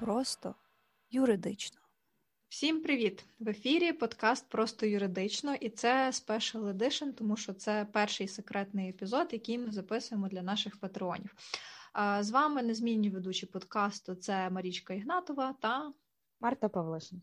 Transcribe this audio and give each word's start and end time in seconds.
просто 0.00 0.54
юридично. 1.10 1.80
Всім 2.48 2.82
привіт! 2.82 3.24
В 3.38 3.48
ефірі 3.48 3.92
подкаст 3.92 4.48
Просто 4.48 4.86
юридично, 4.86 5.54
і 5.54 5.70
це 5.70 6.10
Special 6.10 6.76
Edition, 6.76 7.12
тому 7.12 7.36
що 7.36 7.52
це 7.52 7.86
перший 7.92 8.28
секретний 8.28 8.90
епізод, 8.90 9.28
який 9.32 9.58
ми 9.58 9.72
записуємо 9.72 10.28
для 10.28 10.42
наших 10.42 10.80
патреонів. 10.80 11.34
З 12.20 12.30
вами 12.30 12.62
незмінні 12.62 13.10
ведучі 13.10 13.46
подкасту 13.46 14.14
це 14.14 14.50
Марічка 14.50 14.94
Ігнатова 14.94 15.54
та 15.60 15.92
Марта 16.40 16.68
Павлишин. 16.68 17.22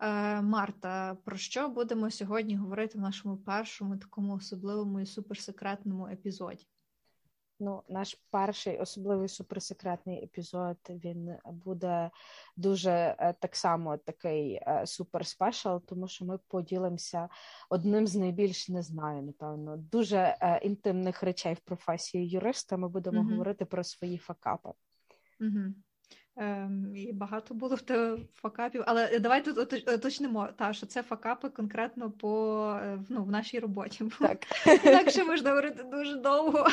Е, 0.00 0.42
Марта, 0.42 1.16
про 1.24 1.36
що 1.36 1.68
будемо 1.68 2.10
сьогодні 2.10 2.56
говорити 2.56 2.98
в 2.98 3.00
нашому 3.00 3.36
першому 3.36 3.96
такому 3.96 4.34
особливому 4.34 5.00
і 5.00 5.06
суперсекретному 5.06 6.06
епізоді? 6.06 6.66
Ну, 7.60 7.82
наш 7.88 8.18
перший 8.30 8.78
особливий 8.78 9.28
суперсекретний 9.28 10.24
епізод 10.24 10.76
він 10.88 11.34
буде 11.44 12.10
дуже 12.56 12.90
е, 12.90 13.34
так 13.40 13.56
само 13.56 13.96
такий 13.96 14.54
е, 14.54 14.82
суперспешал, 14.86 15.82
тому 15.86 16.08
що 16.08 16.24
ми 16.24 16.38
поділимося 16.48 17.28
одним 17.70 18.06
з 18.06 18.16
найбільш 18.16 18.68
не 18.68 18.82
знаю, 18.82 19.22
напевно, 19.22 19.76
дуже 19.76 20.16
е, 20.16 20.60
інтимних 20.62 21.22
речей 21.22 21.54
в 21.54 21.60
професії 21.60 22.28
юриста. 22.28 22.76
Ми 22.76 22.88
будемо 22.88 23.20
mm 23.20 23.30
говорити 23.30 23.64
про 23.64 23.84
свої 23.84 24.18
факапи. 24.18 24.70
mm 25.40 25.72
Ем, 26.38 26.96
І 26.96 27.12
багато 27.12 27.54
було 27.54 27.78
факапів, 28.34 28.82
але 28.86 29.18
давай 29.18 29.44
тут 29.44 29.88
уточнимо, 29.88 30.48
та 30.56 30.72
що 30.72 30.86
це 30.86 31.02
факапи 31.02 31.48
конкретно 31.48 32.10
по 32.10 32.80
ну, 33.08 33.24
в 33.24 33.30
нашій 33.30 33.58
роботі. 33.58 34.04
Так. 34.18 34.38
Інакше 34.84 35.24
можна 35.24 35.50
говорити 35.50 35.82
дуже 35.82 36.16
довго. 36.16 36.66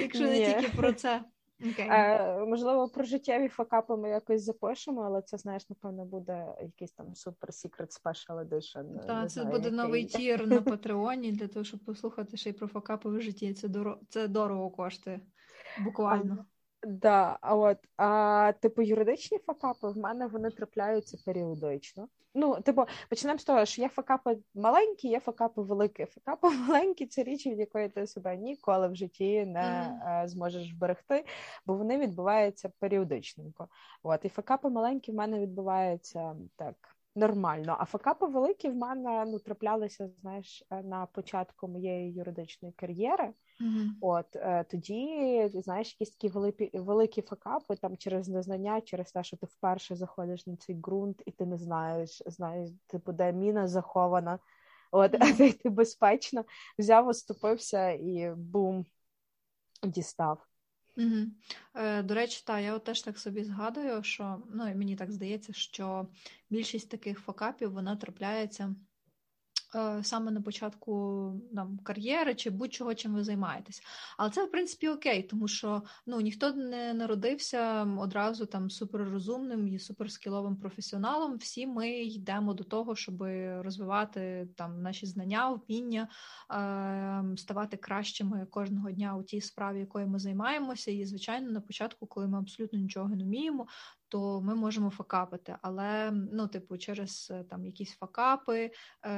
Якщо 0.00 0.24
не 0.24 0.54
тільки 0.54 0.76
про 0.76 0.92
це. 0.92 1.24
Okay. 1.60 1.92
Е, 1.92 2.44
можливо, 2.46 2.88
про 2.88 3.04
життєві 3.04 3.48
факапи 3.48 3.96
ми 3.96 4.10
якось 4.10 4.42
запишемо, 4.42 5.02
але 5.02 5.22
це, 5.22 5.38
знаєш, 5.38 5.70
напевно, 5.70 6.04
буде 6.04 6.46
якийсь 6.62 6.92
там 6.92 7.14
супер 7.14 7.54
secret 7.54 7.92
special 7.92 8.32
edition. 8.32 9.06
Так, 9.06 9.30
це 9.30 9.40
знаю, 9.40 9.48
буде 9.48 9.64
який. 9.64 9.76
новий 9.76 10.04
тір 10.04 10.46
на 10.46 10.62
Патреоні 10.62 11.32
для 11.32 11.48
того, 11.48 11.64
щоб 11.64 11.80
послухати 11.80 12.36
ще 12.36 12.50
й 12.50 12.52
про 12.52 12.68
факапи 12.68 13.08
в 13.10 13.20
житті. 13.20 13.54
Це 13.54 13.68
дорого, 13.68 14.00
це 14.08 14.28
дорого 14.28 14.70
коштує. 14.70 15.20
Буквально. 15.84 16.44
Да, 16.82 17.38
а 17.40 17.56
от 17.56 17.78
а 17.96 18.52
типу 18.60 18.82
юридичні 18.82 19.38
факапи 19.38 19.88
в 19.88 19.96
мене 19.96 20.26
вони 20.26 20.50
трапляються 20.50 21.18
періодично. 21.26 22.08
Ну, 22.34 22.60
типу, 22.60 22.84
почнемо 23.10 23.38
з 23.38 23.44
того, 23.44 23.64
що 23.64 23.82
є 23.82 23.88
факапи 23.88 24.38
маленькі, 24.54 25.08
є 25.08 25.20
факапи 25.20 25.62
великі. 25.62 26.04
Факапи 26.04 26.48
маленькі 26.68 27.06
це 27.06 27.22
річ, 27.22 27.46
від 27.46 27.58
якої 27.58 27.88
ти 27.88 28.06
себе 28.06 28.36
ніколи 28.36 28.88
в 28.88 28.94
житті 28.94 29.46
не 29.46 29.60
mm-hmm. 29.60 30.28
зможеш 30.28 30.72
вберегти, 30.72 31.24
бо 31.66 31.74
вони 31.74 31.98
відбуваються 31.98 32.70
періодичненько. 32.78 33.68
От 34.02 34.24
і 34.24 34.28
факапи 34.28 34.68
маленькі 34.68 35.12
в 35.12 35.14
мене 35.14 35.40
відбуваються 35.40 36.36
так 36.56 36.98
нормально. 37.14 37.76
А 37.80 37.84
факапи 37.84 38.26
великі 38.26 38.68
в 38.68 38.76
мене 38.76 39.24
ну 39.24 39.38
траплялися, 39.38 40.10
знаєш, 40.20 40.64
е, 40.70 40.82
на 40.82 41.06
початку 41.06 41.68
моєї 41.68 42.12
юридичної 42.12 42.74
кар'єри. 42.74 43.32
Mm-hmm. 43.60 43.88
От 44.00 44.36
е, 44.36 44.64
тоді 44.64 45.50
знаєш, 45.54 45.96
якісь 46.00 46.10
такі 46.10 46.28
великі 46.28 46.70
великі 46.74 47.22
факапи 47.22 47.76
там 47.76 47.96
через 47.96 48.28
незнання, 48.28 48.80
через 48.80 49.12
те, 49.12 49.24
що 49.24 49.36
ти 49.36 49.46
вперше 49.46 49.96
заходиш 49.96 50.46
на 50.46 50.56
цей 50.56 50.74
ґрунт, 50.74 51.22
і 51.26 51.30
ти 51.30 51.46
не 51.46 51.56
знаєш, 51.56 52.22
знаєш, 52.26 52.70
типу, 52.86 53.12
де 53.12 53.32
міна 53.32 53.68
захована. 53.68 54.38
От, 54.90 55.12
mm-hmm. 55.12 55.62
ти 55.62 55.70
безпечно 55.70 56.44
взяв, 56.78 57.08
оступився 57.08 57.90
і 57.90 58.34
бум 58.36 58.86
дістав. 59.82 60.48
Угу. 60.98 61.26
Е, 61.74 62.02
До 62.02 62.14
речі, 62.14 62.42
та 62.46 62.60
я 62.60 62.74
от 62.74 62.84
теж 62.84 63.02
так 63.02 63.18
собі 63.18 63.44
згадую, 63.44 64.02
що 64.02 64.42
ну 64.50 64.68
і 64.68 64.74
мені 64.74 64.96
так 64.96 65.12
здається, 65.12 65.52
що 65.52 66.08
більшість 66.50 66.90
таких 66.90 67.20
факапів 67.20 67.72
вона 67.72 67.96
трапляється 67.96 68.74
саме 70.02 70.30
на 70.30 70.40
початку 70.40 71.32
там, 71.54 71.78
кар'єри 71.82 72.34
чи 72.34 72.50
будь-чого, 72.50 72.94
чим 72.94 73.14
ви 73.14 73.24
займаєтесь. 73.24 73.82
Але 74.16 74.30
це, 74.30 74.44
в 74.44 74.50
принципі, 74.50 74.88
окей, 74.88 75.22
тому 75.22 75.48
що 75.48 75.82
ну, 76.06 76.20
ніхто 76.20 76.52
не 76.52 76.94
народився 76.94 77.82
одразу 77.98 78.46
там 78.46 78.70
суперрозумним 78.70 79.68
і 79.68 79.78
суперскіловим 79.78 80.56
професіоналом. 80.56 81.36
Всі 81.36 81.66
ми 81.66 81.90
йдемо 81.90 82.54
до 82.54 82.64
того, 82.64 82.96
щоб 82.96 83.22
розвивати 83.62 84.48
там 84.56 84.82
наші 84.82 85.06
знання, 85.06 85.50
вміння, 85.50 86.08
е, 86.50 87.36
ставати 87.36 87.76
кращими 87.76 88.46
кожного 88.50 88.90
дня 88.90 89.16
у 89.16 89.22
тій 89.22 89.40
справі, 89.40 89.80
якою 89.80 90.08
ми 90.08 90.18
займаємося. 90.18 90.90
І, 90.90 91.04
звичайно, 91.04 91.50
на 91.50 91.60
початку, 91.60 92.06
коли 92.06 92.28
ми 92.28 92.38
абсолютно 92.38 92.78
нічого 92.78 93.08
не 93.08 93.24
вміємо, 93.24 93.66
то 94.08 94.40
ми 94.40 94.54
можемо 94.54 94.90
факапити. 94.90 95.56
Але, 95.62 96.10
ну, 96.32 96.48
типу, 96.48 96.78
через 96.78 97.28
е, 97.30 97.44
там 97.44 97.64
якісь 97.64 97.94
факапи, 97.96 98.70
е, 99.02 99.10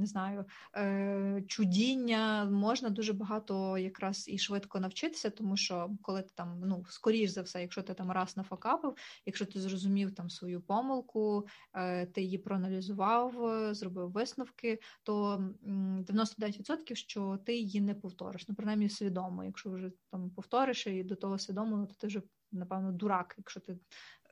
не 0.00 0.06
знаю, 0.06 0.44
е, 0.76 1.42
чудіння 1.46 2.44
можна 2.44 2.90
дуже 2.90 3.12
багато 3.12 3.78
якраз 3.78 4.28
і 4.28 4.38
швидко 4.38 4.80
навчитися, 4.80 5.30
тому 5.30 5.56
що 5.56 5.90
коли 6.02 6.22
ти 6.22 6.30
там, 6.34 6.60
ну, 6.64 6.84
скоріш 6.88 7.30
за 7.30 7.42
все, 7.42 7.60
якщо 7.60 7.82
ти 7.82 7.94
там 7.94 8.10
раз 8.10 8.36
нафакапив, 8.36 8.94
якщо 9.26 9.46
ти 9.46 9.60
зрозумів 9.60 10.14
там 10.14 10.30
свою 10.30 10.60
помилку, 10.60 11.46
е, 11.74 12.06
ти 12.06 12.22
її 12.22 12.38
проаналізував, 12.38 13.34
зробив 13.74 14.10
висновки, 14.10 14.78
то 15.02 15.44
99% 15.62 16.94
що 16.94 17.38
ти 17.46 17.56
її 17.56 17.80
не 17.80 17.94
повториш. 17.94 18.48
Ну, 18.48 18.54
принаймні 18.54 18.88
свідомо. 18.88 19.44
Якщо 19.44 19.70
вже 19.70 19.90
там 20.10 20.30
повториш 20.30 20.86
і 20.86 21.02
до 21.02 21.16
того 21.16 21.38
свідомо, 21.38 21.86
то 21.86 21.94
ти 21.94 22.06
вже 22.06 22.22
напевно, 22.52 22.92
дурак, 22.92 23.34
якщо 23.38 23.60
ти 23.60 23.78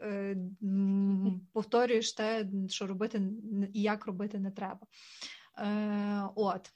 е, 0.00 0.36
повторюєш 1.52 2.12
те, 2.12 2.48
що 2.68 2.86
робити 2.86 3.22
і 3.72 3.82
як 3.82 4.06
робити 4.06 4.38
не 4.38 4.50
треба. 4.50 4.86
Е, 5.58 6.28
От. 6.34 6.72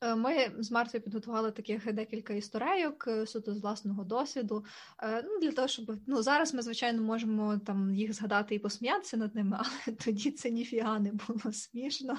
Е, 0.00 0.14
ми 0.14 0.52
з 0.58 0.70
Мартою 0.70 1.04
підготували 1.04 1.52
таких 1.52 1.92
декілька 1.92 2.34
історейок 2.34 3.04
е, 3.08 3.26
суто 3.26 3.54
з 3.54 3.62
власного 3.62 4.04
досвіду. 4.04 4.64
Е, 5.02 5.22
ну, 5.22 5.40
Для 5.40 5.52
того, 5.52 5.68
щоб 5.68 5.98
ну, 6.06 6.22
зараз 6.22 6.54
ми, 6.54 6.62
звичайно, 6.62 7.02
можемо 7.02 7.58
там 7.58 7.94
їх 7.94 8.12
згадати 8.12 8.54
і 8.54 8.58
посміятися 8.58 9.16
над 9.16 9.34
ними, 9.34 9.58
але 9.86 9.96
тоді 9.96 10.30
це 10.30 10.50
ніфіга 10.50 10.98
не 10.98 11.12
було 11.12 11.52
смішно. 11.52 12.18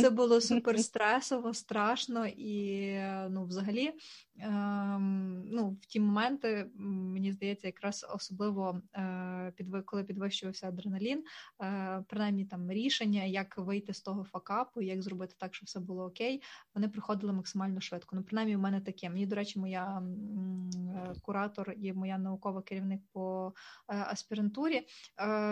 Це 0.00 0.10
було 0.10 0.40
супер 0.40 0.80
стресово, 0.80 1.54
страшно 1.54 2.26
і 2.26 2.92
ну, 3.30 3.44
взагалі 3.44 3.94
Ем, 4.40 5.44
ну, 5.46 5.70
в 5.82 5.86
ті 5.86 6.00
моменти, 6.00 6.70
мені 6.74 7.32
здається, 7.32 7.66
якраз 7.66 8.06
особливо 8.14 8.80
е, 8.96 9.52
підви, 9.56 9.82
коли 9.82 10.04
підвищувався 10.04 10.68
адреналін, 10.68 11.24
е, 11.62 12.04
принаймні 12.08 12.44
там 12.44 12.70
рішення, 12.70 13.24
як 13.24 13.58
вийти 13.58 13.94
з 13.94 14.00
того 14.00 14.24
факапу, 14.24 14.82
як 14.82 15.02
зробити 15.02 15.34
так, 15.38 15.54
щоб 15.54 15.66
все 15.66 15.80
було 15.80 16.04
окей, 16.04 16.42
вони 16.74 16.88
приходили 16.88 17.32
максимально 17.32 17.80
швидко. 17.80 18.16
Ну, 18.16 18.22
принаймні, 18.22 18.56
у 18.56 18.60
мене 18.60 18.80
таке. 18.80 19.10
Мені, 19.10 19.26
до 19.26 19.36
речі, 19.36 19.58
моя 19.58 20.02
е, 20.02 21.14
куратор 21.22 21.74
і 21.76 21.92
моя 21.92 22.18
наукова 22.18 22.62
керівник 22.62 23.00
по 23.12 23.52
аспірантурі 23.86 24.86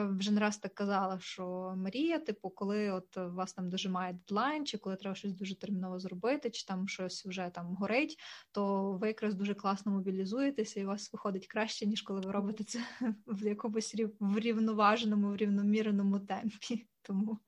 вже 0.09 0.31
не 0.31 0.41
раз 0.41 0.59
так 0.59 0.75
казала, 0.75 1.19
що 1.21 1.75
Марія, 1.77 2.19
типу, 2.19 2.51
коли 2.51 2.91
от 2.91 3.17
вас 3.17 3.53
там 3.53 3.71
дожимає 3.77 4.13
дедлайн, 4.13 4.67
чи 4.67 4.79
коли 4.79 4.97
треба 4.97 5.15
щось 5.15 5.33
дуже 5.33 5.59
терміново 5.59 5.99
зробити, 5.99 6.51
чи 6.51 6.67
там 6.67 6.89
щось 6.89 7.27
вже 7.27 7.51
там 7.55 7.75
горить, 7.75 8.19
то 8.53 8.93
ви 8.93 9.07
якраз 9.07 9.35
дуже 9.35 9.55
класно 9.55 9.93
мобілізуєтеся, 9.93 10.81
і 10.81 10.85
у 10.85 10.87
вас 10.87 11.13
виходить 11.13 11.47
краще, 11.47 11.87
ніж 11.87 12.03
коли 12.03 12.21
ви 12.21 12.33
робите 12.33 12.65
це 12.65 12.81
в 13.27 13.47
якомусь 13.47 13.97
врівноваженому, 14.21 15.31
врівноміреному 15.31 16.21
темпі. 16.21 16.87
Тому 17.03 17.39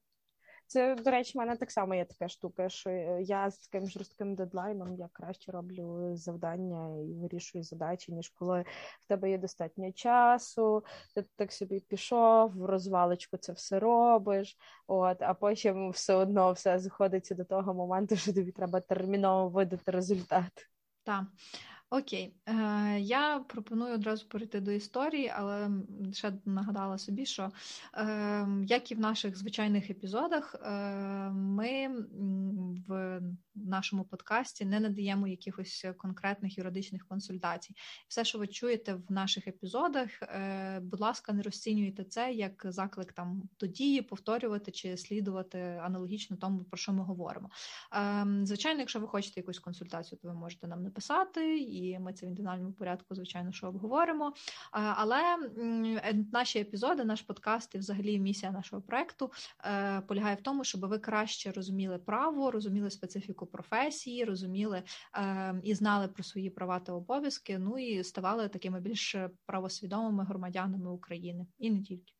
це, 0.68 0.94
до 0.94 1.10
речі, 1.10 1.32
в 1.34 1.36
мене 1.36 1.56
так 1.56 1.70
само 1.70 1.94
є 1.94 2.04
така 2.04 2.28
штука, 2.28 2.68
що 2.68 2.90
я 3.20 3.50
з 3.50 3.58
таким 3.58 3.88
жорстким 3.88 4.34
дедлайном 4.34 4.94
я 4.94 5.08
краще 5.12 5.52
роблю 5.52 6.16
завдання 6.16 7.02
і 7.02 7.14
вирішую 7.14 7.64
задачі, 7.64 8.12
ніж 8.12 8.28
коли 8.28 8.64
в 9.04 9.06
тебе 9.06 9.30
є 9.30 9.38
достатньо 9.38 9.92
часу, 9.92 10.84
ти 11.14 11.24
так 11.36 11.52
собі 11.52 11.80
пішов, 11.80 12.50
в 12.56 12.64
розвалочку 12.64 13.36
це 13.36 13.52
все 13.52 13.78
робиш, 13.78 14.56
от, 14.86 15.22
а 15.22 15.34
потім 15.34 15.90
все 15.90 16.14
одно 16.14 16.52
все 16.52 16.78
заходиться 16.78 17.34
до 17.34 17.44
того 17.44 17.74
моменту, 17.74 18.16
що 18.16 18.32
тобі 18.32 18.52
треба 18.52 18.80
терміново 18.80 19.48
видати 19.48 19.90
результат. 19.90 20.68
Так. 21.04 21.24
Окей, 21.90 22.38
Е, 22.48 23.00
я 23.00 23.38
пропоную 23.38 23.94
одразу 23.94 24.28
перейти 24.28 24.60
до 24.60 24.70
історії, 24.70 25.32
але 25.36 25.70
ще 26.12 26.32
нагадала 26.44 26.98
собі, 26.98 27.26
що 27.26 27.50
е, 27.94 28.48
як 28.66 28.90
і 28.90 28.94
в 28.94 29.00
наших 29.00 29.38
звичайних 29.38 29.90
епізодах, 29.90 30.54
е, 30.54 30.70
ми 31.30 31.88
в 32.88 33.20
нашому 33.54 34.04
подкасті 34.04 34.64
не 34.64 34.80
надаємо 34.80 35.28
якихось 35.28 35.86
конкретних 35.96 36.58
юридичних 36.58 37.06
консультацій. 37.06 37.74
Все, 38.08 38.24
що 38.24 38.38
ви 38.38 38.46
чуєте 38.46 38.94
в 38.94 39.12
наших 39.12 39.48
епізодах, 39.48 40.08
е, 40.22 40.80
будь 40.82 41.00
ласка, 41.00 41.32
не 41.32 41.42
розцінюйте 41.42 42.04
це 42.04 42.32
як 42.32 42.62
заклик 42.64 43.12
там 43.12 43.42
до 43.60 43.66
дії, 43.66 44.02
повторювати 44.02 44.70
чи 44.70 44.96
слідувати 44.96 45.58
аналогічно 45.58 46.36
тому, 46.36 46.64
про 46.64 46.78
що 46.78 46.92
ми 46.92 47.04
говоримо. 47.04 47.50
Е, 47.94 48.26
звичайно, 48.42 48.80
якщо 48.80 49.00
ви 49.00 49.06
хочете 49.06 49.40
якусь 49.40 49.58
консультацію, 49.58 50.18
то 50.22 50.28
ви 50.28 50.34
можете 50.34 50.66
нам 50.66 50.82
написати 50.82 51.58
і 51.78 51.98
ми 51.98 52.12
це 52.12 52.26
в 52.26 52.28
індивідуальному 52.28 52.72
порядку, 52.72 53.14
звичайно, 53.14 53.52
що 53.52 53.66
обговоримо. 53.66 54.32
Але 54.70 55.22
наші 56.32 56.58
епізоди, 56.58 57.04
наш 57.04 57.22
подкаст 57.22 57.74
і 57.74 57.78
взагалі 57.78 58.18
місія 58.18 58.52
нашого 58.52 58.82
проекту 58.82 59.32
полягає 60.06 60.36
в 60.36 60.42
тому, 60.42 60.64
щоб 60.64 60.80
ви 60.80 60.98
краще 60.98 61.52
розуміли 61.52 61.98
право, 61.98 62.50
розуміли 62.50 62.90
специфіку 62.90 63.46
професії, 63.46 64.24
розуміли 64.24 64.82
і 65.62 65.74
знали 65.74 66.08
про 66.08 66.24
свої 66.24 66.50
права 66.50 66.80
та 66.80 66.92
обов'язки. 66.92 67.58
Ну 67.58 67.78
і 67.78 68.04
ставали 68.04 68.48
такими 68.48 68.80
більш 68.80 69.16
правосвідомими 69.46 70.24
громадянами 70.24 70.90
України 70.90 71.46
і 71.58 71.70
не 71.70 71.82
тільки. 71.82 72.12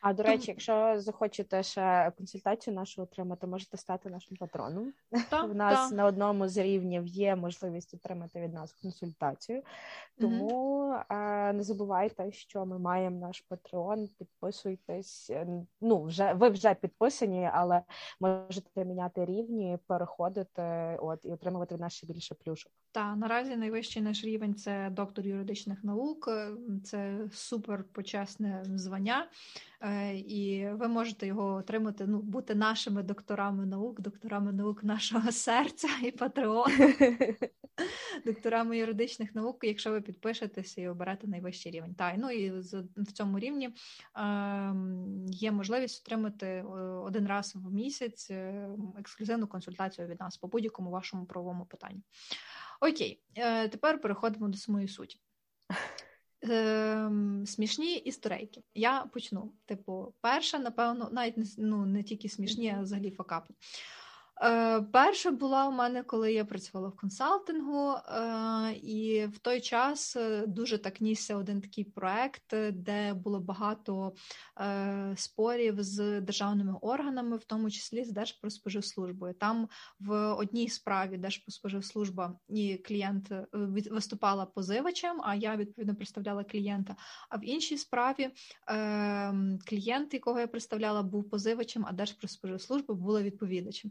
А 0.00 0.12
до 0.12 0.22
речі, 0.22 0.50
якщо 0.50 0.94
захочете 0.96 1.62
ще 1.62 2.12
консультацію 2.16 2.76
нашу 2.76 3.02
отримати, 3.02 3.46
можете 3.46 3.76
стати 3.76 4.10
нашим 4.10 4.36
патроном. 4.36 4.92
Та, 5.30 5.42
У 5.44 5.54
нас 5.54 5.90
та. 5.90 5.96
на 5.96 6.04
одному 6.04 6.48
з 6.48 6.56
рівнів 6.56 7.06
є 7.06 7.36
можливість 7.36 7.94
отримати 7.94 8.40
від 8.40 8.54
нас 8.54 8.72
консультацію, 8.72 9.62
тому 10.20 10.48
mm-hmm. 11.10 11.52
не 11.52 11.62
забувайте, 11.62 12.32
що 12.32 12.66
ми 12.66 12.78
маємо 12.78 13.20
наш 13.20 13.40
патрон. 13.40 14.08
Підписуйтесь. 14.18 15.32
Ну 15.80 16.02
вже 16.02 16.32
ви 16.32 16.48
вже 16.48 16.74
підписані, 16.74 17.50
але 17.52 17.82
можете 18.20 18.84
міняти 18.84 19.24
рівні, 19.24 19.78
переходити 19.86 20.62
от 21.00 21.20
і 21.24 21.32
отримувати 21.32 21.74
від 21.74 21.80
нас 21.80 21.92
ще 21.92 22.06
більше 22.06 22.34
плюшок. 22.34 22.72
Та 22.92 23.16
наразі 23.16 23.56
найвищий 23.56 24.02
наш 24.02 24.24
рівень 24.24 24.54
це 24.54 24.90
доктор 24.90 25.26
юридичних 25.26 25.84
наук, 25.84 26.28
це 26.84 27.18
супер 27.32 27.84
почесне 27.84 28.64
звання. 28.64 29.28
Е, 29.88 30.18
і 30.18 30.68
ви 30.70 30.88
можете 30.88 31.26
його 31.26 31.54
отримати, 31.54 32.06
ну, 32.06 32.20
бути 32.22 32.54
нашими 32.54 33.02
докторами 33.02 33.66
наук, 33.66 34.00
докторами 34.00 34.52
наук 34.52 34.84
нашого 34.84 35.32
серця 35.32 35.88
і 36.02 36.10
патреону, 36.10 36.74
докторами 38.26 38.78
юридичних 38.78 39.34
наук, 39.34 39.58
якщо 39.62 39.90
ви 39.90 40.00
підпишетеся 40.00 40.80
і 40.80 40.88
оберете 40.88 41.26
найвищий 41.26 41.72
рівень. 41.72 41.94
Та, 41.94 42.14
ну 42.16 42.30
і 42.30 42.50
в 42.96 43.12
цьому 43.12 43.38
рівні 43.38 43.66
е, 43.66 43.72
є 45.26 45.52
можливість 45.52 46.06
отримати 46.06 46.46
е, 46.46 46.62
один 46.82 47.26
раз 47.26 47.54
в 47.54 47.72
місяць 47.72 48.30
е, 48.30 48.68
ексклюзивну 48.98 49.46
консультацію 49.46 50.08
від 50.08 50.20
нас 50.20 50.36
по 50.36 50.48
будь-якому 50.48 50.90
вашому 50.90 51.26
правовому 51.26 51.66
питанню. 51.66 52.02
Окей, 52.80 53.22
тепер 53.70 54.00
переходимо 54.00 54.48
до 54.48 54.58
самої 54.58 54.88
суті. 54.88 55.20
Е, 56.44 57.10
Смішні 57.46 57.96
історейки. 57.96 58.62
Я 58.74 59.00
почну. 59.12 59.52
Типу, 59.66 60.14
перша, 60.20 60.58
напевно, 60.58 61.08
навіть 61.12 61.54
ну, 61.58 61.86
не 61.86 62.02
тільки 62.02 62.28
смішні, 62.28 62.74
а 62.78 62.82
взагалі 62.82 63.10
факапи. 63.10 63.54
Е, 64.42 64.82
Перша 64.92 65.30
була 65.30 65.68
у 65.68 65.72
мене, 65.72 66.02
коли 66.02 66.32
я 66.32 66.44
працювала 66.44 66.88
в 66.88 66.96
консалтингу, 66.96 67.90
е, 67.90 68.72
і 68.72 69.26
в 69.26 69.38
той 69.38 69.60
час 69.60 70.16
е, 70.16 70.46
дуже 70.46 70.78
так 70.78 71.00
нісся 71.00 71.36
один 71.36 71.60
такий 71.60 71.84
проект, 71.84 72.54
де 72.72 73.14
було 73.14 73.40
багато 73.40 74.12
спорів 75.16 75.82
з 75.82 76.20
державними 76.20 76.74
органами, 76.80 77.36
в 77.36 77.44
тому 77.44 77.70
числі 77.70 78.04
з 78.04 78.12
Держпродспоживслужбою. 78.12 79.34
Там 79.34 79.68
в 80.00 80.32
одній 80.32 80.68
справі 80.68 81.16
Держпродспоживслужба 81.16 82.38
і 82.48 82.76
клієнт 82.76 83.32
виступала 83.90 84.46
позивачем, 84.46 85.20
а 85.24 85.34
я 85.34 85.56
відповідно 85.56 85.94
представляла 85.94 86.44
клієнта. 86.44 86.96
А 87.28 87.36
в 87.36 87.48
іншій 87.48 87.78
справі 87.78 88.30
клієнт, 89.66 90.14
якого 90.14 90.40
я 90.40 90.46
представляла, 90.46 91.02
був 91.02 91.30
позивачем, 91.30 91.84
а 91.88 91.92
Держпродспоживслужба 91.92 92.94
була 92.94 93.22
відповідачем. 93.22 93.90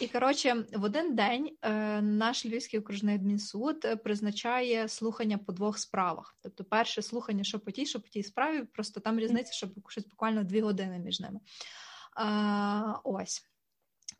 І 0.00 0.08
коротше, 0.08 0.66
в 0.72 0.84
один 0.84 1.14
день 1.14 1.56
е, 1.62 2.02
наш 2.02 2.46
Львівський 2.46 2.80
окружний 2.80 3.14
адмінсуд 3.14 3.84
е, 3.84 3.96
призначає 3.96 4.88
слухання 4.88 5.38
по 5.38 5.52
двох 5.52 5.78
справах. 5.78 6.36
Тобто, 6.42 6.64
перше 6.64 7.02
слухання, 7.02 7.44
що 7.44 7.60
по 7.60 7.70
тій, 7.70 7.86
що 7.86 8.00
по 8.00 8.08
тій 8.08 8.22
справі, 8.22 8.62
просто 8.64 9.00
там 9.00 9.18
різниця, 9.18 9.52
що 9.52 9.68
щось 9.88 10.06
буквально 10.06 10.44
дві 10.44 10.60
години 10.60 10.98
між 10.98 11.20
ними. 11.20 11.40
Е, 12.20 12.94
ось. 13.04 13.51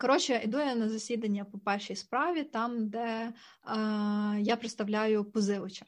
Коротше, 0.03 0.41
йду 0.43 0.57
я 0.59 0.75
на 0.75 0.89
засідання 0.89 1.45
по 1.45 1.59
першій 1.59 1.95
справі, 1.95 2.43
там, 2.43 2.89
де 2.89 2.99
е, 2.99 3.33
я 4.39 4.55
представляю 4.59 5.25
позивача. 5.25 5.85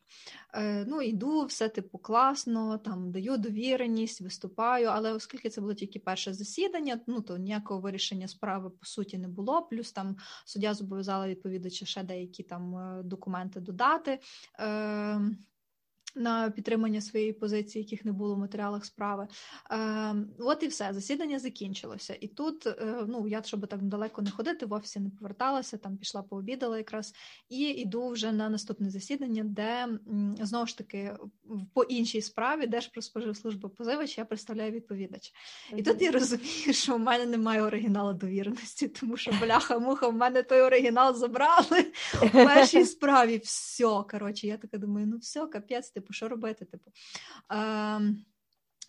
Е, 0.54 0.86
Ну, 0.88 1.02
йду, 1.02 1.46
все 1.46 1.70
типу 1.70 1.98
класно, 1.98 2.78
там 2.78 3.12
даю 3.12 3.38
довіреність, 3.38 4.22
виступаю, 4.22 4.88
але 4.88 5.14
оскільки 5.14 5.50
це 5.50 5.62
було 5.62 5.74
тільки 5.74 6.00
перше 6.00 6.34
засідання, 6.34 7.00
ну 7.08 7.22
то 7.22 7.38
ніякого 7.38 7.80
вирішення 7.80 8.28
справи 8.28 8.70
по 8.70 8.86
суті 8.86 9.18
не 9.18 9.28
було. 9.28 9.62
Плюс 9.62 9.92
там 9.92 10.18
суддя 10.46 10.74
зобов'язала 10.74 11.28
відповідача 11.28 11.86
ще 11.86 12.04
деякі 12.04 12.44
там 12.44 12.76
е, 12.76 13.04
документи 13.04 13.60
додати. 13.60 14.20
Е, 14.60 15.20
на 16.16 16.50
підтримання 16.50 17.02
своєї 17.02 17.34
позиції, 17.34 17.84
яких 17.84 18.06
не 18.06 18.12
було 18.12 18.36
в 18.36 18.40
матеріалах 18.40 18.86
справи. 18.86 19.28
Е, 19.72 20.16
От 20.40 20.64
і 20.64 20.68
все, 20.68 20.94
засідання 20.94 21.40
закінчилося. 21.40 22.18
І 22.22 22.28
тут, 22.28 22.68
е, 22.68 23.06
ну 23.08 23.28
я 23.28 23.44
щоб 23.44 23.68
так 23.68 23.82
далеко 23.82 24.22
не 24.22 24.32
ходити, 24.32 24.66
в 24.66 24.74
офісі 24.74 25.00
не 25.00 25.10
поверталася, 25.10 25.78
там 25.78 25.98
пішла 25.98 26.24
пообідала 26.24 26.78
якраз, 26.78 27.14
і 27.50 27.62
йду 27.62 28.10
вже 28.10 28.32
на 28.32 28.50
наступне 28.50 28.90
засідання, 28.90 29.44
де 29.44 29.88
знову 30.42 30.68
ж 30.68 30.78
таки 30.78 31.18
по 31.74 31.84
іншій 31.84 32.22
справі 32.22 32.68
Держпродспоживслужба 32.68 33.70
позивач, 33.70 34.18
я 34.18 34.26
представляю 34.26 34.72
відповідач. 34.72 35.34
І 35.76 35.84
тут 35.84 36.02
я 36.02 36.12
розумію, 36.12 36.74
що 36.74 36.96
в 36.96 37.00
мене 37.00 37.26
немає 37.26 37.62
оригіналу 37.62 38.14
довіреності, 38.14 38.88
тому 38.88 39.18
що 39.18 39.32
бляха-муха, 39.32 40.08
в 40.08 40.14
мене 40.14 40.44
той 40.44 40.62
оригінал 40.62 41.16
забрали 41.16 41.92
у 42.24 42.30
першій 42.30 42.86
справі. 42.86 43.42
Все, 43.44 44.04
коротше, 44.12 44.48
я 44.48 44.58
така 44.58 44.78
думаю, 44.78 45.08
ну 45.08 45.18
все, 45.18 45.48
капець, 45.48 45.90
типу, 46.06 46.14
що 46.14 46.28
робити? 46.30 46.66
Типу. 46.66 46.92
Е, 47.54 48.16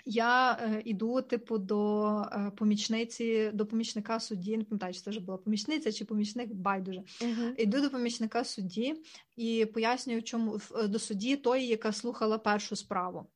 я 0.04 0.52
е, 0.52 0.82
іду, 0.84 1.22
типу, 1.22 1.58
до 1.58 2.06
е, 2.32 2.50
помічниці, 2.56 3.50
до 3.54 3.66
помічника 3.66 4.20
судді, 4.20 4.56
не 4.56 4.64
пам'ятаю, 4.64 4.94
чи 4.94 5.00
це 5.00 5.10
вже 5.10 5.20
була 5.20 5.38
помічниця 5.38 5.92
чи 5.92 6.04
помічник 6.04 6.52
байдуже. 6.52 7.00
Uh-huh. 7.00 7.54
Іду 7.58 7.80
до 7.80 7.90
помічника 7.90 8.44
судді 8.44 8.94
і 9.36 9.66
пояснюю, 9.66 10.22
чому 10.22 10.60
до 10.88 10.98
судді 10.98 11.36
тої, 11.36 11.66
яка 11.66 11.92
слухала 11.92 12.38
першу 12.38 12.76
справу. 12.76 13.26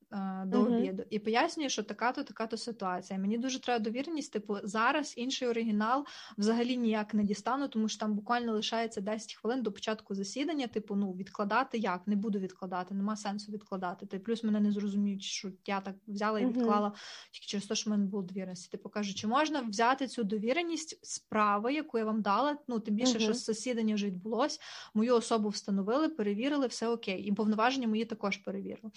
До 0.47 0.63
uh-huh. 0.63 0.79
обіду 0.79 1.05
і 1.11 1.19
пояснює, 1.19 1.69
що 1.69 1.83
така-то, 1.83 2.23
така-то 2.23 2.57
ситуація. 2.57 3.19
Мені 3.19 3.39
дуже 3.39 3.61
треба 3.61 3.79
довіреність. 3.79 4.33
Типу, 4.33 4.57
зараз 4.65 5.15
інший 5.17 5.49
оригінал 5.49 6.07
взагалі 6.39 6.77
ніяк 6.77 7.15
не 7.15 7.25
дістану, 7.25 7.69
тому 7.69 7.89
що 7.89 7.99
там 7.99 8.15
буквально 8.15 8.53
лишається 8.53 9.01
10 9.01 9.35
хвилин 9.35 9.63
до 9.63 9.73
початку 9.73 10.15
засідання. 10.15 10.67
Типу, 10.67 10.97
ну 10.97 11.13
відкладати 11.13 11.79
як 11.79 12.07
не 12.07 12.17
буду 12.17 12.39
відкладати, 12.39 12.95
нема 12.95 13.17
сенсу 13.17 13.53
відкладати. 13.53 14.07
Ти 14.07 14.19
плюс 14.19 14.45
мене 14.45 14.61
не 14.61 14.73
зрозуміють, 14.73 15.23
що 15.23 15.51
я 15.67 15.81
так 15.81 15.95
взяла 16.09 16.41
і 16.41 16.47
відклала 16.47 16.89
uh-huh. 16.89 17.31
тільки 17.31 17.47
через 17.47 17.67
те, 17.67 17.75
що 17.75 17.91
в 17.91 17.93
мене 17.93 18.05
було 18.05 18.23
довіреності. 18.23 18.71
Типу 18.71 18.89
кажу, 18.89 19.15
чи 19.15 19.27
можна 19.27 19.61
взяти 19.61 20.07
цю 20.07 20.25
довіреність 20.25 21.07
справи, 21.07 21.75
яку 21.75 21.99
я 21.99 22.05
вам 22.05 22.23
дала? 22.23 22.59
Ну 22.69 22.81
тим 22.81 22.95
більше, 22.95 23.19
uh-huh. 23.19 23.23
що 23.23 23.35
засідання 23.35 23.95
вже 23.95 24.07
відбулось. 24.07 24.61
Мою 24.95 25.15
особу 25.15 25.49
встановили, 25.49 26.09
перевірили, 26.09 26.67
все 26.67 26.89
окей, 26.89 27.23
і 27.23 27.33
повноваження 27.33 27.89
мої 27.89 28.05
також 28.05 28.37
перевірили. 28.37 28.91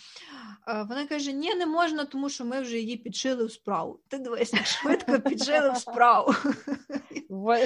Е, 0.68 0.84
вона 1.04 1.10
каже: 1.10 1.34
Ні, 1.34 1.56
не 1.56 1.66
можна, 1.66 2.06
тому 2.06 2.30
що 2.30 2.46
ми 2.46 2.62
вже 2.62 2.78
її 2.78 2.98
підшили 2.98 3.46
в 3.46 3.52
справу. 3.52 4.00
Ти 4.08 4.18
дивись, 4.18 4.54
як 4.54 4.66
швидко 4.66 5.20
підшили 5.20 5.72
в 5.72 5.78
справу. 5.78 6.34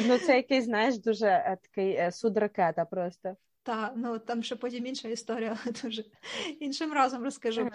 Ну, 0.07 0.17
це 0.17 0.35
якийсь, 0.35 0.65
знаєш, 0.65 0.97
дуже 0.97 1.27
е, 1.27 1.57
такий 1.61 1.93
е, 1.93 2.11
суд 2.11 2.37
ракета 2.37 2.85
просто. 2.85 3.35
Так, 3.63 3.93
ну 3.95 4.19
там 4.19 4.43
ще 4.43 4.55
потім 4.55 4.85
інша 4.85 5.07
історія, 5.07 5.57
але 5.63 5.73
дуже 5.83 6.03
іншим 6.59 6.93
разом 6.93 7.23
розкажу. 7.23 7.69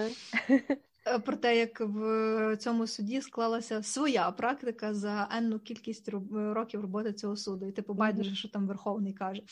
Е, 1.06 1.18
про 1.18 1.36
те, 1.36 1.58
як 1.58 1.80
в 1.80 2.56
цьому 2.56 2.86
суді 2.86 3.20
склалася 3.20 3.82
своя 3.82 4.30
практика 4.30 4.94
за 4.94 5.28
енну 5.32 5.58
кількість 5.58 6.10
років 6.32 6.80
роботи 6.80 7.12
цього 7.12 7.36
суду, 7.36 7.66
і 7.66 7.72
типу 7.72 7.94
байдуже, 7.94 8.34
що 8.34 8.48
там 8.48 8.66
Верховний 8.66 9.12
каже. 9.12 9.42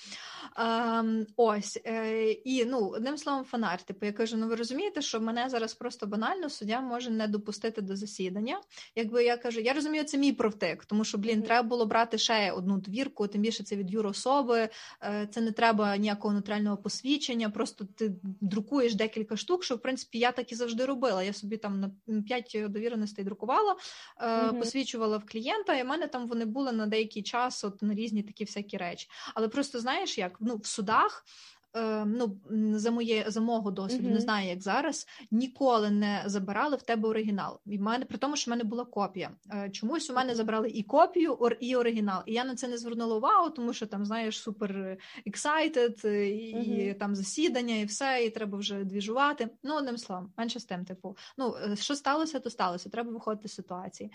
А, 0.57 1.03
ось 1.37 1.81
е, 1.87 2.31
і 2.33 2.65
ну 2.65 2.89
одним 2.89 3.17
словом, 3.17 3.45
фонарь. 3.45 3.83
Типу, 3.83 4.07
я 4.07 4.13
кажу: 4.13 4.37
ну 4.37 4.49
ви 4.49 4.55
розумієте, 4.55 5.03
що 5.03 5.21
мене 5.21 5.49
зараз 5.49 5.75
просто 5.75 6.07
банально 6.07 6.49
суддя 6.49 6.81
може 6.81 7.11
не 7.11 7.29
допустити 7.29 7.83
до 7.83 7.97
засідання. 7.97 8.61
Якби 8.97 9.25
я 9.25 9.37
кажу, 9.37 9.61
я 9.61 9.73
розумію, 9.73 10.05
це 10.05 10.19
мій 10.19 10.33
провтик, 10.33 10.85
тому 10.85 11.05
що 11.05 11.19
блін, 11.19 11.43
треба 11.43 11.69
було 11.69 11.87
брати 11.87 12.19
ще 12.19 12.53
одну 12.53 12.79
двірку, 12.79 13.27
тим 13.27 13.43
більше 13.43 13.65
це 13.65 13.77
від 13.77 13.91
юрособи, 13.91 14.69
е, 15.03 15.29
це 15.31 15.41
не 15.41 15.53
треба 15.53 15.97
ніякого 15.97 16.35
нотаріального 16.35 16.77
посвідчення. 16.77 17.51
Просто 17.51 17.85
ти 17.85 18.13
друкуєш 18.41 18.95
декілька 18.95 19.37
штук, 19.37 19.65
що 19.65 19.77
в 19.77 19.83
принципі 19.83 20.19
я 20.19 20.33
так 20.33 20.53
і 20.53 20.55
завжди 20.55 20.85
робила. 20.85 21.23
Я 21.23 21.33
собі 21.41 21.57
там 21.57 21.81
на 21.81 22.23
5 22.23 22.57
довіреностей 22.69 23.25
друкувала, 23.25 23.77
mm-hmm. 24.23 24.59
посвідчувала 24.59 25.17
в 25.17 25.27
клієнта, 25.27 25.77
і 25.77 25.83
в 25.83 25.87
мене 25.87 26.07
там 26.07 26.29
вони 26.29 26.45
були 26.45 26.73
на 26.73 26.87
деякий 26.87 27.23
час, 27.23 27.65
от 27.65 27.83
на 27.83 27.95
різні 27.95 28.23
такі 28.23 28.45
всякі 28.45 28.77
речі. 28.77 29.09
Але 29.35 29.49
просто 29.49 29.81
знаєш, 29.81 30.19
як 30.19 30.37
ну 30.41 30.57
в 30.57 30.67
судах 30.67 31.25
е, 31.25 31.60
ну, 32.07 32.41
за 32.73 32.91
моє 32.91 33.25
за 33.29 33.41
мого 33.41 33.71
досвіду, 33.71 34.09
mm-hmm. 34.09 34.13
не 34.13 34.21
знаю, 34.21 34.49
як 34.49 34.63
зараз, 34.63 35.07
ніколи 35.31 35.91
не 35.91 36.23
забирали 36.27 36.77
в 36.77 36.83
тебе 36.83 37.09
оригінал. 37.09 37.61
І 37.67 37.79
в 37.79 37.81
мене 37.81 38.05
при 38.05 38.19
тому, 38.19 38.37
що 38.37 38.51
в 38.51 38.53
мене 38.53 38.65
була 38.65 38.85
копія. 38.85 39.31
Е, 39.53 39.71
чомусь 39.71 40.11
у 40.11 40.15
мене 40.15 40.35
забрали 40.35 40.69
і 40.69 40.83
копію, 40.83 41.39
і 41.61 41.77
оригінал. 41.77 42.23
І 42.27 42.33
я 42.33 42.45
на 42.45 42.55
це 42.55 42.69
не 42.69 42.79
звернула 42.79 43.17
увагу, 43.17 43.51
тому 43.51 43.73
що 43.73 43.87
там, 43.87 44.05
знаєш, 44.05 44.43
супер 44.43 44.99
excited, 45.27 46.07
і, 46.07 46.57
mm-hmm. 46.57 46.91
і 46.91 46.95
там 46.95 47.17
засідання, 47.17 47.77
і 47.77 47.85
все, 47.85 48.25
і 48.25 48.31
треба 48.31 48.59
вже 48.59 48.85
двіжувати. 48.85 49.49
Ну, 49.63 49.77
одним 49.77 49.99
словом, 49.99 50.33
менше 50.37 50.61
з 50.61 50.65
тим, 50.65 50.85
типу, 50.85 51.17
ну 51.39 51.55
що 51.75 51.95
сталося, 51.95 52.41
то 52.41 52.51
сталося. 52.51 52.91
Треба 52.91 53.11
виходити 53.13 53.49
з 53.49 53.55
ситуації. 53.55 54.13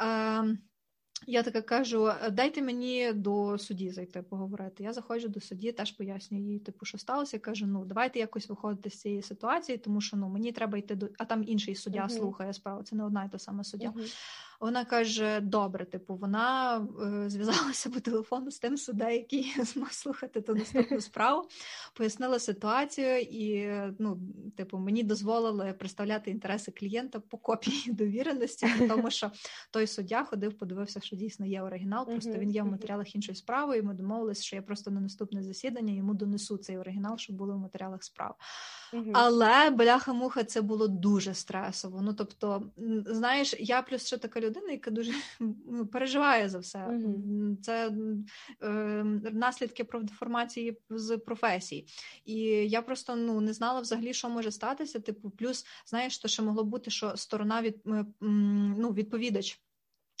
Е, 0.00 0.56
я 1.26 1.42
така 1.42 1.62
кажу: 1.62 2.06
«Е, 2.06 2.30
дайте 2.30 2.62
мені 2.62 3.12
до 3.12 3.58
судді 3.58 3.90
зайти 3.90 4.22
поговорити. 4.22 4.82
Я 4.82 4.92
заходжу 4.92 5.28
до 5.28 5.40
судді, 5.40 5.72
теж 5.72 5.92
пояснюю 5.92 6.44
їй, 6.44 6.58
типу, 6.58 6.84
що 6.84 6.98
сталося. 6.98 7.36
Я 7.36 7.40
кажу, 7.40 7.66
ну 7.66 7.84
давайте 7.84 8.18
якось 8.18 8.48
виходити 8.48 8.90
з 8.90 9.00
цієї 9.00 9.22
ситуації, 9.22 9.78
тому 9.78 10.00
що 10.00 10.16
ну 10.16 10.28
мені 10.28 10.52
треба 10.52 10.78
йти 10.78 10.94
до 10.94 11.08
а 11.18 11.24
там 11.24 11.44
інший 11.46 11.74
суддя 11.74 12.02
uh-huh. 12.02 12.18
слухає 12.18 12.52
справу. 12.52 12.82
Це 12.82 12.96
не 12.96 13.04
одна 13.04 13.24
і 13.24 13.28
та 13.28 13.38
сама 13.38 13.64
суддя. 13.64 13.88
Uh-huh. 13.88 14.14
Вона 14.62 14.84
каже: 14.84 15.40
добре, 15.40 15.84
типу, 15.84 16.14
вона 16.14 16.76
е, 16.78 17.30
зв'язалася 17.30 17.90
по 17.90 18.00
телефону 18.00 18.50
з 18.50 18.58
тим 18.58 18.76
суддя, 18.76 19.10
який 19.10 19.54
змог 19.58 19.92
слухати 19.92 20.40
ту 20.40 20.54
наступну 20.54 21.00
справу, 21.00 21.48
пояснила 21.94 22.38
ситуацію, 22.38 23.18
і 23.20 23.72
ну, 23.98 24.20
типу, 24.56 24.78
мені 24.78 25.02
дозволили 25.02 25.72
представляти 25.72 26.30
інтереси 26.30 26.72
клієнта 26.72 27.20
по 27.20 27.38
копії 27.38 27.92
довіреності, 27.92 28.66
тому 28.88 29.10
що 29.10 29.30
той 29.70 29.86
суддя 29.86 30.24
ходив, 30.24 30.58
подивився, 30.58 31.00
що 31.00 31.16
дійсно 31.16 31.46
є 31.46 31.62
оригінал. 31.62 32.06
Просто 32.06 32.32
він 32.32 32.50
є 32.50 32.62
в 32.62 32.66
матеріалах 32.66 33.14
іншої 33.14 33.36
справи. 33.36 33.78
І 33.78 33.82
ми 33.82 33.94
домовилися, 33.94 34.42
що 34.42 34.56
я 34.56 34.62
просто 34.62 34.90
на 34.90 35.00
наступне 35.00 35.42
засідання 35.42 35.92
йому 35.92 36.14
донесу 36.14 36.56
цей 36.56 36.78
оригінал, 36.78 37.18
щоб 37.18 37.36
було 37.36 37.54
в 37.54 37.58
матеріалах 37.58 38.04
справ. 38.04 38.34
Але 39.12 39.70
бляха-муха, 39.70 40.44
це 40.44 40.62
було 40.62 40.88
дуже 40.88 41.34
стресово. 41.34 42.02
Ну 42.02 42.14
тобто, 42.14 42.62
знаєш, 43.06 43.54
я 43.58 43.82
плюс 43.82 44.06
ще 44.06 44.16
така 44.16 44.40
людина, 44.40 44.51
яка 44.60 44.90
дуже 44.90 45.12
ну, 45.40 45.86
переживає 45.86 46.48
за 46.48 46.58
все. 46.58 46.78
Mm-hmm. 46.78 47.56
Це 47.62 47.92
е, 48.62 48.68
наслідки 49.32 49.84
профдеформації 49.84 50.78
з 50.90 51.18
професії. 51.18 51.86
І 52.24 52.38
я 52.68 52.82
просто 52.82 53.16
ну 53.16 53.40
не 53.40 53.52
знала 53.52 53.80
взагалі, 53.80 54.14
що 54.14 54.28
може 54.28 54.50
статися. 54.50 55.00
Типу, 55.00 55.30
плюс 55.30 55.66
знаєш, 55.86 56.18
то 56.18 56.28
ще 56.28 56.42
могло 56.42 56.64
бути, 56.64 56.90
що 56.90 57.16
сторона 57.16 57.62
від 57.62 57.76
ну, 58.20 58.92
відповідач. 58.92 59.60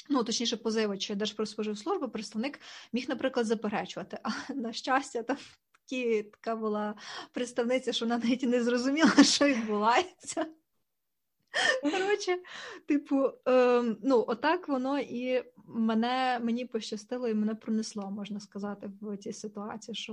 Ну, 0.08 0.24
точніше, 0.24 0.56
позивач 0.56 1.10
Держпродспоживслужби, 1.10 2.08
представник 2.08 2.60
міг, 2.92 3.08
наприклад, 3.08 3.46
заперечувати. 3.46 4.18
А 4.22 4.52
на 4.54 4.72
щастя, 4.72 5.22
там 5.22 5.36
такі, 5.72 6.22
така 6.22 6.56
була 6.56 6.94
представниця, 7.32 7.92
що 7.92 8.04
вона 8.04 8.18
навіть 8.18 8.42
не 8.42 8.62
зрозуміла, 8.62 9.24
що 9.24 9.46
відбувається. 9.46 10.46
Коротше, 11.82 12.38
типу, 12.88 13.30
ем, 13.46 13.98
ну, 14.02 14.24
отак 14.26 14.68
воно 14.68 14.98
і 14.98 15.44
мене 15.66 16.40
мені 16.42 16.64
пощастило 16.64 17.28
і 17.28 17.34
мене 17.34 17.54
пронесло, 17.54 18.10
можна 18.10 18.40
сказати, 18.40 18.90
в 19.00 19.16
цій 19.16 19.32
ситуації. 19.32 19.94
Що 19.94 20.12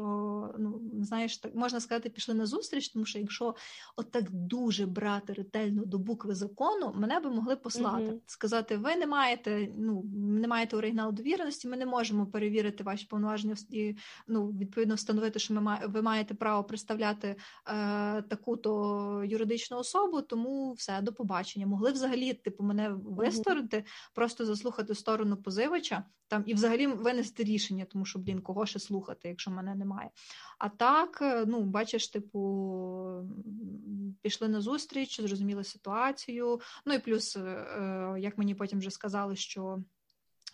ну 0.60 0.82
знаєш, 1.01 1.38
так 1.38 1.56
можна 1.56 1.79
сказати, 1.79 2.10
пішли 2.10 2.34
на 2.34 2.46
зустріч, 2.46 2.89
тому 2.89 3.06
що 3.06 3.20
якщо 3.20 3.56
отак 3.96 4.32
дуже 4.32 4.86
брати 4.86 5.34
ретельно 5.34 5.86
до 5.86 5.98
букви 5.98 6.36
закону, 6.36 6.94
мене 6.96 7.20
би 7.20 7.29
могли 7.29 7.56
послати, 7.56 8.06
uh-huh. 8.06 8.20
сказати: 8.25 8.77
ви 8.77 8.96
не 8.96 9.08
маєте, 9.08 9.70
ну 9.77 10.03
не 10.13 10.48
маєте 10.48 10.77
оригіналу 10.77 11.12
довіреності, 11.12 11.68
ми 11.68 11.77
не 11.77 11.86
можемо 11.86 12.25
перевірити 12.25 12.84
ваші 12.84 13.06
повноваження 13.06 13.56
і 13.70 13.96
ну 14.27 14.48
відповідно 14.48 14.96
встановити, 14.96 15.39
що 15.39 15.53
ми 15.53 15.62
має, 15.62 15.88
ви 15.88 16.01
маєте 16.01 16.34
право 16.34 16.63
представляти 16.63 17.27
е, 17.27 17.36
таку-то 18.22 19.24
юридичну 19.25 19.77
особу, 19.77 20.22
тому 20.22 20.74
все 20.74 21.01
до 21.01 21.13
побачення. 21.13 21.68
Могли 21.68 21.91
взагалі 21.91 22.34
типу 22.34 22.63
мене 22.63 22.89
висторити, 22.89 23.77
uh-huh. 23.77 24.15
просто 24.15 24.46
заслухати 24.46 24.96
сторону 24.96 25.38
позивача 25.39 26.03
там 26.29 26.43
і 26.46 26.53
взагалі 26.53 26.88
винести 26.88 27.43
рішення, 27.43 27.86
тому 27.86 28.05
що, 28.05 28.19
блін, 28.19 28.41
кого 28.41 28.65
ще 28.65 28.79
слухати, 28.79 29.27
якщо 29.27 29.51
мене 29.51 29.75
немає. 29.75 30.10
А 30.58 30.69
так, 30.69 31.19
е, 31.22 31.46
ну, 31.48 31.62
бачиш, 31.62 32.08
типу, 32.08 33.29
пішли 34.22 34.48
на 34.48 34.62
зустріч, 34.62 35.22
зрозуміли 35.22 35.63
ситуацію. 35.63 36.60
Ну 36.86 36.93
і 36.93 37.00
плюс, 37.00 37.36
е, 37.36 37.39
е, 37.39 38.15
як 38.19 38.38
мені 38.38 38.55
потім 38.55 38.79
вже 38.79 38.91
сказали, 38.91 39.36
що 39.36 39.84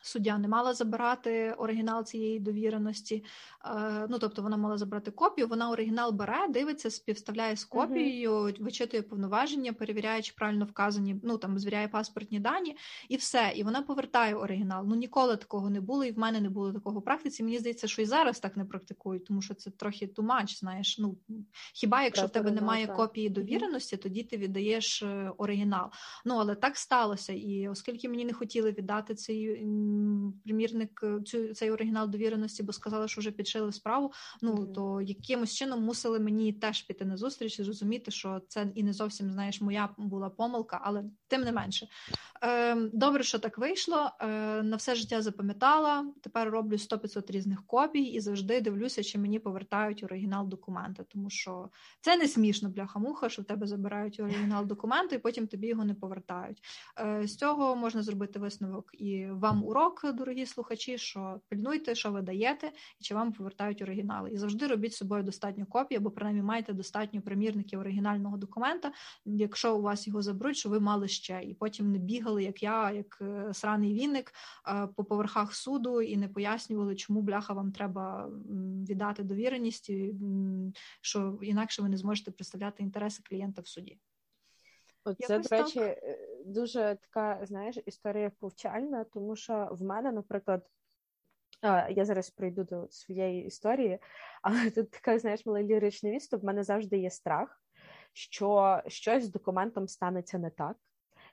суддя 0.06 0.38
не 0.38 0.48
мала 0.48 0.74
забирати 0.74 1.52
оригінал 1.58 2.04
цієї 2.04 2.40
довіреності. 2.40 3.24
Е, 3.66 4.08
ну 4.10 4.20
тобто 4.20 4.42
вона 4.42 4.58
мала 4.58 4.78
забрати 4.78 5.12
копію. 5.12 5.48
Вона 5.48 5.72
оригінал 5.72 6.12
бере, 6.12 6.48
дивиться, 6.50 6.90
співставляє 6.90 7.56
з 7.56 7.66
копією, 7.66 8.32
uh-huh. 8.32 8.64
вичитує 8.64 9.04
повноваження, 9.04 9.74
перевіряє, 9.74 10.22
чи 10.22 10.34
правильно 10.38 10.66
вказані, 10.66 11.16
ну 11.24 11.38
там 11.38 11.60
звіряє 11.60 11.88
паспортні 11.88 12.40
дані, 12.40 12.78
і 13.10 13.16
все. 13.16 13.54
І 13.56 13.64
вона 13.64 13.82
повертає 13.82 14.36
оригінал. 14.36 14.86
Ну 14.88 14.96
ніколи 14.96 15.38
такого 15.38 15.70
не 15.70 15.82
було, 15.82 16.06
і 16.06 16.12
в 16.12 16.20
мене 16.20 16.42
не 16.42 16.50
було 16.50 16.74
такого 16.74 17.00
в 17.00 17.04
практиці. 17.04 17.44
Мені 17.44 17.60
здається, 17.60 17.88
що 17.88 18.02
і 18.02 18.06
зараз 18.06 18.40
так 18.40 18.58
не 18.58 18.66
практикують, 18.66 19.26
тому 19.26 19.42
що 19.42 19.54
це 19.54 19.72
трохи 19.72 20.08
тумач. 20.08 20.60
Знаєш, 20.60 20.98
ну 21.00 21.18
хіба 21.74 22.04
якщо 22.04 22.26
в 22.26 22.30
тебе 22.30 22.52
немає 22.52 22.88
копії 22.88 23.30
довіреності, 23.30 23.98
тоді 23.98 24.24
ти 24.24 24.38
віддаєш 24.38 25.04
е, 25.04 25.32
оригінал. 25.38 25.90
Ну 26.26 26.36
але 26.36 26.56
так 26.56 26.78
сталося, 26.78 27.34
і 27.34 27.68
оскільки 27.68 28.10
мені 28.10 28.26
не 28.26 28.34
хотіли 28.34 28.72
віддати 28.72 29.16
цей 29.16 29.66
примірник 30.44 31.02
е, 31.04 31.22
цю 31.26 31.54
цей 31.54 31.72
оригінал 31.72 32.10
довіреності, 32.10 32.64
бо 32.64 32.74
сказали, 32.74 33.08
що 33.08 33.22
вже 33.22 33.32
підшили 33.32 33.72
справу. 33.72 34.12
Ну 34.42 34.56
mm-hmm. 34.56 34.74
то 34.74 35.02
якимось 35.02 35.54
чином 35.54 35.84
мусили 35.84 36.20
мені 36.20 36.54
теж 36.54 36.82
піти 36.82 37.06
на 37.06 37.18
зустріч 37.18 37.60
і 37.60 37.64
зрозуміти, 37.64 38.12
що 38.12 38.42
це 38.48 38.68
і 38.76 38.84
не 38.84 38.94
зовсім 38.94 39.32
знаєш, 39.32 39.62
моя 39.62 39.90
була 39.98 40.30
помилка, 40.30 40.82
але 40.84 41.04
тим 41.28 41.42
не 41.42 41.52
менше. 41.52 41.88
Е, 42.44 42.76
Добре, 42.94 43.24
що 43.24 43.40
так 43.40 43.58
вийшло. 43.58 44.12
Е, 44.22 44.28
На 44.64 44.76
все 44.76 44.96
життя 44.96 45.22
запам'ятала. 45.22 46.06
Тепер 46.22 46.50
роблю 46.50 46.76
100-500 46.76 47.32
різних 47.32 47.66
копій 47.68 48.04
і 48.04 48.20
завжди 48.20 48.62
дивлюся, 48.62 49.04
чи 49.04 49.20
мені 49.20 49.40
повертають 49.40 50.04
оригінал 50.04 50.48
документа, 50.48 51.04
тому 51.04 51.30
що 51.30 51.70
це 52.02 52.18
не 52.18 52.28
смішно, 52.28 52.70
бляха-муха, 52.70 53.30
що 53.30 53.42
в 53.42 53.46
тебе 53.46 53.68
забирають 53.68 54.20
оригінал 54.20 54.66
документу, 54.66 55.16
і 55.16 55.20
потім 55.20 55.48
тобі 55.48 55.68
його 55.68 55.86
не 55.86 55.94
повертають. 55.94 56.62
Е, 57.00 57.28
З 57.28 57.36
цього 57.38 57.76
можна 57.76 58.04
зробити 58.04 58.40
висновок 58.40 58.90
і 58.94 59.26
вам 59.26 59.64
урок 59.64 59.85
урок, 59.86 60.16
дорогі 60.16 60.46
слухачі, 60.46 60.98
що 60.98 61.40
пильнуйте, 61.50 61.96
що 61.96 62.12
ви 62.12 62.22
даєте, 62.22 62.72
і 63.00 63.04
чи 63.04 63.16
вам 63.16 63.34
повертають 63.34 63.82
оригінали. 63.82 64.32
І 64.32 64.38
завжди 64.38 64.68
робіть 64.68 64.94
з 64.94 64.98
собою 64.98 65.24
достатньо 65.24 65.66
копій, 65.66 65.96
або 65.96 66.12
принаймні 66.12 66.42
маєте 66.42 66.74
достатньо 66.74 67.22
примірників 67.22 67.80
оригінального 67.80 68.38
документа, 68.38 68.92
якщо 69.26 69.78
у 69.78 69.82
вас 69.82 70.08
його 70.08 70.22
заберуть, 70.22 70.58
що 70.58 70.70
ви 70.70 70.80
мали 70.80 71.08
ще, 71.08 71.44
і 71.44 71.54
потім 71.54 71.92
не 71.92 71.98
бігали, 71.98 72.44
як 72.44 72.64
я, 72.64 72.92
як 72.92 73.18
е, 73.22 73.54
сраний 73.54 73.94
вінник 73.94 74.34
е, 74.68 74.88
по 74.96 75.04
поверхах 75.04 75.56
суду 75.56 76.02
і 76.02 76.18
не 76.18 76.28
пояснювали, 76.28 76.96
чому 76.96 77.22
бляха 77.22 77.54
вам 77.54 77.72
треба 77.72 78.30
віддати 78.90 79.24
довіреність, 79.24 79.92
що 81.02 81.40
інакше 81.42 81.82
ви 81.82 81.90
не 81.90 81.98
зможете 81.98 82.32
представляти 82.32 82.84
інтереси 82.84 83.22
клієнта 83.26 83.62
в 83.62 83.68
суді. 83.68 83.98
Це, 85.14 85.40
до 85.40 85.48
речі, 85.50 85.80
е, 85.80 86.18
дуже 86.46 86.98
така, 87.02 87.46
знаєш, 87.46 87.78
історія 87.86 88.32
повчальна, 88.40 89.04
тому 89.04 89.36
що 89.36 89.70
в 89.72 89.84
мене, 89.84 90.12
наприклад, 90.12 90.68
я 91.90 92.06
зараз 92.06 92.30
прийду 92.30 92.64
до 92.64 92.88
своєї 92.90 93.46
історії, 93.46 94.00
але 94.42 94.72
тут 94.72 94.92
така, 94.92 95.20
знаєш, 95.20 95.46
малий 95.46 95.64
ліричний 95.64 96.14
відступ, 96.14 96.42
в 96.42 96.46
мене 96.46 96.64
завжди 96.64 96.98
є 96.98 97.10
страх, 97.10 97.62
що 98.14 98.82
щось 98.88 99.24
з 99.24 99.32
документом 99.32 99.88
станеться 99.88 100.38
не 100.38 100.50
так. 100.50 100.78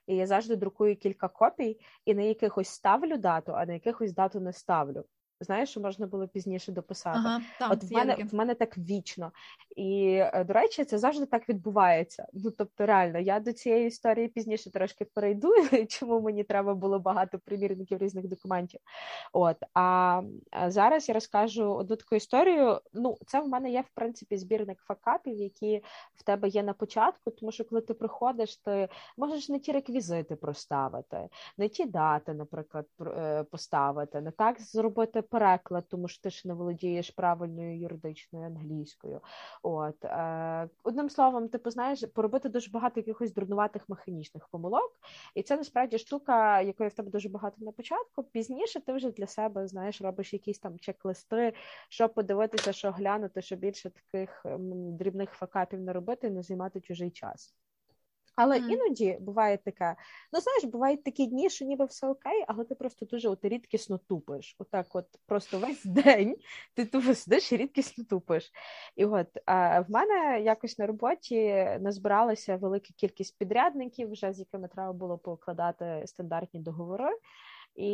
І 0.07 0.15
я 0.15 0.27
завжди 0.27 0.55
друкую 0.55 0.95
кілька 0.95 1.27
копій, 1.27 1.79
і 2.05 2.13
на 2.13 2.21
якихось 2.21 2.67
ставлю 2.67 3.17
дату, 3.17 3.51
а 3.55 3.65
на 3.65 3.73
якихось 3.73 4.13
дату 4.13 4.39
не 4.39 4.53
ставлю. 4.53 5.05
Знаєш, 5.43 5.69
що 5.69 5.79
можна 5.79 6.07
було 6.07 6.27
пізніше 6.27 6.71
дописати. 6.71 7.19
Ага, 7.19 7.41
там, 7.59 7.71
От 7.71 7.83
в 7.83 7.93
мене 7.93 8.15
в 8.31 8.35
мене 8.35 8.55
так 8.55 8.77
вічно. 8.77 9.31
І, 9.75 10.05
е, 10.33 10.43
до 10.43 10.53
речі, 10.53 10.85
це 10.85 10.97
завжди 10.97 11.25
так 11.25 11.49
відбувається. 11.49 12.27
Ну 12.33 12.51
тобто, 12.51 12.85
реально, 12.85 13.19
я 13.19 13.39
до 13.39 13.53
цієї 13.53 13.87
історії 13.87 14.27
пізніше 14.27 14.71
трошки 14.71 15.05
перейду, 15.05 15.53
чому 15.89 16.21
мені 16.21 16.43
треба 16.43 16.75
було 16.75 16.99
багато 16.99 17.39
примірників 17.39 17.97
різних 17.97 18.27
документів. 18.27 18.79
От 19.33 19.57
а 19.73 20.21
зараз 20.67 21.09
я 21.09 21.13
розкажу 21.13 21.73
одну 21.73 21.95
таку 21.95 22.15
історію. 22.15 22.81
Ну, 22.93 23.17
це 23.25 23.41
в 23.41 23.47
мене 23.47 23.71
є 23.71 23.81
в 23.81 23.89
принципі 23.93 24.37
збірник 24.37 24.79
факапів, 24.79 25.37
які 25.37 25.83
в 26.15 26.23
тебе 26.23 26.47
є 26.47 26.63
на 26.63 26.73
початку, 26.73 27.31
тому 27.31 27.51
що 27.51 27.65
коли 27.65 27.81
ти 27.81 27.93
приходиш, 27.93 28.55
ти 28.55 28.89
можеш 29.17 29.49
не 29.49 29.59
ті 29.59 29.71
реквізити 29.71 30.35
проставити, 30.35 31.29
не 31.57 31.69
ті 31.69 31.85
дати, 31.85 32.33
наприклад, 32.33 32.85
е, 33.01 33.43
поставити, 33.43 34.21
не 34.21 34.31
так 34.31 34.61
зробити 34.61 35.21
переклад, 35.33 35.85
тому 35.89 36.07
що 36.07 36.21
ти 36.21 36.29
ж 36.29 36.47
не 36.47 36.53
володієш 36.53 37.09
правильною 37.09 37.79
юридичною 37.79 38.45
англійською. 38.45 39.21
От 39.63 40.05
е, 40.05 40.69
одним 40.83 41.09
словом, 41.09 41.49
типу, 41.49 41.69
знаєш, 41.69 42.03
поробити 42.13 42.49
дуже 42.49 42.71
багато 42.71 42.99
якихось 42.99 43.33
дурнуватих 43.33 43.89
механічних 43.89 44.47
помилок, 44.47 44.91
і 45.35 45.43
це 45.43 45.57
насправді 45.57 45.97
штука, 45.97 46.61
якої 46.61 46.89
в 46.89 46.93
тебе 46.93 47.11
дуже 47.11 47.29
багато 47.29 47.65
на 47.65 47.71
початку. 47.71 48.23
Пізніше 48.23 48.81
ти 48.81 48.93
вже 48.93 49.11
для 49.11 49.27
себе 49.27 49.67
знаєш, 49.67 50.01
робиш 50.01 50.33
якісь 50.33 50.59
там 50.59 50.79
чек-листи, 50.79 51.53
що 51.89 52.09
подивитися, 52.09 52.73
що 52.73 52.91
глянути, 52.91 53.41
що 53.41 53.55
більше 53.55 53.89
таких 53.89 54.45
дрібних 54.99 55.31
факапів 55.31 55.79
не 55.79 55.93
робити, 55.93 56.27
і 56.27 56.31
не 56.31 56.43
займати 56.43 56.81
чужий 56.81 57.11
час. 57.11 57.55
Але 58.35 58.59
mm. 58.59 58.69
іноді 58.69 59.17
буває 59.21 59.57
таке, 59.57 59.95
ну 60.33 60.39
знаєш, 60.39 60.63
бувають 60.63 61.03
такі 61.03 61.27
дні, 61.27 61.49
що 61.49 61.65
ніби 61.65 61.85
все 61.85 62.07
окей, 62.07 62.45
але 62.47 62.63
ти 62.63 62.75
просто 62.75 63.05
дуже 63.05 63.29
от 63.29 63.45
рідкісно 63.45 63.97
тупиш. 63.97 64.55
Отак, 64.59 64.95
от 64.95 65.05
просто 65.25 65.59
весь 65.59 65.85
день 65.85 66.35
ти 66.73 66.85
тупо 66.85 67.15
сидиш 67.15 67.51
і 67.51 67.57
рідкісно 67.57 68.03
тупиш. 68.03 68.51
І 68.95 69.05
от 69.05 69.27
а, 69.45 69.79
в 69.79 69.91
мене 69.91 70.41
якось 70.41 70.77
на 70.77 70.87
роботі 70.87 71.67
назбиралася 71.79 72.57
велика 72.57 72.89
кількість 72.97 73.37
підрядників, 73.37 74.11
вже 74.11 74.33
з 74.33 74.39
якими 74.39 74.67
треба 74.67 74.93
було 74.93 75.17
покладати 75.17 76.03
стандартні 76.05 76.59
договори. 76.59 77.09
І, 77.75 77.91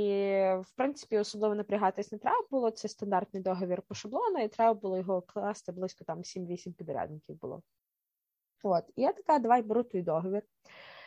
в 0.62 0.76
принципі, 0.76 1.18
особливо 1.18 1.56
напрягатись 1.56 2.12
не 2.12 2.18
треба 2.18 2.48
було. 2.52 2.72
Це 2.72 2.88
стандартний 2.88 3.44
договір 3.44 3.82
по 3.82 3.96
шаблону, 3.96 4.40
і 4.44 4.48
треба 4.48 4.74
було 4.74 4.98
його 4.98 5.22
класти 5.22 5.72
близько 5.72 6.04
там 6.04 6.18
7-8 6.20 6.74
підрядників 6.74 7.40
було. 7.40 7.62
От, 8.64 8.84
і 8.96 9.02
я 9.02 9.14
така, 9.14 9.40
давай 9.40 9.62
беру 9.62 9.84
твій 9.84 10.02
договір. 10.02 10.44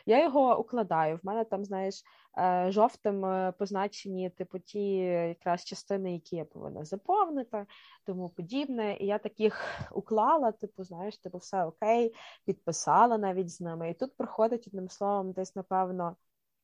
Я 0.06 0.24
його 0.24 0.60
укладаю. 0.60 1.16
В 1.16 1.26
мене 1.26 1.44
там, 1.44 1.64
знаєш, 1.64 2.02
е, 2.38 2.66
жовтим 2.70 3.24
е, 3.24 3.52
позначені 3.58 4.30
типу 4.30 4.58
ті 4.58 4.96
якраз 4.98 5.64
частини, 5.64 6.12
які 6.12 6.36
я 6.36 6.44
повинна 6.44 6.84
заповнити, 6.84 7.66
тому 8.06 8.28
подібне. 8.28 8.96
І 9.00 9.06
я 9.06 9.18
таких 9.18 9.64
уклала, 9.92 10.52
типу, 10.52 10.84
знаєш, 10.84 11.18
типу, 11.18 11.38
все 11.38 11.64
окей, 11.64 12.14
підписала 12.44 13.18
навіть 13.18 13.50
з 13.50 13.60
ними. 13.60 13.90
І 13.90 13.94
тут 13.94 14.16
проходить 14.16 14.66
одним 14.66 14.88
словом, 14.88 15.32
десь, 15.32 15.56
напевно, 15.56 16.16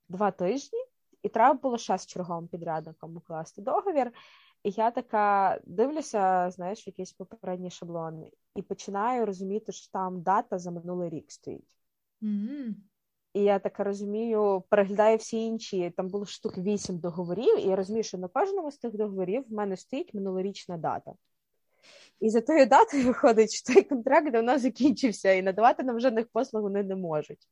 два 0.09 0.30
тижні, 0.30 0.78
і 1.23 1.28
треба 1.28 1.61
було 1.61 1.78
ще 1.78 1.99
з 1.99 2.07
черговим 2.07 2.49
підрядником 2.49 3.16
укласти 3.16 3.62
договір. 3.62 4.12
І 4.62 4.70
я 4.70 4.90
така 4.90 5.58
дивлюся, 5.64 6.50
знаєш, 6.50 6.86
якийсь 6.86 7.12
попередній 7.12 7.70
шаблон, 7.70 8.24
і 8.54 8.62
починаю 8.62 9.26
розуміти, 9.26 9.72
що 9.72 9.92
там 9.92 10.22
дата 10.22 10.58
за 10.58 10.70
минулий 10.70 11.10
рік 11.10 11.32
стоїть. 11.32 11.76
Mm-hmm. 12.22 12.74
І 13.34 13.42
я 13.42 13.58
така 13.58 13.84
розумію, 13.84 14.62
переглядаю 14.68 15.16
всі 15.16 15.46
інші. 15.46 15.92
Там 15.96 16.08
було 16.08 16.26
штук 16.26 16.58
вісім 16.58 16.98
договорів, 16.98 17.58
і 17.58 17.62
я 17.62 17.76
розумію, 17.76 18.02
що 18.02 18.18
на 18.18 18.28
кожному 18.28 18.70
з 18.70 18.78
тих 18.78 18.96
договорів 18.96 19.44
в 19.48 19.52
мене 19.52 19.76
стоїть 19.76 20.14
минулорічна 20.14 20.76
дата. 20.76 21.12
І 22.20 22.30
за 22.30 22.40
тою 22.40 22.66
датою 22.66 23.06
виходить, 23.06 23.52
що 23.52 23.74
той 23.74 23.82
контракт 23.82 24.32
давно 24.32 24.58
закінчився, 24.58 25.32
і 25.32 25.42
надавати 25.42 25.82
нам 25.82 26.00
жодних 26.00 26.28
послуг 26.28 26.62
вони 26.62 26.82
не 26.82 26.96
можуть. 26.96 27.48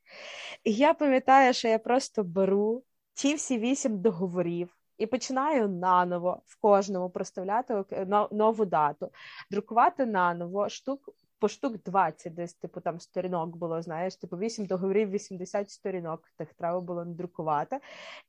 І 0.64 0.72
я 0.72 0.94
пам'ятаю, 0.94 1.54
що 1.54 1.68
я 1.68 1.78
просто 1.78 2.25
беру 2.25 2.82
ті 3.14 3.34
всі 3.34 3.58
вісім 3.58 4.00
договорів, 4.00 4.75
і 4.99 5.07
починаю 5.07 5.69
наново 5.69 6.43
в 6.47 6.61
кожному 6.61 7.11
проставляти 7.11 7.85
нову 8.31 8.65
дату, 8.65 9.11
друкувати 9.50 10.07
наново 10.07 10.69
штук 10.69 11.09
по 11.38 11.49
штук 11.49 11.83
20 11.85 12.35
десь, 12.35 12.55
типу, 12.55 12.81
там 12.81 13.00
сторінок 13.00 13.57
було, 13.57 13.83
знаєш, 13.83 14.16
типу 14.16 14.37
8 14.37 14.66
договорів, 14.66 15.11
80 15.11 15.71
сторінок 15.71 16.28
тих 16.38 16.55
треба 16.55 16.81
було 16.81 17.05
надрукувати. 17.05 17.78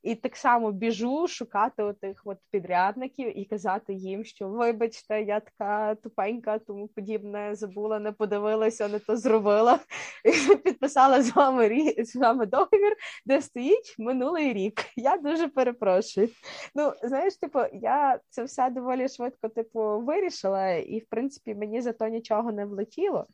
І 0.02 0.14
так 0.14 0.36
само 0.36 0.72
біжу 0.72 1.28
шукати 1.28 1.82
отих 1.82 2.22
от 2.24 2.38
підрядників 2.50 3.38
і 3.38 3.44
казати 3.44 3.94
їм, 3.94 4.24
що 4.24 4.48
вибачте, 4.48 5.22
я 5.22 5.40
така 5.40 5.94
тупенька, 5.94 6.58
тому 6.58 6.88
подібне 6.88 7.54
забула, 7.54 7.98
не 7.98 8.12
подивилася, 8.12 8.88
не 8.88 8.98
то 8.98 9.16
зробила. 9.16 9.78
І 10.24 10.56
підписала 10.64 11.22
з 11.22 11.36
вами 11.36 11.94
з 11.98 12.16
вами 12.16 12.46
договір, 12.46 12.96
де 13.26 13.42
стоїть 13.42 13.96
минулий 13.98 14.52
рік. 14.52 14.84
Я 14.96 15.16
дуже 15.16 15.48
перепрошую. 15.48 16.28
Ну, 16.74 16.92
знаєш, 17.02 17.36
типу, 17.36 17.60
я 17.72 18.20
це 18.28 18.44
все 18.44 18.70
доволі 18.70 19.08
швидко, 19.08 19.48
типу, 19.48 20.00
вирішила, 20.00 20.70
і 20.70 20.98
в 20.98 21.06
принципі 21.10 21.54
мені 21.54 21.80
за 21.80 21.92
то 21.92 22.08
нічого 22.08 22.52
не 22.52 22.64
влетіло 22.64 22.97
тіло. 22.98 23.26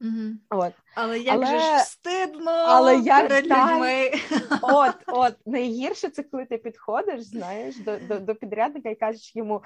Угу. 0.00 0.34
От. 0.50 0.72
Але 0.94 1.18
як 1.18 1.34
але... 1.34 1.46
же 1.46 1.60
ж 1.60 1.78
стидно 1.78 2.50
але 2.50 2.96
як 2.96 3.28
перед 3.28 3.44
людьми. 3.44 4.10
От, 4.62 4.94
от, 5.06 5.34
найгірше 5.46 6.08
це 6.08 6.22
коли 6.22 6.44
ти 6.44 6.58
підходиш, 6.58 7.22
знаєш, 7.22 7.76
до 7.76 7.98
до, 7.98 8.20
до 8.20 8.34
підрядника 8.34 8.88
і 8.88 8.94
кажеш 8.94 9.36
йому: 9.36 9.62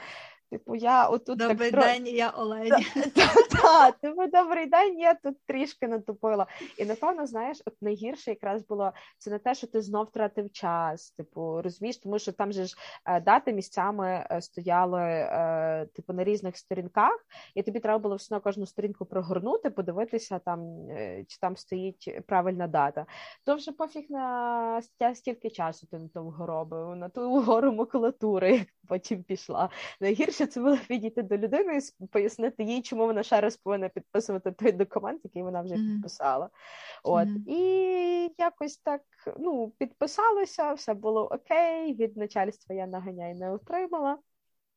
Типу, 0.50 0.74
я 0.74 1.06
отут 1.06 1.38
Добрий 1.38 1.70
так 1.70 1.80
день, 1.80 2.06
я 2.06 2.30
Олені. 2.30 2.70
Типу, 4.00 4.26
добрий 4.26 4.66
день, 4.66 4.98
я 4.98 5.14
тут 5.14 5.36
трішки 5.46 5.88
натупила. 5.88 6.46
І 6.78 6.84
напевно, 6.84 7.26
знаєш, 7.26 7.62
от 7.66 7.74
найгірше 7.80 8.30
якраз 8.30 8.66
було 8.66 8.92
це 9.18 9.30
не 9.30 9.38
те, 9.38 9.54
що 9.54 9.66
ти 9.66 9.82
знов 9.82 10.06
втратив 10.06 10.52
час. 10.52 11.10
Типу, 11.10 11.62
розумієш, 11.62 11.98
тому 11.98 12.18
що 12.18 12.32
там 12.32 12.52
же 12.52 12.64
ж 12.64 12.76
е, 13.04 13.20
дати 13.20 13.52
місцями 13.52 14.26
е, 14.30 14.40
стояли 14.40 15.02
е, 15.02 15.86
типу 15.94 16.12
на 16.12 16.24
різних 16.24 16.56
сторінках, 16.56 17.26
і 17.54 17.62
тобі 17.62 17.80
треба 17.80 17.98
було 17.98 18.16
все 18.16 18.34
одно 18.34 18.42
кожну 18.42 18.66
сторінку 18.66 19.04
прогорнути, 19.04 19.70
подивитися 19.70 20.38
там, 20.38 20.88
чи 21.28 21.38
там 21.40 21.56
стоїть 21.56 22.26
правильна 22.26 22.66
дата. 22.66 23.06
То 23.44 23.54
вже 23.54 23.72
пофіг 23.72 24.06
на 24.08 24.82
стільки 25.14 25.50
часу 25.50 25.86
ти 25.90 25.98
на 25.98 26.08
тому 26.08 26.34
робив, 26.38 26.96
на 26.96 27.08
ту 27.08 27.40
гору 27.40 27.72
макулатури, 27.72 28.56
як 28.56 28.68
потім 28.88 29.22
пішла. 29.22 29.70
Найгірше 30.00 30.39
це 30.46 30.60
було 30.60 30.78
підійти 30.88 31.22
до 31.22 31.36
людини 31.36 31.78
і 32.00 32.06
пояснити 32.06 32.62
їй, 32.62 32.82
чому 32.82 33.06
вона 33.06 33.22
ще 33.22 33.40
раз 33.40 33.56
повинна 33.56 33.88
підписувати 33.88 34.52
той 34.52 34.72
документ, 34.72 35.20
який 35.24 35.42
вона 35.42 35.62
вже 35.62 35.74
mm-hmm. 35.74 35.92
підписала. 35.92 36.50
От 37.02 37.28
mm-hmm. 37.28 37.48
і 37.48 38.34
якось 38.38 38.76
так 38.76 39.02
ну, 39.38 39.72
підписалося, 39.78 40.72
все 40.72 40.94
було 40.94 41.26
окей. 41.26 41.94
Від 41.94 42.16
начальства 42.16 42.74
я 42.74 42.86
наганяй 42.86 43.34
не 43.34 43.52
отримала. 43.52 44.18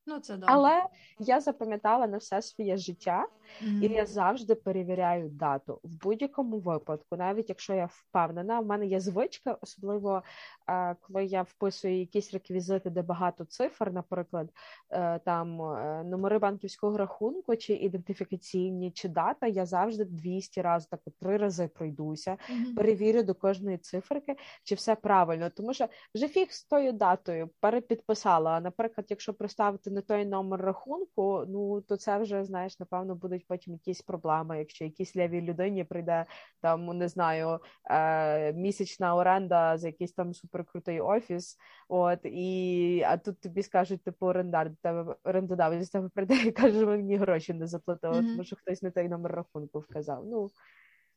Ну, 0.05 0.19
це 0.19 0.33
добре. 0.33 0.47
Але 0.49 0.83
я 1.19 1.39
запам'ятала 1.41 2.07
на 2.07 2.17
все 2.17 2.41
своє 2.41 2.77
життя, 2.77 3.27
mm-hmm. 3.63 3.83
і 3.83 3.87
я 3.87 4.05
завжди 4.05 4.55
перевіряю 4.55 5.29
дату 5.29 5.79
в 5.83 6.03
будь-якому 6.03 6.59
випадку, 6.59 7.17
навіть 7.17 7.49
якщо 7.49 7.73
я 7.73 7.89
впевнена, 7.91 8.59
в 8.59 8.65
мене 8.65 8.85
є 8.85 8.99
звичка, 8.99 9.57
особливо 9.61 10.23
е, 10.69 10.95
коли 11.01 11.25
я 11.25 11.41
вписую 11.41 11.99
якісь 11.99 12.33
реквізити, 12.33 12.89
де 12.89 13.01
багато 13.01 13.45
цифр, 13.45 13.91
наприклад, 13.91 14.49
е, 14.89 15.19
там 15.19 15.61
е, 15.61 16.03
номери 16.03 16.39
банківського 16.39 16.97
рахунку, 16.97 17.55
чи 17.55 17.73
ідентифікаційні, 17.73 18.91
чи 18.91 19.09
дата, 19.09 19.47
я 19.47 19.65
завжди 19.65 20.05
200 20.05 20.61
разів, 20.61 20.89
так 20.89 20.99
три 21.19 21.37
рази 21.37 21.67
пройдуся, 21.67 22.31
mm-hmm. 22.31 22.75
перевірю 22.75 23.23
до 23.23 23.35
кожної 23.35 23.77
циферки, 23.77 24.35
чи 24.63 24.75
все 24.75 24.95
правильно, 24.95 25.49
тому 25.49 25.73
що 25.73 25.87
вже 26.15 26.27
фіг 26.27 26.51
з 26.51 26.63
тою 26.63 26.91
датою 26.91 27.49
перепідписала. 27.59 28.51
А 28.51 28.61
наприклад, 28.61 29.07
якщо 29.09 29.33
проставити 29.33 29.91
не 29.91 30.01
той 30.01 30.25
номер 30.25 30.61
рахунку, 30.61 31.45
ну 31.47 31.81
то 31.81 31.97
це 31.97 32.17
вже 32.17 32.45
знаєш, 32.45 32.79
напевно, 32.79 33.15
будуть 33.15 33.42
потім 33.47 33.73
якісь 33.73 34.01
проблеми. 34.01 34.59
Якщо 34.59 34.85
якійсь 34.85 35.15
лявій 35.15 35.41
людині 35.41 35.83
прийде 35.83 36.25
там, 36.61 36.85
не 36.85 37.07
знаю, 37.07 37.59
е, 37.89 38.53
місячна 38.53 39.15
оренда 39.15 39.77
за 39.77 39.87
якийсь 39.87 40.11
там 40.13 40.33
суперкрутий 40.33 41.01
офіс, 41.01 41.57
от 41.87 42.19
і 42.23 43.03
а 43.07 43.17
тут 43.17 43.39
тобі 43.41 43.63
скажуть, 43.63 44.03
типу, 44.03 44.25
орендар 44.25 44.71
тебе 44.81 45.15
орендодавець 45.23 45.89
тебе 45.89 46.09
прийде 46.09 46.35
і 46.35 46.51
каже, 46.51 46.85
мені 46.85 47.15
гроші 47.17 47.53
не 47.53 47.67
заплатили, 47.67 48.13
mm-hmm. 48.13 48.31
тому 48.31 48.43
що 48.43 48.55
хтось 48.55 48.81
не 48.81 48.91
той 48.91 49.09
номер 49.09 49.31
рахунку 49.31 49.79
вказав. 49.79 50.25
Ну 50.25 50.49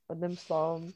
одним 0.09 0.33
словом. 0.33 0.93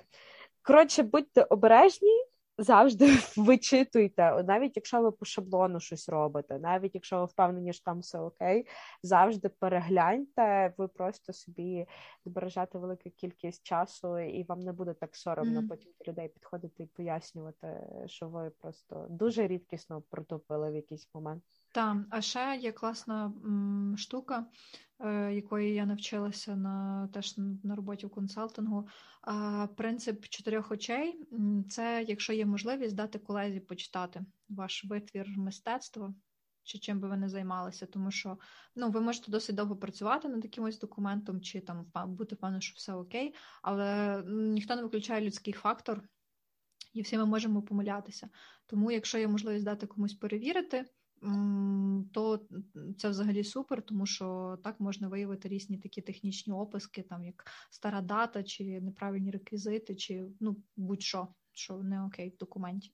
Коротше, 0.63 1.03
будьте 1.03 1.43
обережні 1.43 2.25
завжди 2.61 3.19
вичитуйте, 3.37 4.43
навіть 4.43 4.77
якщо 4.77 5.03
ви 5.03 5.13
по 5.13 5.25
шаблону 5.25 5.81
щось 5.81 6.09
робите, 6.09 6.59
навіть 6.59 6.95
якщо 6.95 7.19
ви 7.19 7.25
впевнені, 7.25 7.73
що 7.73 7.85
там 7.85 8.01
все 8.01 8.19
окей, 8.19 8.67
завжди 9.03 9.49
перегляньте, 9.49 10.75
ви 10.79 10.89
просто 10.89 11.33
собі 11.33 11.87
збережете 12.25 12.79
велику 12.79 13.11
кількість 13.11 13.63
часу, 13.63 14.19
і 14.19 14.45
вам 14.45 14.61
не 14.61 14.73
буде 14.73 14.95
так 14.95 15.17
соромно 15.17 15.61
mm-hmm. 15.61 15.69
потім 15.69 15.93
до 15.99 16.13
людей 16.13 16.29
підходити 16.29 16.83
і 16.83 16.87
пояснювати, 16.87 17.87
що 18.07 18.29
ви 18.29 18.51
просто 18.51 19.07
дуже 19.11 19.47
рідкісно 19.47 20.03
протопили 20.11 20.71
в 20.71 20.75
якийсь 20.75 21.09
момент. 21.15 21.43
Так, 21.73 21.97
а 22.11 22.21
ще 22.21 22.59
є 22.63 22.73
класна 22.73 23.25
м, 23.25 23.95
штука, 23.99 24.47
е, 24.99 25.35
якої 25.35 25.75
я 25.75 25.87
навчилася 25.87 26.57
на 26.57 27.09
теж 27.13 27.35
на 27.65 27.75
роботі 27.75 28.07
в 28.07 28.11
консалтингу. 28.11 28.89
А, 29.23 29.67
Принцип 29.77 30.25
чотирьох 30.29 30.71
очей 30.71 31.21
це 31.69 32.05
якщо 32.09 32.33
є 32.33 32.47
можливість 32.47 32.95
дати 32.95 33.19
колезі 33.19 33.61
почитати 33.61 34.25
ваш 34.49 34.85
витвір 34.85 35.29
мистецтва. 35.37 36.15
Чи 36.63 36.79
чим 36.79 37.01
би 37.01 37.09
ви 37.09 37.17
не 37.17 37.29
займалися, 37.29 37.87
тому 37.87 38.11
що 38.11 38.39
ну 38.77 38.91
ви 38.91 39.01
можете 39.01 39.31
досить 39.31 39.57
довго 39.57 39.77
працювати 39.77 40.29
над 40.29 40.45
якимось 40.45 40.79
документом, 40.79 41.41
чи 41.41 41.61
там 41.61 41.87
бути 42.07 42.37
певно, 42.37 42.61
що 42.61 42.75
все 42.77 42.93
окей, 42.93 43.35
але 43.63 44.23
ніхто 44.27 44.77
не 44.77 44.83
виключає 44.83 45.27
людський 45.27 45.53
фактор, 45.53 46.03
і 46.93 47.03
всі 47.03 47.19
ми 47.19 47.27
можемо 47.27 47.63
помилятися. 47.63 48.29
Тому, 48.67 48.91
якщо 48.91 49.19
є 49.19 49.29
можливість 49.29 49.65
дати 49.65 49.87
комусь 49.87 50.15
перевірити, 50.15 50.85
то 52.13 52.41
це 52.99 53.09
взагалі 53.09 53.45
супер, 53.45 53.83
тому 53.83 54.07
що 54.07 54.59
так 54.65 54.81
можна 54.81 55.09
виявити 55.09 55.49
різні 55.49 55.79
такі 55.79 56.01
технічні 56.01 56.53
описки, 56.53 57.03
там 57.03 57.25
як 57.25 57.47
стара 57.71 58.01
дата, 58.01 58.43
чи 58.43 58.81
неправильні 58.81 59.31
реквізити, 59.31 59.95
чи 59.95 60.27
ну 60.41 60.57
будь-що, 60.77 61.29
що 61.53 61.77
не 61.77 62.05
окей 62.05 62.33
в 62.37 62.37
документі. 62.37 62.93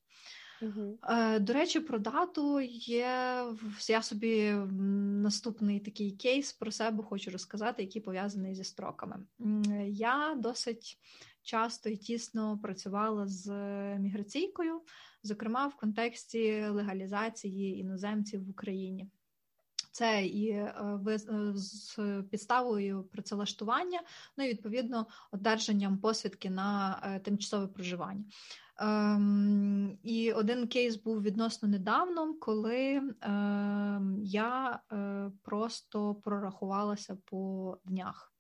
Угу. 0.62 0.98
До 1.40 1.52
речі, 1.52 1.80
про 1.80 1.98
дату 1.98 2.60
є 2.60 3.44
я 3.88 4.02
собі 4.02 4.52
наступний 5.22 5.80
такий 5.80 6.10
кейс 6.10 6.52
про 6.52 6.70
себе 6.70 7.02
хочу 7.02 7.30
розказати, 7.30 7.82
який 7.82 8.02
пов'язаний 8.02 8.54
зі 8.54 8.64
строками. 8.64 9.16
Я 9.86 10.34
досить 10.38 10.98
часто 11.42 11.88
і 11.88 11.96
тісно 11.96 12.58
працювала 12.62 13.26
з 13.26 13.48
міграційкою, 13.98 14.80
зокрема 15.26 15.66
в 15.66 15.76
контексті 15.76 16.66
легалізації 16.66 17.78
іноземців 17.80 18.46
в 18.46 18.50
Україні. 18.50 19.08
Це 19.96 20.26
і 20.26 20.48
е, 20.48 20.74
е, 21.08 21.18
з 21.54 21.98
підставою 22.30 23.02
працевлаштування, 23.02 24.00
ну 24.36 24.44
і 24.44 24.48
відповідно 24.48 25.06
одержанням 25.30 25.98
посвідки 25.98 26.50
на 26.50 27.00
е, 27.02 27.20
тимчасове 27.20 27.66
проживання. 27.66 28.24
Ем, 28.78 29.98
І 30.02 30.32
один 30.32 30.68
кейс 30.68 30.96
був 30.96 31.22
відносно 31.22 31.68
недавно, 31.68 32.34
коли 32.34 33.02
ем, 33.20 34.20
я 34.24 34.80
е, 34.92 35.30
просто 35.42 36.14
прорахувалася 36.14 37.18
по 37.24 37.76
днях. 37.84 38.32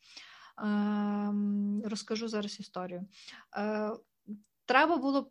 Ем, 0.58 1.82
Розкажу 1.84 2.28
зараз 2.28 2.60
історію. 2.60 3.06
Е, 3.56 3.90
Треба 4.66 4.96
було 4.96 5.30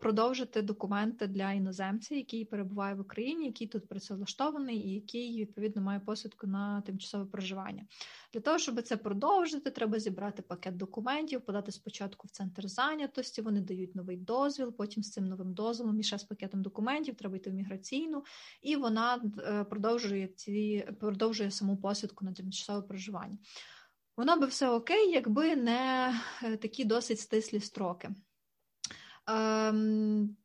продовжити 0.00 0.62
документи 0.62 1.26
для 1.26 1.52
іноземця, 1.52 2.14
який 2.14 2.44
перебуває 2.44 2.94
в 2.94 3.00
Україні, 3.00 3.46
який 3.46 3.66
тут 3.66 3.88
працевлаштований 3.88 4.76
і 4.76 4.94
який 4.94 5.40
відповідно 5.40 5.82
має 5.82 6.00
посвідку 6.00 6.46
на 6.46 6.80
тимчасове 6.80 7.24
проживання. 7.24 7.86
Для 8.32 8.40
того 8.40 8.58
щоб 8.58 8.82
це 8.82 8.96
продовжити, 8.96 9.70
треба 9.70 9.98
зібрати 9.98 10.42
пакет 10.42 10.76
документів, 10.76 11.40
подати 11.40 11.72
спочатку 11.72 12.28
в 12.28 12.30
центр 12.30 12.68
зайнятості. 12.68 13.42
Вони 13.42 13.60
дають 13.60 13.94
новий 13.94 14.16
дозвіл. 14.16 14.72
Потім 14.72 15.02
з 15.02 15.10
цим 15.10 15.24
новим 15.24 15.54
дозволом 15.54 16.00
і 16.00 16.02
ще 16.02 16.18
з 16.18 16.24
пакетом 16.24 16.62
документів 16.62 17.14
треба 17.14 17.36
йти 17.36 17.50
в 17.50 17.54
міграційну, 17.54 18.24
і 18.62 18.76
вона 18.76 19.22
е, 19.38 19.64
продовжує 19.64 20.28
ці 20.28 20.88
продовжує 21.00 21.50
саму 21.50 21.76
посвідку 21.76 22.24
на 22.24 22.32
тимчасове 22.32 22.82
проживання. 22.82 23.38
Воно 24.16 24.40
би 24.40 24.46
все 24.46 24.68
окей, 24.68 25.10
якби 25.10 25.56
не 25.56 26.14
е, 26.42 26.56
такі 26.56 26.84
досить 26.84 27.20
стислі 27.20 27.60
строки. 27.60 28.10
Ем, 29.28 30.36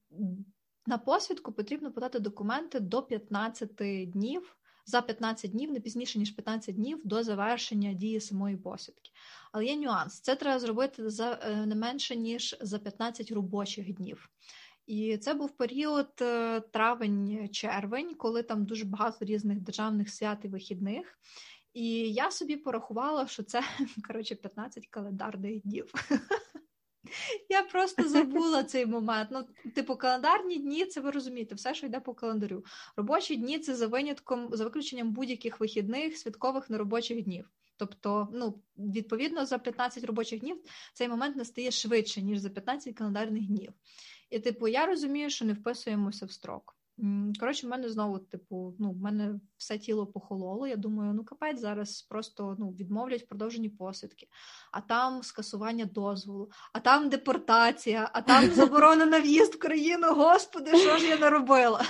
на 0.86 0.98
посвідку 0.98 1.52
потрібно 1.52 1.91
подати 1.91 2.19
документи 2.19 2.80
до 2.80 3.04
15 3.04 4.10
днів. 4.12 4.56
За 4.86 5.02
15 5.02 5.52
днів, 5.52 5.72
не 5.72 5.80
пізніше 5.80 6.19
ніж 6.19 6.32
15 6.32 6.76
днів 6.76 7.02
до 7.04 7.24
завершення 7.24 7.93
дії 7.93 8.19
самої 8.19 8.58
посвідки. 8.58 9.12
Але 9.52 9.65
є 9.65 9.76
нюанс: 9.76 10.19
це 10.19 10.36
треба 10.36 10.60
зробити 10.60 11.10
за 11.10 11.39
е, 11.43 11.65
не 11.65 11.76
менше 11.76 12.15
ніж 12.15 12.58
за 12.62 12.80
15 12.80 13.32
робочих 13.32 13.93
днів. 13.93 14.30
І 14.88 15.17
це 15.17 15.34
був 15.34 15.52
період 15.52 16.10
е, 16.22 16.60
травень-червень, 16.60 18.15
коли 18.15 18.43
там 18.43 18.65
дуже 18.65 18.86
багато 18.86 19.26
різних 19.26 19.62
державних 19.62 20.10
свят 20.10 20.39
і 20.43 20.48
вихідних. 20.48 21.19
І 21.74 22.13
я 22.13 22.32
собі 22.32 22.58
порахувала, 22.58 23.28
що 23.28 23.43
це 23.43 23.63
коротше 24.08 24.36
15 24.36 24.88
календарних 24.88 25.62
днів. 25.62 25.93
Я 27.49 27.63
просто 27.63 28.10
забула 28.10 28.63
цей 28.63 28.86
момент. 28.86 29.30
Ну, 29.32 29.71
типу, 29.76 29.95
календарні 29.95 30.58
дні, 30.58 30.86
це 30.86 31.02
ви 31.02 31.12
розумієте, 31.12 31.56
все, 31.56 31.73
що 31.73 31.86
йде 31.86 31.99
по 31.99 32.13
календарю. 32.13 32.65
Робочі 32.95 33.36
дні 33.36 33.60
це 33.60 33.76
за 33.76 33.88
винятком, 33.88 34.49
за 34.52 34.63
виключенням 34.63 35.12
будь-яких 35.12 35.60
вихідних, 35.60 36.17
святкових 36.17 36.69
неробочих 36.69 37.23
днів. 37.23 37.49
Тобто, 37.78 38.28
ну, 38.34 38.60
відповідно, 38.78 39.45
за 39.45 39.58
15 39.58 40.04
робочих 40.04 40.39
днів 40.39 40.62
цей 40.93 41.08
момент 41.08 41.36
настає 41.36 41.71
швидше, 41.71 42.21
ніж 42.21 42.39
за 42.39 42.49
15 42.49 42.95
календарних 42.95 43.47
днів. 43.47 43.73
І, 44.30 44.39
типу, 44.39 44.67
я 44.67 44.86
розумію, 44.86 45.30
що 45.30 45.45
не 45.45 45.54
вписуємося 45.54 46.26
в 46.26 46.32
строк. 46.32 46.76
Коротше, 47.39 47.67
в 47.67 47.69
мене 47.69 47.89
знову, 47.89 48.19
типу, 48.19 48.75
ну, 48.79 48.91
в 48.91 48.97
мене 48.97 49.39
все 49.58 49.77
тіло 49.77 50.08
похололо. 50.08 50.67
Я 50.67 50.75
думаю, 50.75 51.13
ну 51.13 51.23
капець 51.23 51.60
зараз 51.60 52.01
просто 52.01 52.56
ну, 52.60 52.69
відмовлять 52.71 53.21
в 53.21 53.27
продовженні 53.27 53.69
посвідки, 53.69 54.27
а 54.71 54.82
там 54.82 55.23
скасування 55.23 55.86
дозволу, 55.86 56.51
а 56.73 56.79
там 56.79 57.10
депортація, 57.10 58.10
а 58.13 58.21
там 58.21 58.51
заборона 58.51 59.06
на 59.06 59.19
в'їзд 59.19 59.56
в 59.56 59.60
країну. 59.60 60.13
Господи, 60.13 60.77
що 60.77 60.97
ж 60.97 61.08
я 61.08 61.17
наробила? 61.17 61.86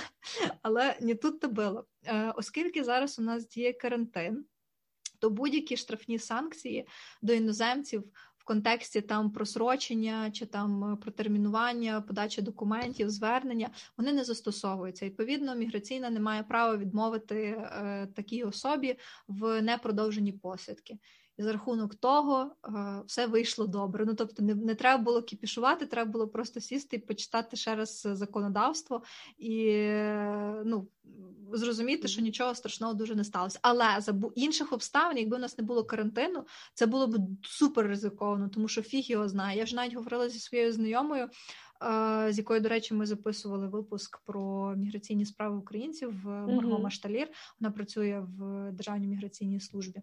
Але 0.62 0.96
не 1.00 1.14
тут 1.14 1.40
то 1.40 1.48
було. 1.48 1.84
Е, 2.06 2.32
оскільки 2.36 2.84
зараз 2.84 3.18
у 3.18 3.22
нас 3.22 3.48
діє 3.48 3.72
карантин, 3.72 4.44
то 5.18 5.30
будь-які 5.30 5.76
штрафні 5.76 6.18
санкції 6.18 6.86
до 7.22 7.32
іноземців 7.32 8.04
в 8.44 8.46
контексті 8.46 9.00
там 9.00 9.30
просрочення 9.30 10.30
чи 10.30 10.46
там 10.46 10.92
е, 10.92 10.96
протермінування, 10.96 12.00
подачі 12.00 12.42
документів, 12.42 13.10
звернення 13.10 13.70
вони 13.96 14.12
не 14.12 14.24
застосовуються. 14.24 15.06
Відповідно, 15.06 15.54
міграційна 15.54 16.10
не 16.10 16.20
має 16.20 16.42
права 16.42 16.76
відмовити 16.76 17.36
е, 17.36 18.08
такій 18.14 18.44
особі 18.44 18.98
в 19.28 19.62
непродовженні 19.62 20.32
посвідки. 20.32 20.98
І 21.36 21.42
за 21.42 21.52
рахунок 21.52 21.94
того 21.94 22.50
е, 22.66 22.70
все 23.06 23.26
вийшло 23.26 23.66
добре. 23.66 24.04
Ну 24.06 24.14
тобто, 24.14 24.42
не 24.42 24.54
не 24.54 24.74
треба 24.74 25.02
було 25.02 25.22
кіпішувати, 25.22 25.86
треба 25.86 26.10
було 26.10 26.28
просто 26.28 26.60
сісти 26.60 26.96
і 26.96 26.98
почитати 26.98 27.56
ще 27.56 27.74
раз 27.74 28.08
законодавство 28.12 29.02
і 29.38 29.76
ну 30.64 30.88
зрозуміти, 31.56 32.08
що 32.08 32.22
нічого 32.22 32.54
страшного 32.54 32.94
дуже 32.94 33.14
не 33.14 33.24
сталося. 33.24 33.58
Але 33.62 34.00
за 34.00 34.14
інших 34.34 34.72
обставин, 34.72 35.18
якби 35.18 35.36
у 35.36 35.40
нас 35.40 35.58
не 35.58 35.64
було 35.64 35.84
карантину, 35.84 36.46
це 36.74 36.86
було 36.86 37.06
б 37.06 37.18
супер 37.42 37.86
ризиковано, 37.86 38.48
тому 38.48 38.68
що 38.68 38.82
фіг 38.82 39.04
його 39.04 39.28
знає. 39.28 39.58
Я 39.58 39.66
ж 39.66 39.76
навіть 39.76 39.94
говорила 39.94 40.28
зі 40.28 40.38
своєю 40.38 40.72
знайомою. 40.72 41.28
Е, 41.82 42.32
з 42.32 42.38
якою, 42.38 42.60
до 42.60 42.68
речі, 42.68 42.94
ми 42.94 43.06
записували 43.06 43.68
випуск 43.68 44.18
про 44.24 44.74
міграційні 44.76 45.26
справи 45.26 45.56
українців 45.56 46.20
в 46.24 46.28
Машталір. 46.78 47.28
Вона 47.60 47.72
працює 47.72 48.26
в 48.38 48.72
Державній 48.72 49.06
міграційній 49.06 49.60
службі. 49.60 50.02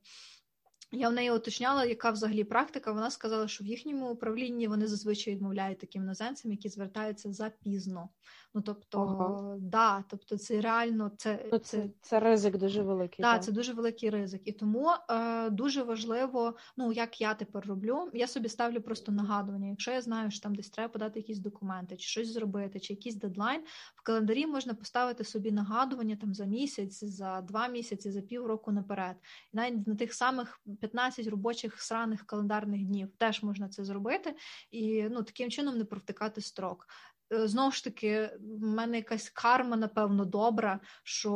Я 0.92 1.10
в 1.10 1.14
неї 1.14 1.32
уточняла, 1.32 1.86
яка 1.86 2.12
взагалі 2.12 2.44
практика. 2.44 2.92
Вона 2.92 3.12
сказала, 3.12 3.48
що 3.48 3.64
в 3.64 3.68
їхньому 3.68 4.12
управлінні 4.12 4.68
вони 4.68 4.88
зазвичай 4.88 5.34
відмовляють 5.36 5.80
таким 5.80 6.04
іноземцям, 6.04 6.52
які 6.52 6.70
звертаються 6.70 7.34
запізно. 7.34 8.10
Ну 8.54 8.62
тобто, 8.62 9.02
ага. 9.02 9.58
да, 9.60 10.04
тобто 10.08 10.38
це 10.38 10.62
реально 10.62 11.12
це 11.18 11.46
ну, 11.52 11.58
це, 11.58 11.90
це 12.02 12.20
ризик 12.20 12.58
дуже 12.58 12.82
великий. 12.82 13.24
Да, 13.24 13.34
так, 13.34 13.44
це 13.44 13.52
дуже 13.52 13.74
великий 13.74 14.10
ризик. 14.10 14.42
І 14.46 14.52
тому 14.52 14.90
е, 15.10 15.50
дуже 15.50 15.84
важливо, 15.84 16.56
ну 16.78 16.92
як 16.92 17.22
я 17.22 17.34
тепер 17.34 17.68
роблю, 17.68 18.10
я 18.14 18.28
собі 18.28 18.50
ставлю 18.50 18.82
просто 18.82 19.12
нагадування. 19.12 19.68
Якщо 19.68 19.92
я 19.92 20.02
знаю, 20.02 20.32
що 20.32 20.42
там 20.42 20.56
десь 20.56 20.70
треба 20.70 20.90
подати 20.90 21.20
якісь 21.20 21.40
документи, 21.40 21.98
чи 21.98 22.08
щось 22.08 22.34
зробити, 22.34 22.80
чи 22.80 22.94
якийсь 22.94 23.16
дедлайн 23.16 23.62
в 23.96 24.02
календарі 24.04 24.48
можна 24.48 24.74
поставити 24.74 25.24
собі 25.24 25.52
нагадування 25.52 26.16
там 26.16 26.34
за 26.34 26.46
місяць, 26.46 27.04
за 27.04 27.42
два 27.42 27.68
місяці, 27.68 28.12
за 28.12 28.22
півроку 28.22 28.72
наперед. 28.72 29.16
І 29.54 29.58
навіть 29.58 29.88
на 29.88 29.96
тих 29.96 30.14
самих 30.14 30.62
15 30.82 31.28
робочих 31.28 31.82
сраних 31.82 32.26
календарних 32.26 32.86
днів 32.86 33.10
теж 33.18 33.44
можна 33.44 33.70
це 33.70 33.84
зробити 33.84 34.36
і 34.72 35.04
ну 35.04 35.24
таким 35.24 35.52
чином 35.52 35.78
не 35.78 35.86
провтикати 35.86 36.42
строк. 36.42 36.88
Е, 37.34 37.48
знову 37.48 37.72
ж 37.72 37.84
таки, 37.84 38.30
в 38.40 38.64
мене 38.64 38.98
якась 38.98 39.30
карма, 39.30 39.78
напевно, 39.78 40.26
добра, 40.26 40.80
що 41.04 41.34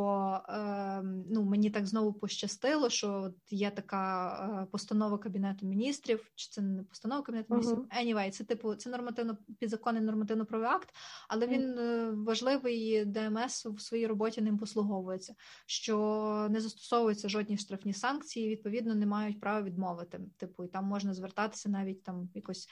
е, 0.48 1.02
ну, 1.30 1.44
мені 1.44 1.70
так 1.70 1.86
знову 1.86 2.12
пощастило, 2.12 2.90
що 2.90 3.32
є 3.50 3.70
така 3.70 4.30
е, 4.62 4.66
постанова 4.70 5.18
Кабінету 5.18 5.66
міністрів, 5.66 6.30
чи 6.34 6.48
це 6.50 6.62
не 6.62 6.82
постанова 6.82 7.22
Кабінету 7.22 7.54
міністрів? 7.54 7.78
Uh-huh. 7.78 8.04
Anyway, 8.04 8.30
це 8.30 8.44
типу 8.44 8.74
це 8.74 8.90
нормативно 8.90 9.38
підзаконний 9.58 10.02
нормативно-правий 10.02 10.68
акт, 10.68 10.88
але 11.28 11.46
він 11.46 11.78
uh-huh. 11.78 12.24
важливий 12.24 13.04
ДМС 13.04 13.66
в 13.66 13.80
своїй 13.80 14.06
роботі 14.06 14.40
ним 14.40 14.58
послуговується, 14.58 15.34
що 15.66 16.46
не 16.50 16.60
застосовуються 16.60 17.28
жодні 17.28 17.56
штрафні 17.56 17.92
санкції, 17.92 18.48
відповідно, 18.48 18.94
не 18.94 19.06
мають 19.06 19.40
права 19.40 19.62
відмовити. 19.62 20.20
Типу, 20.36 20.64
і 20.64 20.68
там 20.68 20.84
можна 20.84 21.14
звертатися 21.14 21.68
навіть 21.68 22.02
там 22.02 22.28
якось 22.34 22.68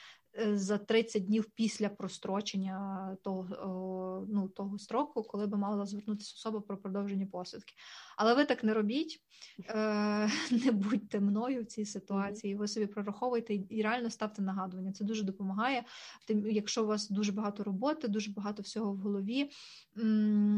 за 0.53 0.77
30 0.77 1.25
днів 1.25 1.45
після 1.55 1.89
прострочення 1.89 3.14
того 3.15 4.25
ну, 4.29 4.47
того 4.47 4.79
строку, 4.79 5.23
коли 5.23 5.47
би 5.47 5.57
мала 5.57 5.85
звернутися 5.85 6.33
особа 6.37 6.61
про 6.61 6.77
продовження 6.77 7.25
посвідки. 7.25 7.73
Але 8.17 8.33
ви 8.33 8.45
так 8.45 8.63
не 8.63 8.73
робіть, 8.73 9.21
е, 9.69 10.29
не 10.65 10.71
будьте 10.71 11.19
мною 11.19 11.63
в 11.63 11.65
цій 11.65 11.85
ситуації. 11.85 12.55
Ви 12.55 12.67
собі 12.67 12.85
прораховуйте 12.85 13.59
і 13.69 13.81
реально 13.81 14.09
ставте 14.09 14.41
нагадування. 14.41 14.91
Це 14.91 15.03
дуже 15.03 15.23
допомагає. 15.23 15.83
Тим, 16.27 16.47
якщо 16.47 16.83
у 16.83 16.87
вас 16.87 17.09
дуже 17.09 17.31
багато 17.31 17.63
роботи, 17.63 18.07
дуже 18.07 18.31
багато 18.31 18.61
всього 18.63 18.93
в 18.93 18.97
голові. 18.97 19.51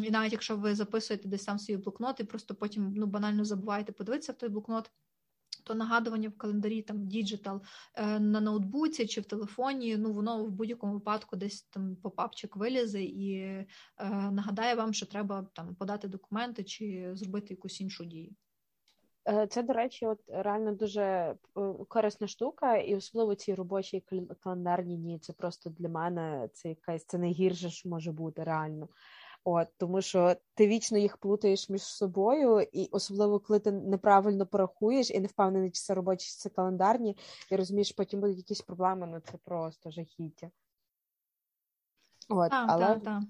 І 0.04 0.12
навіть 0.12 0.32
якщо 0.32 0.58
ви 0.58 0.76
записуєте 0.76 1.28
десь 1.28 1.46
там 1.46 1.60
свої 1.60 1.78
блокноти, 1.78 2.24
просто 2.24 2.56
потім 2.56 2.93
ну 2.96 3.06
банально 3.06 3.46
забуваєте 3.46 3.91
подивитися 3.91 4.32
в 4.32 4.36
той 4.36 4.50
блокнот 4.50 4.91
то 5.67 5.75
нагадування 5.75 6.30
в 6.30 6.38
календарі 6.38 6.82
там 6.82 7.08
digital 7.08 7.62
на 8.19 8.41
ноутбуці 8.41 9.08
чи 9.08 9.21
в 9.21 9.25
телефоні, 9.25 9.97
ну 9.97 10.13
воно 10.13 10.45
в 10.45 10.51
будь-якому 10.51 10.93
випадку 10.93 11.36
десь 11.36 11.62
там 11.62 11.95
попапчик 11.95 12.56
вилізе 12.56 13.03
і 13.03 13.34
е, 13.34 13.65
нагадає 14.32 14.75
вам, 14.75 14.93
що 14.93 15.06
треба 15.06 15.47
там 15.53 15.75
подати 15.75 16.08
документи 16.08 16.63
чи 16.63 17.12
зробити 17.13 17.53
якусь 17.53 17.82
іншу 17.82 18.06
дію. 18.06 18.36
Е, 19.30 19.47
це, 19.47 19.63
до 19.63 19.73
речі, 19.73 20.06
от 20.06 20.19
реально 20.27 20.73
дуже 20.73 21.01
е, 21.01 21.36
корисна 21.88 22.27
штука, 22.27 22.77
і 22.77 22.95
особливо 22.95 23.36
ці 23.36 23.56
робочі 23.56 24.03
календарні 24.43 24.97
дні. 24.97 25.19
Це 25.19 25.34
просто 25.34 25.69
для 25.69 25.89
мене 25.89 26.49
це 26.53 26.69
якась 26.69 27.06
це 27.06 27.17
найгірше, 27.17 27.69
що 27.69 27.89
може 27.89 28.12
бути 28.12 28.43
реально. 28.43 28.88
От, 29.49 29.67
Тому 29.77 30.01
що 30.01 30.36
ти 30.53 30.67
вічно 30.67 30.97
їх 30.97 31.17
плутаєш 31.17 31.69
між 31.69 31.81
собою, 31.81 32.67
і 32.71 32.89
особливо 32.91 33.39
коли 33.39 33.60
ти 33.60 33.71
неправильно 33.71 34.45
порахуєш 34.45 35.12
і 35.12 35.19
не 35.19 35.27
впевнений, 35.27 35.71
чи 35.71 35.81
це 35.81 35.93
робочі, 35.93 36.27
чи 36.27 36.38
це 36.38 36.49
календарні, 36.49 37.17
і 37.51 37.55
розумієш, 37.55 37.91
потім 37.91 38.19
будуть 38.19 38.38
якісь 38.38 38.62
проблеми, 38.62 39.07
ну 39.07 39.19
це 39.19 39.38
просто 39.38 39.91
жахіття. 39.91 40.49
От, 42.29 42.51
так, 42.51 42.65
але... 42.69 42.86
так, 42.86 43.03
так. 43.03 43.23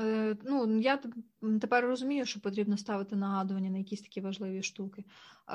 Е, 0.00 0.36
ну, 0.44 0.78
Я 0.78 1.00
тепер 1.60 1.84
розумію, 1.84 2.26
що 2.26 2.40
потрібно 2.40 2.76
ставити 2.76 3.16
нагадування 3.16 3.70
на 3.70 3.78
якісь 3.78 4.02
такі 4.02 4.20
важливі 4.20 4.62
штуки. 4.62 5.04
Е, 5.48 5.54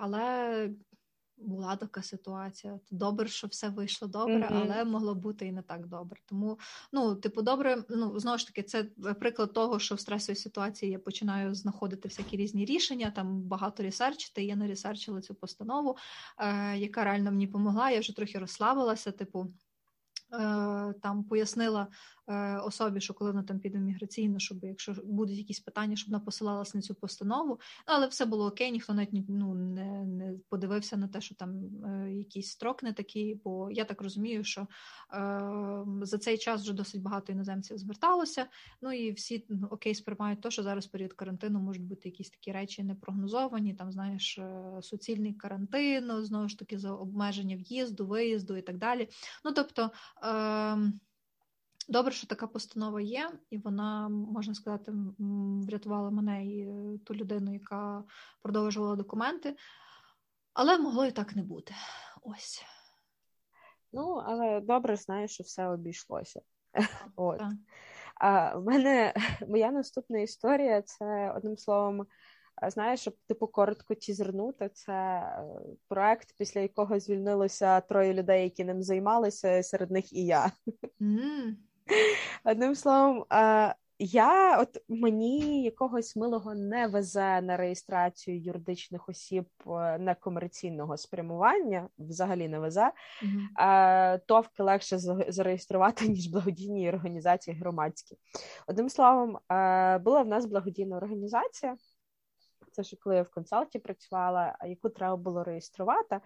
Але 0.00 0.70
була 1.36 1.76
така 1.76 2.02
ситуація. 2.02 2.80
Добре, 2.90 3.28
що 3.28 3.46
все 3.46 3.68
вийшло 3.68 4.08
добре, 4.08 4.34
mm-hmm. 4.34 4.70
але 4.70 4.84
могло 4.84 5.14
бути 5.14 5.46
і 5.46 5.52
не 5.52 5.62
так 5.62 5.86
добре. 5.86 6.20
Тому, 6.26 6.58
ну, 6.92 7.14
типу, 7.14 7.42
добре, 7.42 7.84
ну 7.88 8.18
знову 8.18 8.38
ж 8.38 8.46
таки, 8.46 8.62
це 8.62 8.84
приклад 9.20 9.52
того, 9.52 9.78
що 9.78 9.94
в 9.94 10.00
стресовій 10.00 10.36
ситуації 10.36 10.92
я 10.92 10.98
починаю 10.98 11.54
знаходити 11.54 12.08
всякі 12.08 12.36
різні 12.36 12.64
рішення, 12.64 13.10
там 13.10 13.42
багато 13.42 13.82
ресерчити. 13.82 14.44
Я 14.44 14.56
не 14.56 14.66
ресерчила 14.66 15.20
цю 15.20 15.34
постанову, 15.34 15.96
е, 16.38 16.76
яка 16.76 17.04
реально 17.04 17.30
мені 17.30 17.46
допомогла. 17.46 17.90
Я 17.90 18.00
вже 18.00 18.16
трохи 18.16 18.38
розслабилася, 18.38 19.12
типу. 19.12 19.46
Е, 20.32 20.94
там 21.02 21.24
пояснила 21.24 21.88
Е, 22.23 22.23
особі, 22.64 23.00
що 23.00 23.14
коли 23.14 23.30
вона 23.30 23.42
там 23.42 23.58
піде 23.58 23.78
міграційно, 23.78 24.38
щоб 24.38 24.64
якщо 24.64 24.94
будуть 25.04 25.38
якісь 25.38 25.60
питання, 25.60 25.96
щоб 25.96 26.10
вона 26.10 26.24
посилалась 26.24 26.74
на 26.74 26.80
цю 26.80 26.94
постанову. 26.94 27.60
Але 27.86 28.06
все 28.06 28.26
було 28.26 28.46
окей, 28.46 28.72
ніхто 28.72 28.94
навіть 28.94 29.28
ну, 29.28 29.54
не 29.54 30.04
не 30.04 30.34
подивився 30.48 30.96
на 30.96 31.08
те, 31.08 31.20
що 31.20 31.34
там 31.34 31.50
е, 31.84 32.12
якийсь 32.12 32.50
строк 32.50 32.82
не 32.82 32.92
такий, 32.92 33.40
бо 33.44 33.70
я 33.70 33.84
так 33.84 34.02
розумію, 34.02 34.44
що 34.44 34.60
е, 34.60 34.66
за 36.02 36.18
цей 36.18 36.38
час 36.38 36.62
вже 36.62 36.72
досить 36.72 37.02
багато 37.02 37.32
іноземців 37.32 37.78
зверталося. 37.78 38.46
Ну 38.82 38.92
і 38.92 39.12
всі 39.12 39.46
ну, 39.48 39.68
окей 39.70 39.94
сприймають 39.94 40.40
те, 40.40 40.50
що 40.50 40.62
зараз 40.62 40.86
період 40.86 41.12
карантину 41.12 41.60
можуть 41.60 41.84
бути 41.84 42.08
якісь 42.08 42.30
такі 42.30 42.52
речі 42.52 42.84
непрогнозовані, 42.84 43.74
там 43.74 43.92
знаєш, 43.92 44.38
е, 44.38 44.82
суцільний 44.82 45.34
карантин, 45.34 46.24
знову 46.24 46.48
ж 46.48 46.58
таки 46.58 46.78
за 46.78 46.92
обмеження 46.92 47.56
в'їзду, 47.56 48.06
виїзду 48.06 48.56
і 48.56 48.62
так 48.62 48.78
далі. 48.78 49.08
Ну 49.44 49.52
тобто. 49.52 49.90
Е, 50.24 50.92
Добре, 51.88 52.12
що 52.12 52.26
така 52.26 52.46
постанова 52.46 53.00
є, 53.00 53.30
і 53.50 53.58
вона, 53.58 54.08
можна 54.08 54.54
сказати, 54.54 54.92
врятувала 55.66 56.10
мене 56.10 56.46
і 56.46 56.60
е, 56.60 56.98
ту 57.04 57.14
людину, 57.14 57.52
яка 57.52 58.04
продовжувала 58.42 58.96
документи, 58.96 59.56
але 60.52 60.78
могло 60.78 61.06
і 61.06 61.12
так 61.12 61.36
не 61.36 61.42
бути. 61.42 61.74
Ось. 62.22 62.64
Ну, 63.92 64.22
але 64.26 64.60
добре 64.60 64.96
знаєш, 64.96 65.30
що 65.30 65.44
все 65.44 65.68
обійшлося. 65.68 66.40
От. 67.16 67.40
А 68.14 68.56
в 68.58 68.64
мене 68.64 69.14
моя 69.48 69.70
наступна 69.70 70.18
історія 70.18 70.82
це 70.82 71.32
одним 71.36 71.58
словом. 71.58 72.06
Знаєш, 72.68 73.00
щоб 73.00 73.14
типу 73.28 73.46
коротко 73.46 73.94
тізернути, 73.94 74.68
це 74.68 74.92
е, 74.92 75.44
проект, 75.88 76.34
після 76.38 76.60
якого 76.60 77.00
звільнилося 77.00 77.80
троє 77.80 78.14
людей, 78.14 78.44
які 78.44 78.64
ним 78.64 78.82
займалися, 78.82 79.62
серед 79.62 79.90
них 79.90 80.12
і 80.12 80.26
я. 80.26 80.52
Mm. 81.00 81.54
Одним 82.44 82.74
словом, 82.74 83.24
я 83.98 84.58
от 84.60 84.68
мені 84.88 85.62
якогось 85.62 86.16
милого 86.16 86.54
не 86.54 86.86
везе 86.86 87.40
на 87.40 87.56
реєстрацію 87.56 88.40
юридичних 88.40 89.08
осіб 89.08 89.44
е, 89.66 89.98
некомерційного 89.98 90.96
спрямування, 90.96 91.88
взагалі 91.98 92.48
не 92.48 92.58
везе. 92.58 92.92
Mm-hmm. 93.22 94.20
Товки 94.26 94.62
легше 94.62 94.98
зареєструвати, 95.28 96.08
ніж 96.08 96.26
благодійні 96.26 96.88
організації 96.88 97.56
громадські. 97.56 98.16
Одним 98.66 98.88
словом, 98.88 99.38
була 100.04 100.22
в 100.22 100.26
нас 100.26 100.46
благодійна 100.46 100.96
організація. 100.96 101.76
Це 102.74 102.82
ж 102.82 102.96
коли 102.96 103.16
я 103.16 103.22
в 103.22 103.30
консалті 103.30 103.78
працювала, 103.78 104.56
яку 104.66 104.88
треба 104.88 105.16
було 105.16 105.44
реєструвати. 105.44 106.20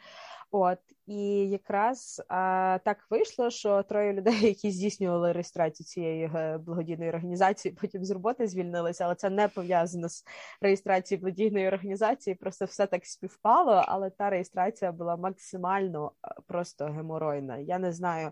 От 0.50 0.78
і 1.06 1.48
якраз 1.48 2.22
а, 2.28 2.78
так 2.84 3.06
вийшло, 3.10 3.50
що 3.50 3.82
троє 3.82 4.12
людей, 4.12 4.46
які 4.46 4.70
здійснювали 4.70 5.32
реєстрацію 5.32 5.86
цієї 5.86 6.24
е, 6.34 6.58
благодійної 6.58 7.10
організації, 7.10 7.76
потім 7.80 8.04
з 8.04 8.10
роботи 8.10 8.46
звільнилися, 8.46 9.04
але 9.04 9.14
це 9.14 9.30
не 9.30 9.48
пов'язано 9.48 10.08
з 10.08 10.24
реєстрацією 10.60 11.20
благодійної 11.20 11.68
організації. 11.68 12.34
Просто 12.34 12.64
все 12.64 12.86
так 12.86 13.06
співпало, 13.06 13.84
але 13.86 14.10
та 14.10 14.30
реєстрація 14.30 14.92
була 14.92 15.16
максимально 15.16 16.12
е, 16.24 16.34
просто 16.46 16.84
геморойна. 16.84 17.56
Я 17.56 17.78
не 17.78 17.92
знаю. 17.92 18.30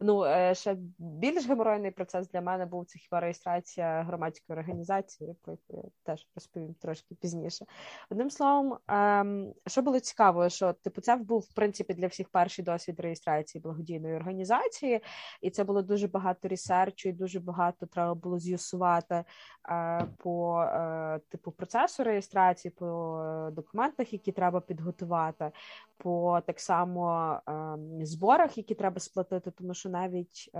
Ну 0.00 0.24
е, 0.24 0.54
ще 0.54 0.76
більш 0.98 1.46
геморойний 1.48 1.90
процес 1.90 2.28
для 2.28 2.40
мене 2.40 2.66
був 2.66 2.86
це 2.86 2.98
хіба 2.98 3.20
реєстрація 3.20 4.02
громадської 4.02 4.58
організації, 4.58 5.34
про 5.42 5.52
яку 5.52 5.82
я 5.84 5.90
теж 6.02 6.26
розповім 6.34 6.74
трошки 6.74 7.14
пізніше. 7.14 7.57
Одним 8.10 8.30
словом, 8.30 8.78
ем, 8.88 9.52
що 9.66 9.82
було 9.82 10.00
цікаво, 10.00 10.48
що 10.48 10.72
типу 10.72 11.00
це 11.00 11.16
був 11.16 11.40
в 11.40 11.54
принципі 11.54 11.94
для 11.94 12.06
всіх 12.06 12.28
перший 12.28 12.64
досвід 12.64 13.00
реєстрації 13.00 13.62
благодійної 13.62 14.16
організації, 14.16 15.00
і 15.42 15.50
це 15.50 15.64
було 15.64 15.82
дуже 15.82 16.08
багато 16.08 16.48
ресерчу, 16.48 17.08
і 17.08 17.12
дуже 17.12 17.40
багато 17.40 17.86
треба 17.86 18.14
було 18.14 18.38
з'ясувати 18.38 19.24
е, 19.70 20.06
по 20.18 20.62
е, 20.62 21.20
типу 21.28 21.50
процесу 21.50 22.04
реєстрації, 22.04 22.72
по 22.78 23.50
документах, 23.52 24.12
які 24.12 24.32
треба 24.32 24.60
підготувати, 24.60 25.50
по 25.98 26.40
так 26.46 26.60
само 26.60 27.32
е, 27.48 28.06
зборах, 28.06 28.58
які 28.58 28.74
треба 28.74 29.00
сплатити, 29.00 29.50
тому 29.50 29.74
що 29.74 29.88
навіть 29.88 30.50
е, 30.54 30.58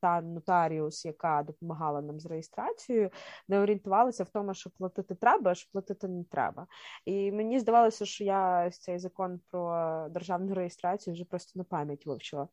та 0.00 0.20
нотаріус, 0.20 1.04
яка 1.04 1.42
допомагала 1.42 2.00
нам 2.00 2.20
з 2.20 2.26
реєстрацією, 2.26 3.10
не 3.48 3.60
орієнтувалася 3.60 4.24
в 4.24 4.28
тому, 4.28 4.54
що 4.54 4.70
платити 4.70 5.14
треба, 5.14 5.50
а 5.50 5.54
що 5.54 5.70
платити 5.72 6.08
не 6.08 6.24
треба. 6.32 6.66
І 7.04 7.32
мені 7.32 7.58
здавалося, 7.58 8.06
що 8.06 8.24
я 8.24 8.70
цей 8.70 8.98
закон 8.98 9.40
про 9.50 10.06
державну 10.10 10.54
реєстрацію 10.54 11.14
вже 11.14 11.24
просто 11.24 11.52
на 11.54 11.64
пам'ять 11.64 12.06
вивчила. 12.06 12.48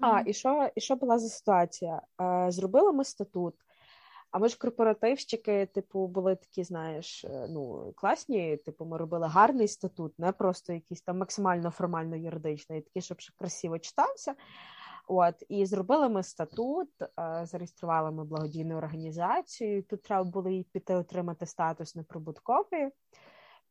А, 0.00 0.22
і 0.26 0.32
що 0.32 0.70
і 0.74 0.80
що 0.80 0.96
була 0.96 1.18
за 1.18 1.28
ситуація? 1.28 2.02
Е, 2.20 2.50
Зробили 2.50 2.92
ми 2.92 3.04
статут. 3.04 3.54
А 4.30 4.38
ми 4.38 4.48
ж 4.48 4.58
корпоративщики, 4.58 5.66
типу, 5.66 6.06
були 6.06 6.36
такі, 6.36 6.64
знаєш, 6.64 7.24
е, 7.24 7.46
ну 7.50 7.92
класні. 7.96 8.56
Типу, 8.56 8.84
ми 8.84 8.98
робили 8.98 9.26
гарний 9.26 9.68
статут, 9.68 10.18
не 10.18 10.32
просто 10.32 10.72
якийсь 10.72 11.02
там 11.02 11.18
максимально 11.18 11.70
формально 11.70 12.16
юридичний, 12.16 12.80
такий, 12.80 13.02
щоб 13.02 13.18
красиво 13.38 13.78
читався. 13.78 14.34
От 15.06 15.34
і 15.48 15.66
зробили 15.66 16.08
ми 16.08 16.22
статут, 16.22 16.88
е, 17.02 17.46
зареєстрували 17.46 18.10
ми 18.10 18.24
благодійну 18.24 18.76
організацію. 18.76 19.82
Тут 19.82 20.02
треба 20.02 20.24
було 20.24 20.50
і 20.50 20.62
піти 20.62 20.94
отримати 20.94 21.46
статус 21.46 21.94
неприбуткової. 21.94 22.90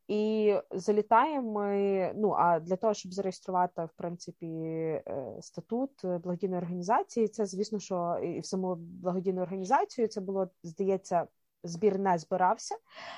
І 0.07 0.55
залітаємо 0.71 1.51
ми. 1.51 2.11
Ну 2.15 2.31
а 2.31 2.59
для 2.59 2.75
того, 2.75 2.93
щоб 2.93 3.13
зареєструвати 3.13 3.85
в 3.85 3.89
принципі 3.97 4.47
е, 4.47 5.37
статут 5.41 5.91
благодійної 6.03 6.61
організації, 6.61 7.27
це 7.27 7.45
звісно, 7.45 7.79
що 7.79 8.19
і 8.23 8.39
в 8.39 8.45
саму 8.45 8.75
благодійну 8.75 9.41
організацію 9.41 10.07
це 10.07 10.21
було 10.21 10.49
здається. 10.63 11.27
Збір 11.67 11.99
не 11.99 12.17
збирався, 12.17 12.75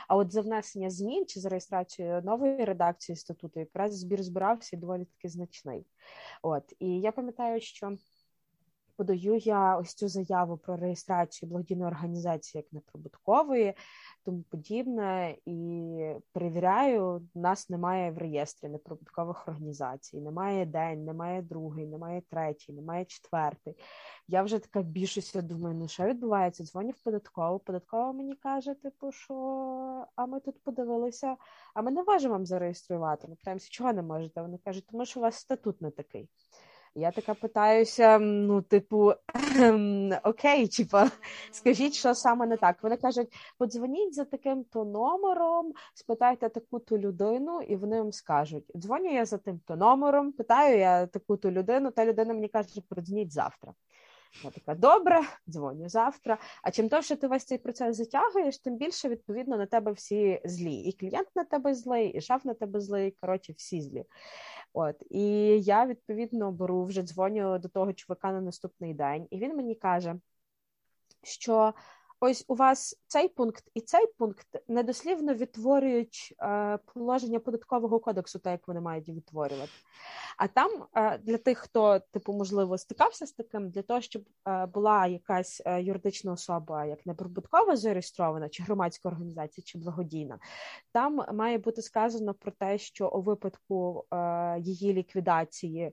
а 0.08 0.16
от 0.16 0.32
за 0.32 0.42
внесення 0.42 0.90
змін 0.90 1.26
чи 1.26 1.40
за 1.40 1.50
реєстрацію 1.50 2.22
нової 2.22 2.66
редакції 2.66 3.16
статуту, 3.16 3.60
якраз 3.60 4.00
збір 4.00 4.24
збирався 4.24 4.78
доволі 4.78 5.06
таки 5.06 5.30
значний. 5.30 5.86
От 6.42 6.74
і 6.80 7.00
я 7.00 7.12
пам'ятаю, 7.12 7.62
що 7.62 7.98
подаю 8.98 9.36
я 9.36 9.78
ось 9.78 9.94
цю 9.94 10.08
заяву 10.08 10.58
про 10.58 10.78
реєстрацію 10.78 11.50
благодійної 11.50 11.88
організації 11.88 12.64
як 12.64 12.74
неприбуткової 12.74 13.74
тому 14.28 14.44
подібне, 14.44 15.36
і 15.46 16.16
перевіряю, 16.34 17.28
нас 17.36 17.70
немає 17.70 18.12
в 18.12 18.18
реєстрі 18.18 18.70
неприбуткових 18.70 19.48
організацій, 19.48 20.22
немає 20.22 20.66
день, 20.66 21.06
немає 21.06 21.42
другий, 21.42 21.88
немає 21.88 22.22
третій, 22.30 22.74
немає 22.74 23.06
четвертий. 23.06 23.76
Я 24.28 24.44
вже 24.44 24.60
така 24.60 24.82
більшість 24.82 25.42
думаю, 25.42 25.76
ну 25.76 25.88
що 25.88 26.04
відбувається? 26.04 26.64
Дзвоню 26.64 26.90
в 26.90 27.04
податкову. 27.04 27.60
Податкова 27.60 28.14
мені 28.14 28.36
каже, 28.36 28.74
типу, 28.74 29.12
що 29.12 29.36
а 30.16 30.26
ми 30.26 30.40
тут 30.40 30.64
подивилися, 30.64 31.36
а 31.74 31.82
ми 31.82 31.92
не 31.92 32.04
можемо 32.04 32.34
вам 32.34 32.46
зареєструвати. 32.46 33.28
Ми 33.28 33.36
питаємося, 33.36 33.70
чого 33.72 33.94
не 33.94 34.02
можете? 34.02 34.42
Вони 34.42 34.58
кажуть, 34.58 34.86
тому 34.92 35.06
що 35.06 35.20
у 35.20 35.24
вас 35.24 35.36
статут 35.36 35.82
не 35.82 35.92
такий. 35.92 36.30
Я 36.96 37.12
така 37.12 37.34
питаюся: 37.34 38.20
ну, 38.20 38.62
типу, 38.62 39.14
окей, 40.24 40.68
типа, 40.68 41.12
скажіть, 41.52 41.94
що 41.94 42.14
саме 42.14 42.48
не 42.48 42.58
так. 42.58 42.84
Вони 42.84 42.98
кажуть, 42.98 43.34
подзвоніть 43.58 44.16
за 44.16 44.26
таким-то 44.26 44.86
номером, 44.86 45.74
спитайте 45.94 46.50
таку-то 46.50 46.98
людину, 46.98 47.62
і 47.62 47.76
вони 47.76 48.02
вам 48.02 48.12
скажуть: 48.12 48.66
дзвоню 48.76 49.14
я 49.14 49.26
за 49.26 49.38
тим-то 49.38 49.76
номером, 49.76 50.32
питаю 50.32 50.80
я 50.80 51.08
таку-то 51.08 51.52
людину, 51.52 51.92
та 51.92 52.06
людина 52.06 52.34
мені 52.34 52.48
каже, 52.48 52.82
подзвоніть 52.90 53.34
завтра. 53.34 53.74
Я 54.44 54.52
така, 54.52 54.76
добре, 54.76 55.22
дзвоню 55.50 55.90
завтра. 55.90 56.38
А 56.64 56.72
чим 56.72 56.88
довше 56.88 57.16
ти 57.16 57.28
весь 57.28 57.46
цей 57.46 57.58
процес 57.58 57.98
затягуєш, 57.98 58.58
тим 58.58 58.78
більше 58.78 59.10
відповідно 59.10 59.58
на 59.58 59.66
тебе 59.66 59.92
всі 59.92 60.42
злі. 60.46 60.76
І 60.76 60.92
клієнт 60.92 61.28
на 61.36 61.44
тебе 61.44 61.74
злий, 61.74 62.10
і 62.10 62.22
шеф 62.22 62.46
на 62.46 62.54
тебе 62.54 62.80
злий. 62.80 63.12
Коротше, 63.22 63.54
всі 63.58 63.82
злі. 63.82 64.04
От 64.74 65.04
і 65.10 65.22
я 65.62 65.86
відповідно 65.86 66.52
беру 66.52 66.84
вже 66.84 67.02
дзвоню 67.02 67.60
до 67.60 67.70
того 67.70 67.94
чувака 67.94 68.32
на 68.32 68.42
наступний 68.42 68.94
день, 68.94 69.28
і 69.30 69.38
він 69.38 69.56
мені 69.56 69.76
каже, 69.76 70.16
що 71.24 71.74
ось 72.20 72.46
у 72.48 72.56
вас 72.56 72.96
цей 73.08 73.28
пункт 73.28 73.64
і 73.74 73.82
цей 73.82 74.08
пункт 74.18 74.48
недослівно 74.68 75.34
відтворюють 75.34 76.36
е, 76.42 76.80
положення 76.94 77.40
податкового 77.40 78.00
кодексу, 78.00 78.40
так 78.40 78.52
як 78.52 78.68
вони 78.68 78.82
мають 78.82 79.10
відтворювати. 79.10 79.72
А 80.38 80.48
там 80.48 80.72
е, 80.96 81.18
для 81.18 81.38
тих, 81.38 81.58
хто 81.58 82.00
типу 82.00 82.34
можливо 82.34 82.78
стикався 82.78 83.26
з 83.26 83.32
таким, 83.32 83.70
для 83.70 83.82
того, 83.82 84.02
щоб 84.02 84.24
е, 84.48 84.66
була 84.66 85.08
якась 85.08 85.62
е, 85.66 85.82
юридична 85.82 86.32
особа, 86.32 86.86
як 86.86 87.06
неприбуткова 87.06 87.76
зареєстрована, 87.76 88.50
чи 88.50 88.64
громадська 88.64 89.10
організація, 89.10 89.64
чи 89.66 89.78
благодійна, 89.78 90.40
там 90.92 91.26
має 91.34 91.58
бути 91.58 91.82
сказано 91.82 92.34
про 92.34 92.52
те, 92.52 92.78
що 92.78 93.10
у 93.10 93.22
випадку 93.22 94.06
її 94.60 94.94
ліквідації 94.94 95.92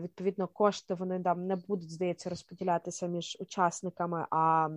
відповідно 0.00 0.48
кошти 0.48 0.94
вони 0.94 1.20
там 1.20 1.46
не 1.46 1.56
будуть 1.56 1.90
здається 1.90 2.30
розподілятися 2.30 3.06
між 3.06 3.36
учасниками, 3.40 4.26
а 4.30 4.68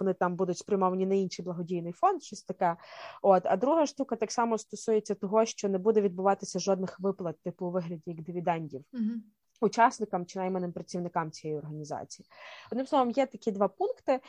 вони 0.00 0.14
там 0.14 0.36
будуть 0.36 0.58
спрямовані 0.58 1.06
на 1.06 1.14
інший 1.14 1.44
благодійний 1.44 1.92
фонд, 1.92 2.22
щось 2.22 2.42
таке. 2.42 2.76
От 3.22 3.42
а 3.46 3.56
друга 3.56 3.86
штука 3.86 4.16
так 4.16 4.32
само 4.32 4.58
стосується 4.58 5.14
того, 5.14 5.44
що 5.44 5.68
не 5.68 5.78
буде 5.78 6.00
відбуватися 6.00 6.58
жодних 6.58 7.00
виплат, 7.00 7.36
типу 7.44 7.66
у 7.66 7.70
вигляді 7.70 8.02
як 8.06 8.22
дивідендів. 8.22 8.84
Угу. 8.92 9.12
Учасникам 9.60 10.26
чи 10.26 10.38
найманим 10.38 10.72
працівникам 10.72 11.30
цієї 11.30 11.58
організації, 11.58 12.28
одним 12.72 12.86
словом, 12.86 13.10
є 13.10 13.26
такі 13.26 13.50
два 13.50 13.68
пункти 13.68 14.12
е, 14.12 14.20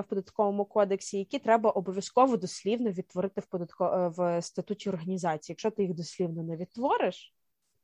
в 0.00 0.04
податковому 0.08 0.64
кодексі, 0.64 1.18
які 1.18 1.38
треба 1.38 1.70
обов'язково 1.70 2.36
дослівно 2.36 2.90
відтворити 2.90 3.40
в 3.40 3.46
податко 3.46 3.84
е, 3.86 4.08
в 4.08 4.42
статуті 4.42 4.90
організації. 4.90 5.54
Якщо 5.54 5.70
ти 5.70 5.82
їх 5.82 5.94
дослівно 5.94 6.42
не 6.42 6.56
відтвориш, 6.56 7.35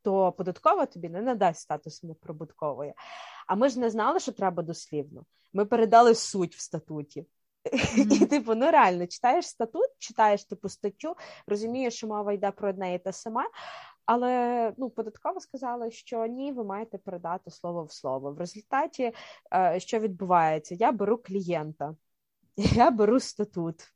то 0.03 0.33
податкова 0.33 0.87
тобі 0.87 1.09
не 1.09 1.23
надасть 1.23 1.61
статус 1.61 2.03
неприбуткової. 2.03 2.95
А 3.47 3.55
ми 3.55 3.69
ж 3.69 3.81
не 3.81 3.91
знали, 3.91 4.21
що 4.21 4.33
треба 4.33 4.63
дослівно. 4.63 5.25
Ми 5.53 5.65
передали 5.65 6.15
суть 6.15 6.55
в 6.55 6.61
статуті. 6.61 7.27
Mm-hmm. 7.65 8.23
І 8.23 8.27
типу, 8.27 8.55
ну 8.55 8.71
реально 8.71 9.07
читаєш 9.07 9.49
статут, 9.49 9.87
читаєш 9.99 10.45
типу 10.45 10.69
статтю, 10.69 11.17
розумієш, 11.47 11.95
що 11.95 12.07
мова 12.07 12.33
йде 12.33 12.51
про 12.51 12.69
одне 12.69 12.95
і 12.95 12.99
те 12.99 13.13
саме. 13.13 13.45
Але 14.07 14.73
ну, 14.77 14.91
податково 14.91 15.41
сказали, 15.41 15.91
що 15.91 16.27
ні, 16.27 16.53
ви 16.53 16.65
маєте 16.65 16.99
передати 16.99 17.51
слово 17.51 17.85
в 17.85 17.93
слово. 17.93 18.33
В 18.33 18.39
результаті, 18.39 19.13
е, 19.55 19.81
що 19.81 19.99
відбувається, 19.99 20.75
я 20.75 20.93
беру 20.93 21.19
клієнта, 21.19 21.97
я 22.57 22.91
беру 22.91 23.21
статут 23.21 23.93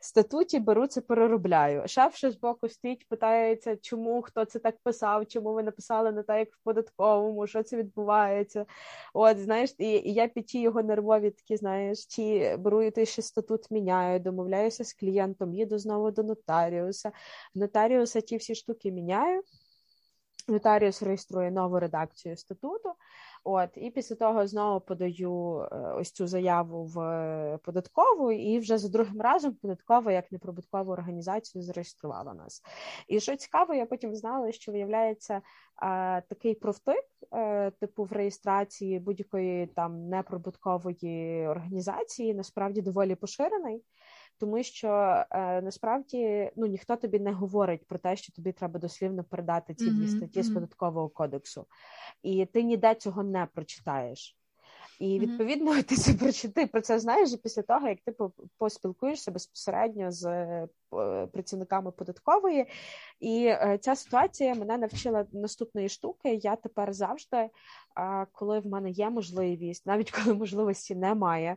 статуті 0.00 0.58
беру 0.58 0.86
це 0.86 1.00
переробляю. 1.00 1.88
Шеф 1.88 2.14
ще 2.14 2.30
з 2.30 2.36
боку 2.36 2.68
стоїть, 2.68 3.08
питається, 3.08 3.76
чому 3.76 4.22
хто 4.22 4.44
це 4.44 4.58
так 4.58 4.74
писав, 4.82 5.26
чому 5.26 5.52
ви 5.52 5.62
написали 5.62 6.12
не 6.12 6.22
так, 6.22 6.38
як 6.38 6.48
в 6.54 6.58
податковому, 6.64 7.46
що 7.46 7.62
це 7.62 7.76
відбувається. 7.76 8.66
От, 9.14 9.38
знаєш, 9.38 9.74
і, 9.78 9.90
і 9.90 10.12
я 10.12 10.28
під 10.28 10.46
ті 10.46 10.60
його 10.60 10.82
нервові 10.82 11.30
такі, 11.30 11.56
знаєш, 11.56 12.06
ті 12.06 12.56
беру 12.58 12.90
той 12.90 13.06
ще 13.06 13.22
статут 13.22 13.70
міняю, 13.70 14.20
домовляюся 14.20 14.84
з 14.84 14.92
клієнтом, 14.92 15.54
їду 15.54 15.78
знову 15.78 16.10
до 16.10 16.22
нотаріуса. 16.22 17.12
Нотаріуса 17.54 18.20
ті 18.20 18.36
всі 18.36 18.54
штуки 18.54 18.92
міняю. 18.92 19.42
Нотаріус 20.48 21.02
реєструє 21.02 21.50
нову 21.50 21.80
редакцію 21.80 22.36
статуту. 22.36 22.92
От 23.44 23.70
і 23.74 23.90
після 23.90 24.16
того 24.16 24.46
знову 24.46 24.80
подаю 24.80 25.58
е, 25.72 25.76
ось 25.76 26.12
цю 26.12 26.26
заяву 26.26 26.84
в 26.84 27.00
е, 27.00 27.58
податкову, 27.64 28.32
і 28.32 28.58
вже 28.58 28.78
за 28.78 28.88
другим 28.88 29.20
разом 29.20 29.54
податкова 29.54 30.12
як 30.12 30.32
неприбуткову 30.32 30.92
організацію 30.92 31.62
зареєструвала 31.62 32.34
нас. 32.34 32.62
І 33.08 33.20
що 33.20 33.36
цікаво, 33.36 33.74
я 33.74 33.86
потім 33.86 34.14
знала, 34.14 34.52
що 34.52 34.72
виявляється 34.72 35.34
е, 35.34 35.40
такий 36.28 36.54
профтик, 36.54 37.04
типу 37.80 38.04
в 38.04 38.12
реєстрації 38.12 38.98
будь-якої 38.98 39.66
там 39.66 40.08
неприбуткової 40.08 41.46
організації, 41.46 42.34
насправді 42.34 42.82
доволі 42.82 43.14
поширений 43.14 43.84
тому 44.38 44.62
що 44.62 44.88
е, 45.30 45.62
насправді 45.62 46.50
ну 46.56 46.66
ніхто 46.66 46.96
тобі 46.96 47.18
не 47.18 47.32
говорить 47.32 47.86
про 47.86 47.98
те, 47.98 48.16
що 48.16 48.32
тобі 48.32 48.52
треба 48.52 48.80
дослівно 48.80 49.24
передати 49.24 49.74
ці 49.74 49.90
дві 49.90 50.04
mm-hmm. 50.04 50.16
статті 50.16 50.42
з 50.42 50.50
податкового 50.50 51.08
кодексу, 51.08 51.66
і 52.22 52.46
ти 52.46 52.62
ніде 52.62 52.94
цього 52.94 53.22
не 53.22 53.46
прочитаєш. 53.54 54.36
І 55.00 55.18
відповідно 55.18 55.72
mm-hmm. 55.72 55.82
ти 55.88 55.96
це 55.96 56.14
прочити 56.14 56.66
про 56.66 56.80
це 56.80 56.98
знаєш 56.98 57.30
після 57.42 57.62
того, 57.62 57.88
як 57.88 57.98
ти 58.00 58.14
поспілкуєшся 58.58 59.30
безпосередньо 59.30 60.12
з 60.12 60.24
е, 60.24 60.68
працівниками 61.32 61.90
податкової. 61.90 62.66
І 63.20 63.46
е, 63.46 63.78
ця 63.80 63.94
ситуація 63.96 64.54
мене 64.54 64.78
навчила 64.78 65.26
наступної 65.32 65.88
штуки. 65.88 66.34
Я 66.34 66.56
тепер 66.56 66.92
завжди 66.92 67.48
коли 68.32 68.60
в 68.60 68.66
мене 68.66 68.90
є 68.90 69.10
можливість, 69.10 69.86
навіть 69.86 70.10
коли 70.24 70.34
можливості 70.34 70.94
немає, 70.94 71.56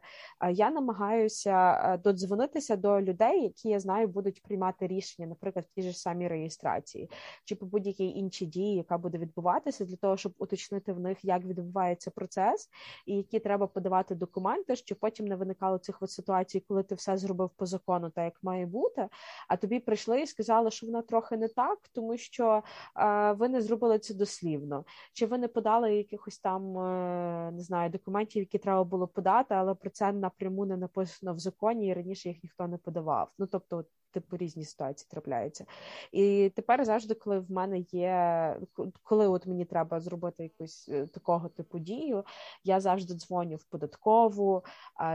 я 0.51 0.71
намагаюся 0.71 1.81
е, 1.83 1.97
додзвонитися 1.97 2.75
до 2.75 3.01
людей, 3.01 3.43
які 3.43 3.69
я 3.69 3.79
знаю 3.79 4.07
будуть 4.07 4.43
приймати 4.43 4.87
рішення, 4.87 5.27
наприклад, 5.27 5.65
в 5.65 5.75
тій 5.75 5.81
ж 5.81 5.99
самій 5.99 6.27
реєстрації, 6.27 7.09
чи 7.45 7.55
по 7.55 7.65
будь-якій 7.65 8.07
іншій 8.07 8.45
дії, 8.45 8.75
яка 8.75 8.97
буде 8.97 9.17
відбуватися, 9.17 9.85
для 9.85 9.95
того, 9.95 10.17
щоб 10.17 10.33
уточнити 10.37 10.93
в 10.93 10.99
них, 10.99 11.25
як 11.25 11.43
відбувається 11.43 12.11
процес, 12.11 12.69
і 13.05 13.15
які 13.15 13.39
треба 13.39 13.67
подавати 13.67 14.15
документи, 14.15 14.75
щоб 14.75 14.97
потім 14.99 15.27
не 15.27 15.35
виникало 15.35 15.77
цих 15.77 16.01
от 16.01 16.11
ситуацій, 16.11 16.59
коли 16.67 16.83
ти 16.83 16.95
все 16.95 17.17
зробив 17.17 17.49
по 17.49 17.65
закону, 17.65 18.09
так 18.09 18.25
як 18.25 18.43
має 18.43 18.65
бути. 18.65 19.07
А 19.47 19.57
тобі 19.57 19.79
прийшли 19.79 20.21
і 20.21 20.27
сказали, 20.27 20.71
що 20.71 20.85
воно 20.85 21.01
трохи 21.01 21.37
не 21.37 21.47
так, 21.47 21.79
тому 21.93 22.17
що 22.17 22.63
е, 22.97 23.31
ви 23.31 23.49
не 23.49 23.61
зробили 23.61 23.99
це 23.99 24.13
дослівно, 24.13 24.85
чи 25.13 25.25
ви 25.25 25.37
не 25.37 25.47
подали 25.47 25.95
якихось 25.95 26.39
там 26.39 26.77
е, 26.77 27.51
не 27.51 27.61
знаю 27.61 27.89
документів, 27.89 28.39
які 28.39 28.57
треба 28.57 28.83
було 28.83 29.07
подати, 29.07 29.55
але 29.55 29.75
про 29.75 29.89
це 29.89 30.11
напряму 30.11 30.65
не 30.65 30.77
написано 30.77 31.33
в 31.33 31.39
законі, 31.39 31.87
і 31.87 31.93
раніше 31.93 32.29
їх 32.29 32.43
ніхто 32.43 32.67
не 32.67 32.77
подавав. 32.77 33.31
Ну 33.39 33.47
тобто, 33.47 33.85
типу 34.11 34.37
різні 34.37 34.65
ситуації 34.65 35.07
трапляються. 35.11 35.65
І 36.11 36.51
тепер 36.55 36.85
завжди, 36.85 37.13
коли 37.13 37.39
в 37.39 37.51
мене 37.51 37.79
є, 37.79 38.57
коли 39.03 39.27
от 39.27 39.47
мені 39.47 39.65
треба 39.65 39.99
зробити 39.99 40.43
якусь 40.43 40.89
е, 40.89 41.07
такого 41.07 41.49
типу 41.49 41.79
дію, 41.79 42.25
я 42.63 42.79
завжди 42.79 43.13
дзвоню 43.13 43.55
в 43.55 43.63
податкову, 43.63 44.63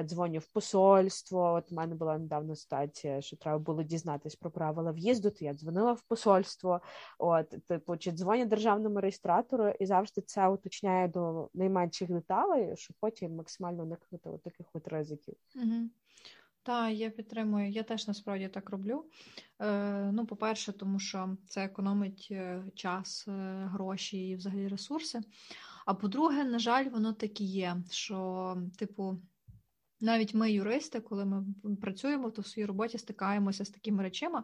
дзвоню 0.05 0.39
в 0.39 0.47
посольство. 0.47 1.53
От 1.53 1.71
в 1.71 1.75
мене 1.75 1.95
була 1.95 2.19
недавно 2.19 2.57
ситуація, 2.57 3.21
що 3.21 3.37
треба 3.37 3.59
було 3.59 3.83
дізнатись 3.83 4.37
про 4.37 4.51
правила 4.51 4.93
в'їзду, 4.93 5.31
то 5.31 5.45
я 5.45 5.55
дзвонила 5.55 5.93
в 5.93 6.03
посольство. 6.03 6.81
От, 7.19 7.49
типу, 7.69 7.97
чи 7.97 8.13
дзвоню 8.13 8.47
державному 8.47 9.01
реєстратору, 9.01 9.69
і 9.69 9.87
завжди 9.87 10.21
це 10.21 10.49
уточняє 10.49 11.09
до 11.09 11.49
найменших 11.55 12.13
деталей, 12.13 12.77
щоб 12.77 12.97
потім 13.01 13.35
максимально 13.35 13.83
уникнути 13.83 14.31
таких 14.45 14.67
от 14.73 14.89
ризиків. 14.89 15.35
Угу. 15.57 15.91
Так, 16.67 16.95
я 16.95 17.11
підтримую. 17.11 17.71
Я 17.71 17.83
теж 17.83 18.09
насправді 18.09 18.49
так 18.49 18.71
роблю. 18.71 19.05
Е, 19.61 20.11
Ну, 20.13 20.27
по-перше, 20.27 20.73
тому 20.73 20.99
що 20.99 21.37
це 21.47 21.65
економить 21.65 22.29
е, 22.31 22.65
час, 22.75 23.29
е, 23.29 23.33
гроші 23.73 24.29
і 24.29 24.37
взагалі 24.37 24.69
ресурси. 24.69 25.21
А 25.87 25.95
по-друге, 25.95 26.45
на 26.45 26.59
жаль, 26.59 26.89
воно 26.89 27.13
так 27.13 27.41
і 27.41 27.45
є, 27.45 27.77
що, 27.91 28.57
типу, 28.79 29.19
навіть 30.01 30.35
ми, 30.35 30.53
юристи, 30.53 31.01
коли 31.01 31.25
ми 31.25 31.45
працюємо, 31.81 32.31
то 32.31 32.43
в 32.43 32.47
своїй 32.47 32.67
роботі 32.67 32.99
стикаємося 32.99 33.65
з 33.65 33.71
такими 33.71 34.03
речами, 34.03 34.43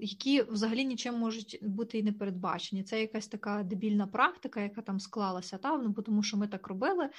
які 0.00 0.42
взагалі 0.42 0.84
нічим 0.84 1.14
можуть 1.14 1.58
бути 1.62 1.98
і 1.98 2.02
не 2.02 2.12
передбачені. 2.12 2.84
Це 2.84 3.00
якась 3.00 3.28
така 3.28 3.62
дебільна 3.62 4.06
практика, 4.06 4.60
яка 4.60 4.82
там 4.82 5.00
склалася, 5.00 5.58
та 5.58 5.78
ну 5.78 5.92
тому 5.92 6.22
що 6.22 6.36
ми 6.36 6.48
так 6.48 6.68
робили, 6.68 7.10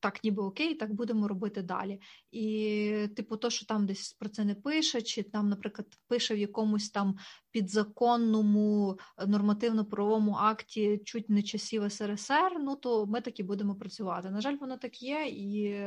так 0.00 0.24
ніби 0.24 0.42
окей, 0.42 0.74
так 0.74 0.94
будемо 0.94 1.28
робити 1.28 1.62
далі. 1.62 2.00
І, 2.32 3.08
типу, 3.16 3.36
то, 3.36 3.50
що 3.50 3.66
там 3.66 3.86
десь 3.86 4.12
про 4.12 4.28
це 4.28 4.44
не 4.44 4.54
пише, 4.54 5.02
чи 5.02 5.22
там, 5.22 5.48
наприклад, 5.48 5.88
пише 6.08 6.34
в 6.34 6.38
якомусь 6.38 6.90
там 6.90 7.16
підзаконному 7.56 8.98
нормативно-правовому 9.26 10.32
акті 10.32 10.98
чуть 11.04 11.30
не 11.30 11.42
часів 11.42 11.92
СРСР, 11.92 12.56
ну 12.60 12.76
то 12.76 13.06
ми 13.06 13.20
таки 13.20 13.42
будемо 13.42 13.74
працювати. 13.74 14.30
На 14.30 14.40
жаль, 14.40 14.56
воно 14.56 14.76
так 14.76 15.02
є, 15.02 15.26
і 15.26 15.80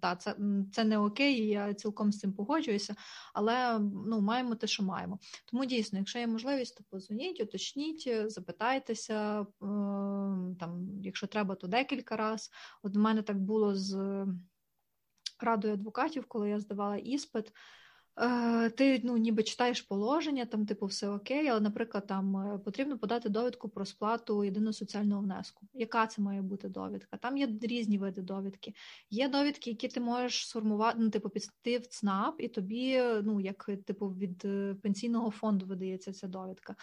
та 0.00 0.16
це 0.16 0.36
це 0.72 0.84
не 0.84 0.98
окей. 0.98 1.46
Я 1.46 1.74
цілком 1.74 2.12
з 2.12 2.18
цим 2.18 2.32
погоджуюся, 2.32 2.94
але 3.34 3.78
ну 3.78 4.20
маємо 4.20 4.54
те, 4.54 4.66
що 4.66 4.82
маємо. 4.82 5.18
Тому 5.50 5.64
дійсно, 5.64 5.98
якщо 5.98 6.18
є 6.18 6.26
можливість, 6.26 6.76
то 6.76 6.84
позвоніть, 6.90 7.40
уточніть, 7.40 8.10
запитайтеся 8.26 9.46
ем, 9.62 10.56
там, 10.60 10.88
якщо 11.02 11.26
треба, 11.26 11.54
то 11.54 11.66
декілька 11.66 12.16
разів. 12.16 12.52
От 12.82 12.96
у 12.96 13.00
мене 13.00 13.22
так 13.22 13.40
було 13.40 13.74
з 13.74 14.26
радою 15.40 15.74
адвокатів, 15.74 16.24
коли 16.28 16.50
я 16.50 16.60
здавала 16.60 16.96
іспит. 16.96 17.52
Е, 18.18 18.70
ти 18.70 19.00
ну, 19.04 19.16
ніби 19.16 19.42
читаєш 19.42 19.82
положення, 19.82 20.44
там, 20.44 20.66
типу, 20.66 20.86
все 20.86 21.08
окей, 21.08 21.48
але, 21.48 21.60
наприклад, 21.60 22.06
там 22.06 22.36
е, 22.36 22.58
потрібно 22.58 22.98
подати 22.98 23.28
довідку 23.28 23.68
про 23.68 23.84
сплату 23.84 24.44
єдиного 24.44 24.72
соціального 24.72 25.22
внеску. 25.22 25.66
Яка 25.74 26.06
це 26.06 26.22
має 26.22 26.42
бути 26.42 26.68
довідка? 26.68 27.16
Там 27.16 27.36
є 27.36 27.48
різні 27.62 27.98
види 27.98 28.22
довідки. 28.22 28.74
Є 29.10 29.28
довідки, 29.28 29.70
які 29.70 29.88
ти 29.88 30.00
можеш 30.00 30.48
сформувати, 30.48 30.98
ну, 31.00 31.10
типу, 31.10 31.28
підсти 31.28 31.78
в 31.78 31.86
ЦНАП, 31.86 32.34
і 32.38 32.48
тобі, 32.48 33.02
ну, 33.22 33.40
як 33.40 33.70
типу, 33.86 34.08
від 34.08 34.44
е, 34.44 34.76
пенсійного 34.82 35.30
фонду 35.30 35.66
видається 35.66 36.12
ця 36.12 36.26
довідка. 36.26 36.74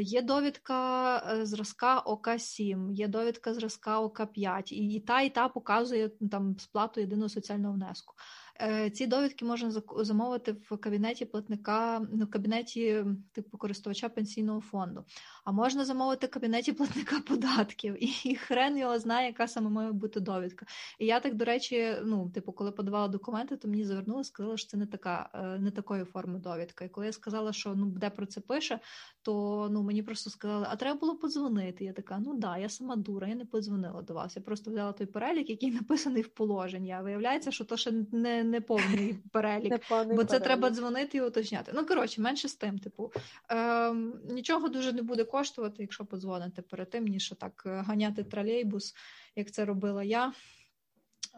Є 0.00 0.22
довідка 0.22 1.22
зразка 1.42 1.98
ОК-7, 1.98 2.92
є 2.92 3.08
довідка 3.08 3.54
зразка 3.54 4.00
ОК-5, 4.00 4.72
і, 4.72 4.94
і 4.94 5.00
та, 5.00 5.20
і 5.20 5.30
та 5.30 5.48
показує 5.48 6.08
там 6.08 6.58
сплату 6.58 7.00
єдиного 7.00 7.28
соціального 7.28 7.74
внеску. 7.74 8.14
Е, 8.60 8.90
ці 8.90 9.06
довідки 9.06 9.44
можна 9.44 9.82
замовити 9.96 10.52
в 10.52 10.76
кабінеті 10.76 11.24
платника, 11.24 12.06
ну, 12.12 12.24
в 12.24 12.30
кабінеті 12.30 13.04
типу 13.32 13.58
користувача 13.58 14.08
пенсійного 14.08 14.60
фонду. 14.60 15.04
А 15.44 15.52
можна 15.52 15.84
замовити 15.84 16.26
в 16.26 16.30
кабінеті 16.30 16.72
платника 16.72 17.20
податків, 17.20 17.96
і 18.26 18.34
хрен 18.34 18.78
його 18.78 18.98
знає, 18.98 19.26
яка 19.26 19.48
саме 19.48 19.70
має 19.70 19.92
бути 19.92 20.20
довідка. 20.20 20.66
І 20.98 21.06
я 21.06 21.20
так, 21.20 21.34
до 21.34 21.44
речі, 21.44 21.96
ну, 22.04 22.30
типу, 22.30 22.52
коли 22.52 22.72
подавала 22.72 23.08
документи, 23.08 23.56
то 23.56 23.68
мені 23.68 23.84
звернули, 23.84 24.24
сказали, 24.24 24.56
що 24.56 24.70
це 24.70 24.76
не 24.76 24.86
така, 24.86 25.30
е, 25.34 25.58
не 25.58 25.70
такої 25.70 26.04
форми 26.04 26.38
довідка. 26.38 26.84
І 26.84 26.88
коли 26.88 27.06
я 27.06 27.12
сказала, 27.12 27.52
що 27.52 27.74
ну 27.74 27.86
де 27.86 28.10
про 28.10 28.26
це 28.26 28.40
пише, 28.40 28.80
то 29.22 29.68
ну 29.70 29.82
мені 29.82 30.02
просто 30.02 30.30
сказали, 30.30 30.66
а 30.70 30.76
треба 30.76 30.98
було 30.98 31.16
подзвонити. 31.16 31.84
Я 31.84 31.92
така, 31.92 32.18
ну 32.18 32.34
да, 32.34 32.58
я 32.58 32.68
сама 32.68 32.96
дура, 32.96 33.28
я 33.28 33.34
не 33.34 33.44
подзвонила 33.44 34.02
до 34.02 34.14
вас. 34.14 34.36
Я 34.36 34.42
просто 34.42 34.70
взяла 34.70 34.92
той 34.92 35.06
перелік, 35.06 35.50
який 35.50 35.70
написаний 35.70 36.22
в 36.22 36.28
положенні. 36.28 36.92
А 36.92 37.02
виявляється, 37.02 37.50
що 37.50 37.64
то 37.64 37.76
ще 37.76 37.92
не 38.12 38.44
не 38.50 38.60
повний 38.60 39.14
перелік, 39.32 39.70
не 39.70 39.78
повний 39.78 40.16
бо 40.16 40.24
це 40.24 40.28
перелік. 40.28 40.44
треба 40.44 40.70
дзвонити 40.70 41.18
і 41.18 41.20
уточняти. 41.20 41.72
Ну 41.74 41.86
коротше, 41.86 42.20
менше 42.20 42.48
з 42.48 42.54
тим, 42.54 42.78
типу 42.78 43.12
е, 43.50 43.92
нічого 44.30 44.68
дуже 44.68 44.92
не 44.92 45.02
буде 45.02 45.24
коштувати, 45.24 45.76
якщо 45.78 46.04
подзвонити 46.04 46.62
перед 46.62 46.90
тим, 46.90 47.04
ніж 47.04 47.34
так 47.38 47.62
е, 47.66 47.70
ганяти 47.70 48.24
тролейбус, 48.24 48.94
як 49.36 49.50
це 49.50 49.64
робила 49.64 50.04
я. 50.04 50.32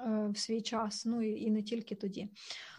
Е, 0.07 0.29
в 0.33 0.39
свій 0.39 0.63
час, 0.63 1.07
ну 1.07 1.23
і 1.23 1.41
і 1.41 1.51
не 1.51 1.63
тільки 1.63 1.95
тоді. 1.95 2.29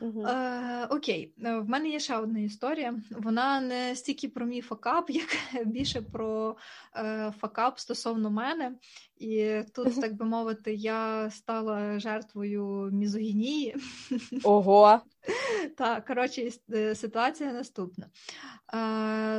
Uh-huh. 0.02 0.28
Е, 0.28 0.86
Окей, 0.86 1.34
е, 1.46 1.58
в 1.58 1.70
мене 1.70 1.90
є 1.90 2.00
ще 2.00 2.18
одна 2.18 2.40
історія. 2.40 2.96
Вона 3.12 3.62
не 3.62 3.96
стільки 3.96 4.30
про 4.30 4.46
мій 4.46 4.62
факап, 4.62 5.10
як 5.10 5.28
більше 5.66 6.02
про 6.02 6.56
е, 6.96 7.34
факап 7.40 7.80
стосовно 7.80 8.30
мене. 8.30 8.76
І 9.18 9.62
тут, 9.76 10.02
так 10.02 10.16
би 10.16 10.26
мовити, 10.26 10.74
я 10.74 11.30
стала 11.32 12.00
жертвою 12.00 12.90
мізогінії. 12.94 13.76
Ого! 14.44 15.00
Так, 15.78 16.06
коротше, 16.06 16.52
е, 16.74 16.96
ситуація 16.96 17.54
наступна. 17.54 18.10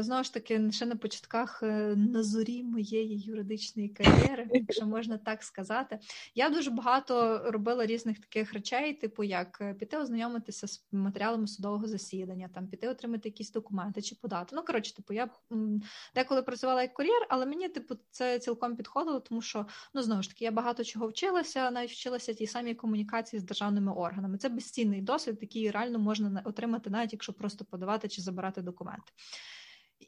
Знову 0.02 0.24
ж 0.24 0.34
таки, 0.34 0.72
ще 0.72 0.86
на 0.86 0.96
початках 0.96 1.62
е, 1.62 1.94
на 1.96 2.22
зорі 2.22 2.62
моєї 2.62 3.18
юридичної 3.20 3.88
кар'єри, 3.88 4.48
якщо 4.54 4.86
можна 4.86 5.18
так 5.18 5.42
сказати, 5.42 5.98
я 6.34 6.50
дуже 6.50 6.70
багато 6.70 7.42
робила 7.50 7.86
різних 7.86 8.18
таких 8.20 8.52
речей, 8.52 8.94
типу 8.94 9.24
як 9.24 9.58
е, 9.60 9.74
піти 9.74 9.96
ознайомитися 9.96 10.68
з 10.68 10.86
матеріалами 10.92 11.46
судового 11.46 11.88
засідання, 11.88 12.50
там 12.54 12.68
піти 12.68 12.88
отримати 12.88 13.28
якісь 13.28 13.52
документи 13.52 14.02
чи 14.02 14.14
подати. 14.14 14.56
Ну, 14.56 14.62
коротше, 14.62 14.94
типу, 14.94 15.12
я 15.14 15.28
деколи 16.14 16.42
працювала 16.42 16.82
як 16.82 16.94
кур'єр, 16.94 17.26
але 17.28 17.46
мені, 17.46 17.68
типу, 17.68 17.94
це 18.10 18.38
цілком 18.38 18.76
підходило, 18.76 19.20
тому 19.20 19.42
що 19.42 19.66
ну 19.94 20.02
знову 20.02 20.22
ж 20.22 20.28
таки 20.28 20.44
я 20.44 20.50
багато 20.50 20.84
чого 20.84 21.08
вчилася, 21.08 21.70
навіть 21.70 21.90
вчилася 21.90 22.34
тій 22.34 22.46
самій 22.46 22.74
комунікації 22.74 23.40
з 23.40 23.44
державними 23.44 23.92
органами. 23.92 24.38
Це 24.38 24.48
безцінний 24.48 25.00
досвід, 25.00 25.38
який 25.40 25.70
реально 25.80 25.98
можна 25.98 26.42
отримати, 26.44 26.90
навіть 26.90 27.12
якщо 27.12 27.32
просто 27.32 27.64
подавати 27.64 28.08
чи 28.08 28.22
забирати 28.22 28.62
документи. 28.62 29.12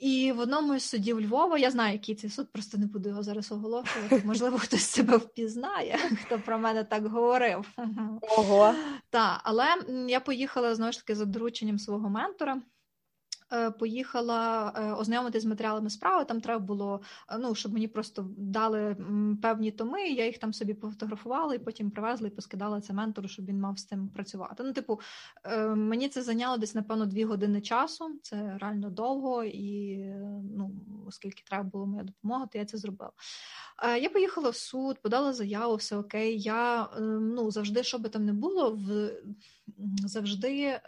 І 0.00 0.32
в 0.32 0.38
одному 0.38 0.74
із 0.74 0.82
судів 0.82 1.20
Львова, 1.20 1.58
я 1.58 1.70
знаю, 1.70 1.92
який 1.92 2.14
цей 2.14 2.30
суд, 2.30 2.52
просто 2.52 2.78
не 2.78 2.86
буду 2.86 3.08
його 3.08 3.22
зараз 3.22 3.52
оголошувати. 3.52 4.22
Можливо, 4.26 4.58
хтось 4.58 4.84
себе 4.84 5.16
впізнає, 5.16 5.98
хто 6.26 6.38
про 6.38 6.58
мене 6.58 6.84
так 6.84 7.06
говорив. 7.06 7.68
Ого. 8.20 8.74
Так, 9.10 9.40
але 9.44 9.66
я 10.08 10.20
поїхала 10.20 10.74
знову 10.74 10.92
ж 10.92 10.98
таки 10.98 11.14
за 11.14 11.24
дорученням 11.24 11.78
свого 11.78 12.08
ментора. 12.08 12.62
Е, 13.52 13.70
поїхала 13.70 14.72
е, 14.76 14.92
ознайомитися 14.92 15.42
з 15.42 15.48
матеріалами 15.48 15.90
справи. 15.90 16.24
Там 16.24 16.40
треба 16.40 16.64
було, 16.64 17.00
е, 17.30 17.38
ну 17.38 17.54
щоб 17.54 17.72
мені 17.72 17.88
просто 17.88 18.26
дали 18.36 18.96
певні 19.42 19.70
томи. 19.70 20.08
Я 20.08 20.26
їх 20.26 20.38
там 20.38 20.52
собі 20.52 20.74
пофотографувала 20.74 21.54
і 21.54 21.58
потім 21.58 21.90
привезла 21.90 22.28
і 22.28 22.30
поскидала 22.30 22.80
це 22.80 22.92
ментору, 22.92 23.28
щоб 23.28 23.46
він 23.46 23.60
мав 23.60 23.78
з 23.78 23.84
цим 23.84 24.08
працювати. 24.08 24.62
Ну, 24.62 24.72
типу, 24.72 25.00
мені 25.76 26.08
це 26.08 26.22
зайняло 26.22 26.56
десь 26.56 26.74
напевно 26.74 27.06
дві 27.06 27.24
години 27.24 27.60
часу. 27.60 28.18
Це 28.22 28.58
реально 28.60 28.90
довго, 28.90 29.44
і 29.44 29.98
ну 30.56 30.70
оскільки 31.08 31.42
треба 31.46 31.64
було 31.64 31.86
моя 31.86 32.02
допомога, 32.02 32.46
то 32.46 32.58
я 32.58 32.64
це 32.64 32.78
зробила. 32.78 33.12
Я 34.00 34.10
поїхала 34.10 34.50
в 34.50 34.56
суд, 34.56 35.02
подала 35.02 35.32
заяву, 35.32 35.74
все 35.74 35.96
окей. 35.96 36.40
Я 36.40 36.90
ну 37.20 37.50
завжди, 37.50 37.82
що 37.82 37.98
би 37.98 38.08
там 38.08 38.24
не 38.24 38.32
було, 38.32 38.70
в 38.70 39.10
завжди, 40.04 40.80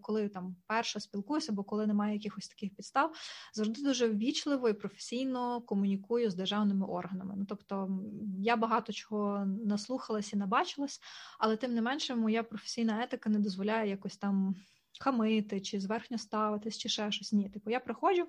коли 0.00 0.28
там 0.28 0.56
перша 0.66 1.00
спілкуюся, 1.00 1.52
або 1.52 1.64
коли 1.64 1.86
немає 1.86 2.14
якихось 2.14 2.48
таких 2.48 2.74
підстав, 2.74 3.16
завжди 3.54 3.82
дуже 3.82 4.08
ввічливо 4.08 4.68
і 4.68 4.72
професійно 4.72 5.60
комунікую 5.60 6.30
з 6.30 6.34
державними 6.34 6.86
органами. 6.86 7.34
Ну 7.36 7.44
тобто 7.48 8.00
я 8.38 8.56
багато 8.56 8.92
чого 8.92 9.46
наслухалась 9.46 10.32
і 10.32 10.36
набачилась, 10.36 11.00
але 11.38 11.56
тим 11.56 11.74
не 11.74 11.82
менше, 11.82 12.14
моя 12.14 12.42
професійна 12.42 13.02
етика 13.02 13.30
не 13.30 13.38
дозволяє 13.38 13.90
якось 13.90 14.16
там 14.16 14.54
хамити 15.00 15.60
чи 15.60 15.80
зверхньо 15.80 16.18
ставитись, 16.18 16.78
чи 16.78 16.88
ще 16.88 17.12
щось. 17.12 17.32
Ні, 17.32 17.48
типу 17.48 17.70
я 17.70 17.80
приходжу 17.80 18.26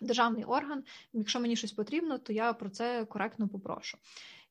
державний 0.00 0.44
орган. 0.44 0.84
Якщо 1.12 1.40
мені 1.40 1.56
щось 1.56 1.72
потрібно, 1.72 2.18
то 2.18 2.32
я 2.32 2.52
про 2.52 2.70
це 2.70 3.04
коректно 3.04 3.48
попрошу. 3.48 3.98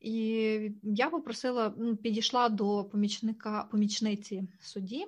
І 0.03 0.71
я 0.83 1.09
попросила, 1.09 1.73
підійшла 2.03 2.49
до 2.49 2.83
помічника 2.83 3.67
помічниці 3.71 4.43
судді. 4.61 5.05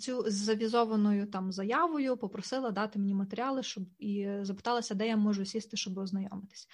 Цю 0.00 0.30
з 0.30 0.34
завізованою 0.34 1.26
там 1.26 1.52
заявою 1.52 2.16
попросила 2.16 2.70
дати 2.70 2.98
мені 2.98 3.14
матеріали, 3.14 3.62
щоб 3.62 3.84
і 3.98 4.28
запиталася, 4.42 4.94
де 4.94 5.06
я 5.06 5.16
можу 5.16 5.44
сісти, 5.44 5.76
щоб 5.76 5.98
ознайомитись. 5.98 6.68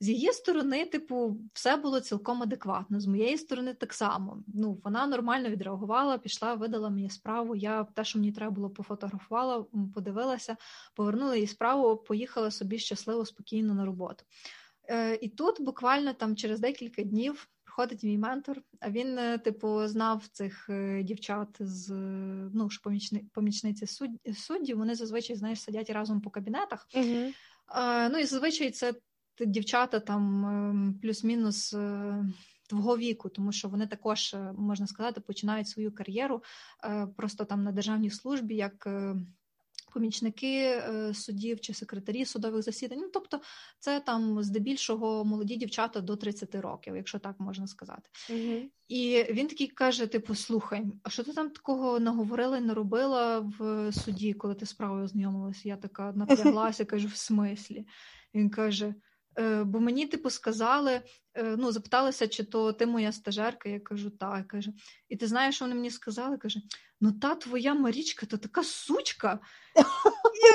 З 0.00 0.08
її 0.08 0.32
сторони, 0.32 0.86
типу, 0.86 1.36
все 1.52 1.76
було 1.76 2.00
цілком 2.00 2.42
адекватно. 2.42 3.00
З 3.00 3.06
моєї 3.06 3.38
сторони, 3.38 3.74
так 3.74 3.92
само. 3.92 4.42
Ну, 4.46 4.80
вона 4.84 5.06
нормально 5.06 5.48
відреагувала, 5.48 6.18
пішла, 6.18 6.54
видала 6.54 6.90
мені 6.90 7.10
справу. 7.10 7.56
Я 7.56 7.84
те, 7.84 8.04
що 8.04 8.18
мені 8.18 8.32
треба 8.32 8.50
було, 8.50 8.70
пофотографувала, 8.70 9.66
подивилася, 9.94 10.56
повернула 10.94 11.36
їй 11.36 11.46
справу, 11.46 11.96
поїхала 11.96 12.50
собі 12.50 12.78
щасливо, 12.78 13.24
спокійно 13.24 13.74
на 13.74 13.84
роботу. 13.84 14.24
Е, 14.88 15.18
І 15.20 15.28
тут 15.28 15.60
буквально 15.60 16.12
там 16.12 16.36
через 16.36 16.60
декілька 16.60 17.02
днів. 17.02 17.48
Приходить 17.64 18.02
мій 18.02 18.18
ментор, 18.18 18.62
а 18.80 18.90
він, 18.90 19.18
е, 19.18 19.38
типу, 19.38 19.86
знав 19.86 20.26
цих 20.32 20.70
е, 20.70 21.02
дівчат 21.02 21.48
з 21.60 21.90
ну, 22.54 22.70
ж 22.70 22.80
помічни, 22.82 23.24
помічниці 23.32 23.86
суддів, 24.34 24.78
Вони 24.78 24.94
зазвичай 24.94 25.36
знаєш, 25.36 25.62
сидять 25.62 25.90
разом 25.90 26.20
по 26.20 26.30
кабінетах. 26.30 26.86
А, 27.66 28.08
Ну 28.08 28.18
і 28.18 28.24
зазвичай 28.24 28.70
це 28.70 28.94
дівчата 29.46 30.00
там 30.00 30.46
ем, 30.46 30.98
плюс-мінус 31.02 31.76
твого 32.68 32.98
віку, 32.98 33.28
тому 33.28 33.52
що 33.52 33.68
вони 33.68 33.86
також 33.86 34.36
можна 34.56 34.86
сказати 34.86 35.20
починають 35.20 35.68
свою 35.68 35.94
кар'єру 35.94 36.42
просто 37.16 37.44
там 37.44 37.62
на 37.62 37.72
державній 37.72 38.10
службі, 38.10 38.54
як 38.54 38.88
помічники 39.90 40.82
суддів 41.14 41.60
чи 41.60 41.74
секретарі 41.74 42.24
судових 42.24 42.62
засідань. 42.62 42.98
Ну, 42.98 43.10
тобто, 43.12 43.40
це 43.78 44.00
там 44.00 44.42
здебільшого 44.42 45.24
молоді 45.24 45.56
дівчата 45.56 46.00
до 46.00 46.16
30 46.16 46.54
років, 46.54 46.96
якщо 46.96 47.18
так 47.18 47.40
можна 47.40 47.66
сказати. 47.66 48.10
Угу. 48.30 48.62
І 48.88 49.24
він 49.30 49.46
такий 49.46 49.66
каже: 49.66 50.06
типу, 50.06 50.34
слухай, 50.34 50.86
а 51.02 51.10
що 51.10 51.22
ти 51.22 51.32
там 51.32 51.50
такого 51.50 52.00
наговорила 52.00 52.58
і 52.58 52.60
наробила 52.60 53.38
в 53.58 53.92
суді, 53.92 54.32
коли 54.32 54.54
ти 54.54 54.66
справою 54.66 55.04
ознайомилася? 55.04 55.68
Я 55.68 55.76
така 55.76 56.12
напряглася, 56.16 56.84
кажу, 56.84 57.08
в 57.08 57.16
смислі. 57.16 57.86
Він 58.34 58.50
каже. 58.50 58.94
Е, 59.38 59.64
бо 59.64 59.80
мені, 59.80 60.06
типу, 60.06 60.30
сказали, 60.30 60.92
Е, 60.92 61.02
ну, 61.36 61.72
запиталися, 61.72 62.28
чи 62.28 62.44
то 62.44 62.72
ти 62.72 62.86
моя 62.86 63.12
стажерка. 63.12 63.68
Я 63.68 63.80
кажу, 63.80 64.10
так. 64.10 64.48
Каже, 64.48 64.72
і 65.08 65.16
ти 65.16 65.26
знаєш, 65.26 65.54
що 65.54 65.64
вони 65.64 65.74
мені 65.74 65.90
сказали? 65.90 66.36
Каже: 66.36 66.60
ну 67.00 67.12
та 67.12 67.34
твоя 67.34 67.74
Марічка, 67.74 68.26
то 68.26 68.36
така 68.36 68.62
сучка. 68.62 69.38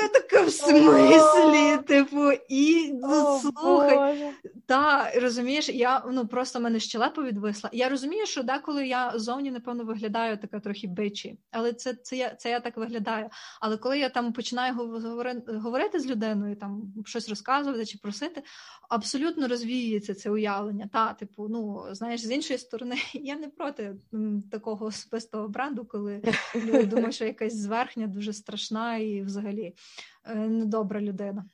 Я 0.02 0.08
така 0.08 0.42
в 0.42 0.50
смислі, 0.50 1.78
типу, 1.86 2.32
і 2.48 2.92
ну, 2.92 3.40
слухай. 3.40 4.32
Та 4.66 5.10
розумієш, 5.20 5.68
я 5.68 6.04
ну 6.12 6.26
просто 6.26 6.60
мене 6.60 6.80
щелепа 6.80 7.22
відвисла. 7.22 7.70
Я 7.72 7.88
розумію, 7.88 8.26
що 8.26 8.42
деколи 8.42 8.86
я 8.86 9.12
зовні, 9.14 9.50
напевно, 9.50 9.84
виглядаю 9.84 10.38
така 10.38 10.60
трохи 10.60 10.86
бичі, 10.86 11.38
але 11.50 11.72
це 11.72 11.94
це, 11.94 12.16
я 12.16 12.34
це 12.34 12.50
я 12.50 12.60
так 12.60 12.76
виглядаю. 12.76 13.28
Але 13.60 13.76
коли 13.76 13.98
я 13.98 14.08
там 14.08 14.32
починаю 14.32 14.74
говорити 15.46 16.00
з 16.00 16.06
людиною, 16.06 16.56
там 16.56 16.82
щось 17.04 17.28
розказувати 17.28 17.86
чи 17.86 17.98
просити, 17.98 18.42
абсолютно 18.88 19.48
розвіюється 19.48 20.14
це 20.14 20.30
уявлення. 20.30 20.73
Та, 20.92 21.12
типу, 21.12 21.48
ну 21.48 21.86
знаєш, 21.90 22.20
з 22.20 22.30
іншої 22.30 22.58
сторони, 22.58 22.96
я 23.14 23.36
не 23.36 23.48
проти 23.48 23.96
такого 24.50 24.86
особистого 24.86 25.48
бренду, 25.48 25.84
коли 25.84 26.22
люди 26.54 26.86
думають, 26.86 27.14
що 27.14 27.24
якась 27.24 27.56
зверхня 27.56 28.06
дуже 28.06 28.32
страшна 28.32 28.96
і 28.96 29.22
взагалі 29.22 29.74
е, 30.24 30.34
недобра 30.34 31.00
людина. 31.00 31.44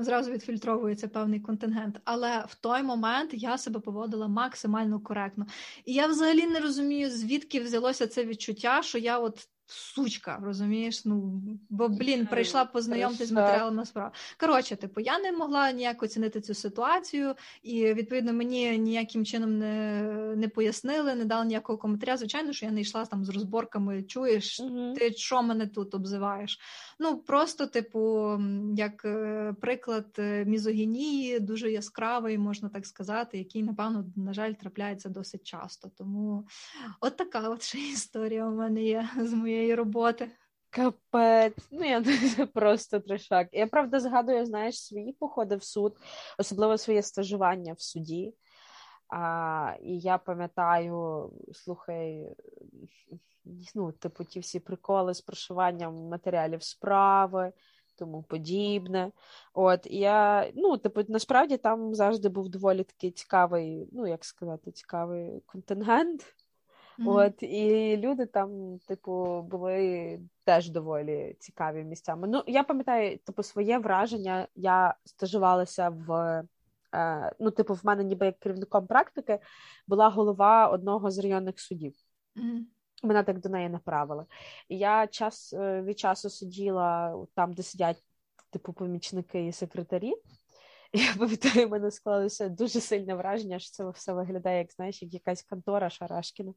Зразу 0.00 0.32
відфільтровується 0.32 1.08
певний 1.08 1.40
контингент, 1.40 2.00
але 2.04 2.44
в 2.48 2.54
той 2.54 2.82
момент 2.82 3.30
я 3.34 3.58
себе 3.58 3.80
поводила 3.80 4.28
максимально 4.28 5.00
коректно. 5.00 5.46
І 5.84 5.94
я 5.94 6.06
взагалі 6.06 6.46
не 6.46 6.60
розумію, 6.60 7.10
звідки 7.10 7.60
взялося 7.60 8.06
це 8.06 8.24
відчуття, 8.24 8.82
що 8.82 8.98
я 8.98 9.18
от 9.18 9.48
сучка, 9.66 10.38
розумієш? 10.42 11.04
Ну, 11.04 11.42
бо, 11.70 11.88
блін, 11.88 12.26
прийшла 12.26 12.64
познайомитися 12.64 13.26
з 13.26 13.32
матеріалами 13.32 13.86
справ. 13.86 14.12
Коротше, 14.40 14.76
типу, 14.76 15.00
я 15.00 15.18
не 15.18 15.32
могла 15.32 15.72
ніяк 15.72 16.02
оцінити 16.02 16.40
цю 16.40 16.54
ситуацію, 16.54 17.34
і 17.62 17.94
відповідно 17.94 18.32
мені 18.32 18.78
ніяким 18.78 19.24
чином 19.24 19.58
не 19.58 20.02
не 20.36 20.48
пояснили, 20.48 21.14
не 21.14 21.24
дали 21.24 21.46
ніякого 21.46 21.78
коментаря. 21.78 22.16
Звичайно, 22.16 22.52
що 22.52 22.66
я 22.66 22.72
не 22.72 22.80
йшла 22.80 23.04
там 23.04 23.24
з 23.24 23.28
розборками. 23.28 24.02
Чуєш, 24.02 24.60
угу. 24.60 24.94
ти 24.98 25.12
що 25.12 25.42
мене 25.42 25.66
тут 25.66 25.94
обзиваєш? 25.94 26.60
Ну 26.98 27.18
просто, 27.18 27.66
типу, 27.66 28.30
як 28.76 29.04
е, 29.04 29.54
приклад 29.60 30.06
е, 30.18 30.44
мізогінії, 30.44 31.40
дуже 31.40 31.70
яскравий, 31.70 32.38
можна 32.38 32.68
так 32.68 32.86
сказати, 32.86 33.38
який, 33.38 33.62
напевно, 33.62 34.04
на 34.16 34.32
жаль, 34.32 34.52
трапляється 34.52 35.08
досить 35.08 35.44
часто. 35.44 35.90
Тому 35.98 36.46
от 37.00 37.16
така 37.16 37.48
от 37.48 37.62
ще 37.62 37.78
історія 37.92 38.46
у 38.46 38.54
мене 38.54 38.82
є 38.82 39.08
з 39.20 39.32
моєї 39.56 39.74
роботи. 39.74 40.30
Капець, 40.70 41.68
ну 41.70 41.84
я 41.84 42.02
просто 42.54 43.00
трешак. 43.00 43.48
Я 43.52 43.66
правда 43.66 44.00
згадую, 44.00 44.46
знаєш, 44.46 44.84
свої 44.84 45.12
походи 45.12 45.56
в 45.56 45.64
суд, 45.64 45.96
особливо 46.38 46.78
своє 46.78 47.02
стажування 47.02 47.72
в 47.72 47.80
суді. 47.80 48.34
А, 49.08 49.74
І 49.82 49.98
я 49.98 50.18
пам'ятаю, 50.18 51.30
слухай, 51.52 52.36
ну, 53.74 53.92
типу, 53.92 54.24
ті 54.24 54.40
всі 54.40 54.60
приколи 54.60 55.14
з 55.14 55.20
прошиванням 55.20 55.94
матеріалів 55.94 56.62
справи, 56.62 57.52
тому 57.98 58.22
подібне. 58.22 59.12
От, 59.54 59.86
я, 59.86 60.50
ну, 60.54 60.78
типу, 60.78 61.02
насправді 61.08 61.56
там 61.56 61.94
завжди 61.94 62.28
був 62.28 62.48
доволі 62.48 62.84
такий 62.84 63.10
цікавий, 63.10 63.88
ну, 63.92 64.06
як 64.06 64.24
сказати, 64.24 64.72
цікавий 64.72 65.40
контингент. 65.46 66.36
Mm-hmm. 66.98 67.10
От, 67.10 67.42
і 67.42 67.96
люди 67.96 68.26
там, 68.26 68.78
типу, 68.78 69.42
були 69.42 70.20
теж 70.44 70.70
доволі 70.70 71.36
цікаві 71.38 71.84
місцями. 71.84 72.28
Ну, 72.28 72.42
я 72.46 72.62
пам'ятаю, 72.62 73.18
типу, 73.18 73.42
своє 73.42 73.78
враження, 73.78 74.48
я 74.54 74.94
стажувалася 75.04 75.88
в. 75.88 76.42
Е, 76.94 77.32
ну, 77.40 77.50
типу, 77.50 77.74
в 77.74 77.80
мене 77.84 78.04
ніби 78.04 78.26
як 78.26 78.38
керівником 78.38 78.86
практики 78.86 79.38
була 79.86 80.08
голова 80.08 80.68
одного 80.68 81.10
з 81.10 81.18
районних 81.18 81.60
судів. 81.60 81.94
Mm-hmm. 82.36 82.60
Мене 83.02 83.22
так 83.22 83.40
до 83.40 83.48
неї 83.48 83.68
направили. 83.68 84.24
І 84.68 84.78
я 84.78 85.06
час 85.06 85.52
е, 85.52 85.82
від 85.82 85.98
часу 85.98 86.30
сиділа 86.30 87.16
там, 87.34 87.52
де 87.52 87.62
сидять 87.62 88.02
типу 88.50 88.72
помічники 88.72 89.46
і 89.46 89.52
секретарі. 89.52 90.14
Я 90.96 91.14
пам'ятаю, 91.18 91.68
в 91.68 91.70
мене 91.70 91.90
склалося 91.90 92.48
дуже 92.48 92.80
сильне 92.80 93.14
враження, 93.14 93.58
що 93.58 93.70
це 93.70 93.90
все 93.90 94.12
виглядає, 94.12 94.58
як 94.58 94.72
знаєш, 94.72 95.02
як 95.02 95.14
якась 95.14 95.42
контора 95.42 95.90
Шарашкіна. 95.90 96.54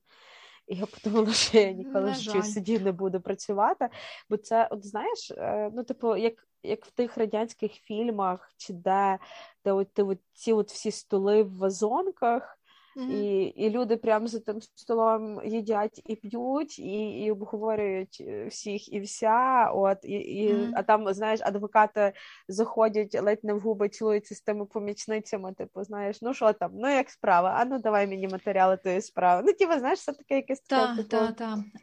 І 0.68 0.76
я 0.76 0.86
подумала, 0.86 1.34
що 1.34 1.58
я 1.58 1.72
ніколи 1.72 2.12
в 2.12 2.46
суді 2.46 2.80
не 2.80 2.92
буду 2.92 3.22
працювати. 3.22 3.90
Бо 4.30 4.38
це, 4.38 4.68
от 4.72 4.86
знаєш, 4.86 5.32
е, 5.32 5.72
ну, 5.74 5.84
типу, 5.84 6.16
як 6.16 6.48
як 6.64 6.86
в 6.86 6.92
тих 6.92 7.18
радянських 7.18 7.74
фільмах, 7.74 8.54
чи 8.58 8.74
де 8.74 9.20
де 9.66 9.72
от, 9.72 10.00
от 10.00 10.20
ці 10.34 10.54
от 10.54 10.72
всі 10.72 10.92
столи 10.92 11.44
в 11.44 11.58
вазонках, 11.58 12.59
Mm-hmm. 13.00 13.12
І 13.12 13.44
і 13.44 13.70
люди 13.70 13.98
прямо 13.98 14.28
за 14.28 14.40
тим 14.40 14.62
столом 14.62 15.42
їдять 15.46 16.02
і 16.06 16.16
п'ють, 16.16 16.80
і 16.80 17.24
і 17.24 17.32
обговорюють 17.32 18.18
е, 18.28 18.48
всіх 18.48 18.94
і 18.94 19.00
вся. 19.00 19.72
От 19.74 19.98
і, 20.04 20.12
і 20.12 20.54
mm-hmm. 20.54 20.72
а 20.76 20.84
там, 20.84 21.14
знаєш, 21.14 21.40
адвокати 21.44 22.14
заходять 22.48 23.22
ледь 23.22 23.44
не 23.44 23.54
в 23.54 23.60
губи, 23.60 23.90
цілуються 23.90 24.36
з 24.36 24.42
тими 24.42 24.66
помічницями. 24.66 25.54
Типу, 25.54 25.84
знаєш, 25.84 26.22
ну 26.22 26.34
що 26.34 26.54
там, 26.54 26.72
ну 26.74 26.90
як 26.90 27.10
справа? 27.10 27.56
А 27.60 27.66
ну 27.66 27.80
давай 27.80 28.08
мені 28.08 28.28
матеріали 28.28 28.78
тої 28.78 29.02
справи. 29.02 29.44
Ну, 29.46 29.54
типу, 29.54 29.80
знаєш, 29.80 30.00
все 30.00 30.14
таке 30.14 30.36
якесь 30.36 30.60
таке. 30.60 31.04
Та, 31.10 31.32
та, 31.32 31.32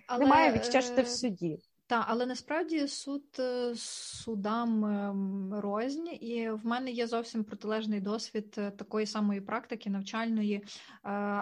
та. 0.09 0.19
Немає 0.19 0.53
відчуття, 0.53 1.03
в 1.03 1.09
суді. 1.09 1.59
Так, 1.89 2.05
але 2.09 2.27
насправді 2.27 2.89
суд 2.89 3.25
е, 3.39 3.73
судам 3.77 4.85
ем, 4.85 5.55
рознь, 5.55 6.09
і 6.21 6.51
в 6.51 6.67
мене 6.67 6.91
є 6.91 7.07
зовсім 7.07 7.45
протилежний 7.45 8.01
досвід 8.01 8.55
е, 8.59 8.71
такої 8.71 9.07
самої 9.07 9.41
практики 9.41 9.91
навчальної, 9.91 10.55
е, 10.55 10.65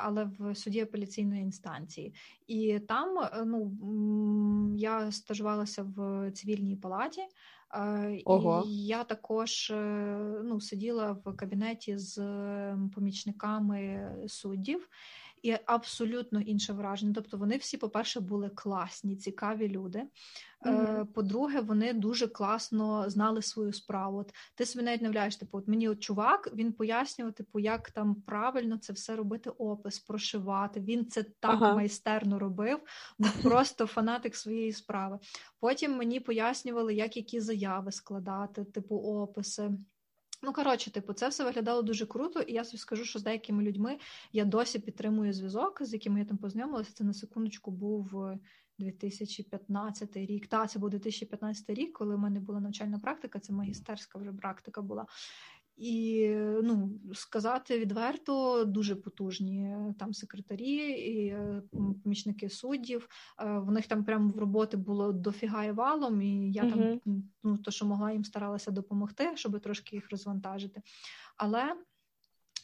але 0.03 0.31
в 0.39 0.55
суді 0.55 0.81
апеляційної 0.81 1.43
інстанції. 1.43 2.15
І 2.47 2.79
там 2.89 3.29
ну, 3.47 3.73
я 4.77 5.13
стажувалася 5.13 5.83
в 5.97 6.31
цивільній 6.31 6.77
палаті. 6.77 7.23
Ого. 8.25 8.65
І 8.67 8.87
я 8.87 9.05
також 9.05 9.73
ну, 10.45 10.61
сиділа 10.61 11.13
в 11.25 11.37
кабінеті 11.37 11.99
з 11.99 12.19
ем, 12.19 12.91
помічниками 12.95 14.11
суддів 14.29 14.89
і 15.45 15.59
абсолютно 15.67 16.41
інше 16.41 16.73
враження. 16.73 17.13
Тобто 17.15 17.37
вони 17.37 17.57
всі, 17.57 17.77
по-перше, 17.77 18.21
були 18.21 18.49
класні, 18.49 19.17
цікаві 19.17 19.69
люди. 19.69 20.03
Mm-hmm. 20.67 21.07
По-друге, 21.07 21.61
вони 21.61 21.93
дуже 21.93 22.29
класно 22.29 23.11
знали 23.11 23.43
свою 23.43 23.73
справу. 23.73 24.19
От 24.19 24.35
Ти 24.55 24.67
собі 24.67 24.85
навіть 24.85 25.03
не 25.03 25.11
вляєш, 25.11 25.37
типу, 25.37 25.59
от 25.59 25.69
мені 25.69 25.89
от 25.89 26.01
чувак 26.01 26.51
він 26.55 26.73
пояснював, 26.73 27.35
типу, 27.35 27.59
як 27.59 27.91
там 27.91 28.15
правильно 28.15 28.79
це 28.79 28.93
все 28.93 29.17
робити, 29.17 29.51
опис, 29.51 29.99
прошивати. 29.99 30.81
Він 30.81 31.07
це 31.07 31.23
так 31.23 31.55
ага. 31.63 31.75
майстерно 31.75 32.39
робив, 32.39 32.79
ну 33.19 33.29
просто 33.43 33.87
фанатик 33.87 34.37
своєї 34.37 34.73
справи. 34.73 35.19
Потім 35.61 35.97
мені 35.97 36.21
пояснювали, 36.21 36.95
як 36.95 37.17
які 37.17 37.41
заяви 37.41 37.93
складати, 37.93 38.65
типу 38.65 38.97
описи. 38.97 39.71
Ну, 40.45 40.53
коротше, 40.53 40.91
типу, 40.91 41.13
це 41.13 41.29
все 41.29 41.45
виглядало 41.45 41.83
дуже 41.83 42.07
круто, 42.07 42.41
і 42.41 42.53
я 42.53 42.65
собі 42.65 42.79
скажу, 42.79 43.05
що 43.05 43.19
з 43.19 43.23
деякими 43.23 43.63
людьми 43.63 43.99
я 44.33 44.45
досі 44.45 44.79
підтримую 44.79 45.33
зв'язок, 45.33 45.79
з 45.85 45.93
якими 45.93 46.21
я 46.21 46.27
там 46.27 46.37
познайомилася. 46.37 46.93
Це 46.93 47.05
на 47.05 47.15
секундочку 47.15 47.71
був 47.71 48.15
2015 48.79 50.17
е, 50.17 50.27
рік. 50.27 50.47
Та, 50.47 50.67
це 50.67 50.79
був 50.79 50.91
2015 50.91 51.71
рік, 51.71 51.93
коли 51.93 52.17
в 52.17 52.19
мене 52.19 52.41
була 52.41 52.61
навчальна 52.61 52.99
практика, 52.99 53.39
це 53.39 53.53
магістерська 53.53 54.19
вже 54.19 54.33
практика 54.33 54.83
була. 54.83 55.07
І 55.77 56.29
ну, 56.63 56.91
сказати 57.15 57.79
відверто, 57.79 58.65
дуже 58.65 58.97
потужні 58.97 59.77
там 59.99 60.15
секретарі 60.15 60.77
і 60.91 61.27
е, 61.27 61.63
помічники 62.03 62.51
суддів. 62.51 63.09
Е, 63.39 63.59
в 63.59 63.71
них 63.71 63.87
там 63.87 64.05
прямо 64.05 64.33
в 64.33 64.39
роботи 64.39 64.77
було 64.77 65.13
дофіга 65.13 65.65
і 65.65 65.73
валом, 65.73 66.23
і 66.23 66.53
я 66.53 66.63
uh-huh. 66.63 67.01
там 67.05 67.23
ну, 67.43 67.59
то, 67.59 67.71
що 67.71 67.87
могла 67.87 68.13
їм 68.13 68.25
старалася 68.25 68.71
допомогти, 68.71 69.33
щоб 69.35 69.61
трошки 69.61 69.97
їх 69.97 70.11
розвантажити. 70.11 70.83
Але 71.37 71.77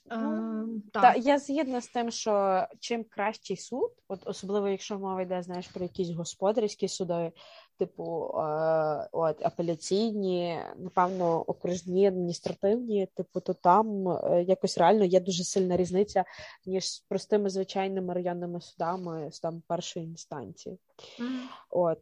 Uh, 0.06 0.80
так. 0.92 1.02
Та, 1.02 1.14
я 1.14 1.38
згідна 1.38 1.80
з 1.80 1.88
тим, 1.88 2.11
що 2.11 2.66
чим 2.80 3.04
кращий 3.04 3.56
суд, 3.56 3.90
от 4.08 4.20
особливо 4.24 4.68
якщо 4.68 4.98
мова 4.98 5.22
йде 5.22 5.42
знаєш 5.42 5.68
про 5.68 5.82
якісь 5.82 6.11
господарські 6.11 6.88
суди, 6.88 7.32
типу 7.80 8.24
е, 8.24 9.08
от 9.12 9.46
апеляційні, 9.46 10.58
напевно, 10.76 11.40
окружні 11.40 12.06
адміністративні, 12.06 13.06
типу, 13.14 13.40
то 13.40 13.54
там 13.54 14.08
е, 14.08 14.44
якось 14.48 14.78
реально 14.78 15.04
є 15.04 15.20
дуже 15.20 15.44
сильна 15.44 15.76
різниця 15.76 16.24
ніж 16.66 16.92
з 16.92 17.00
простими 17.00 17.50
звичайними 17.50 18.14
районними 18.14 18.60
судами 18.60 19.30
з 19.32 19.40
там 19.40 19.62
першої 19.68 20.06
інстанції. 20.06 20.78
Mm-hmm. 21.20 21.40
От 21.70 22.00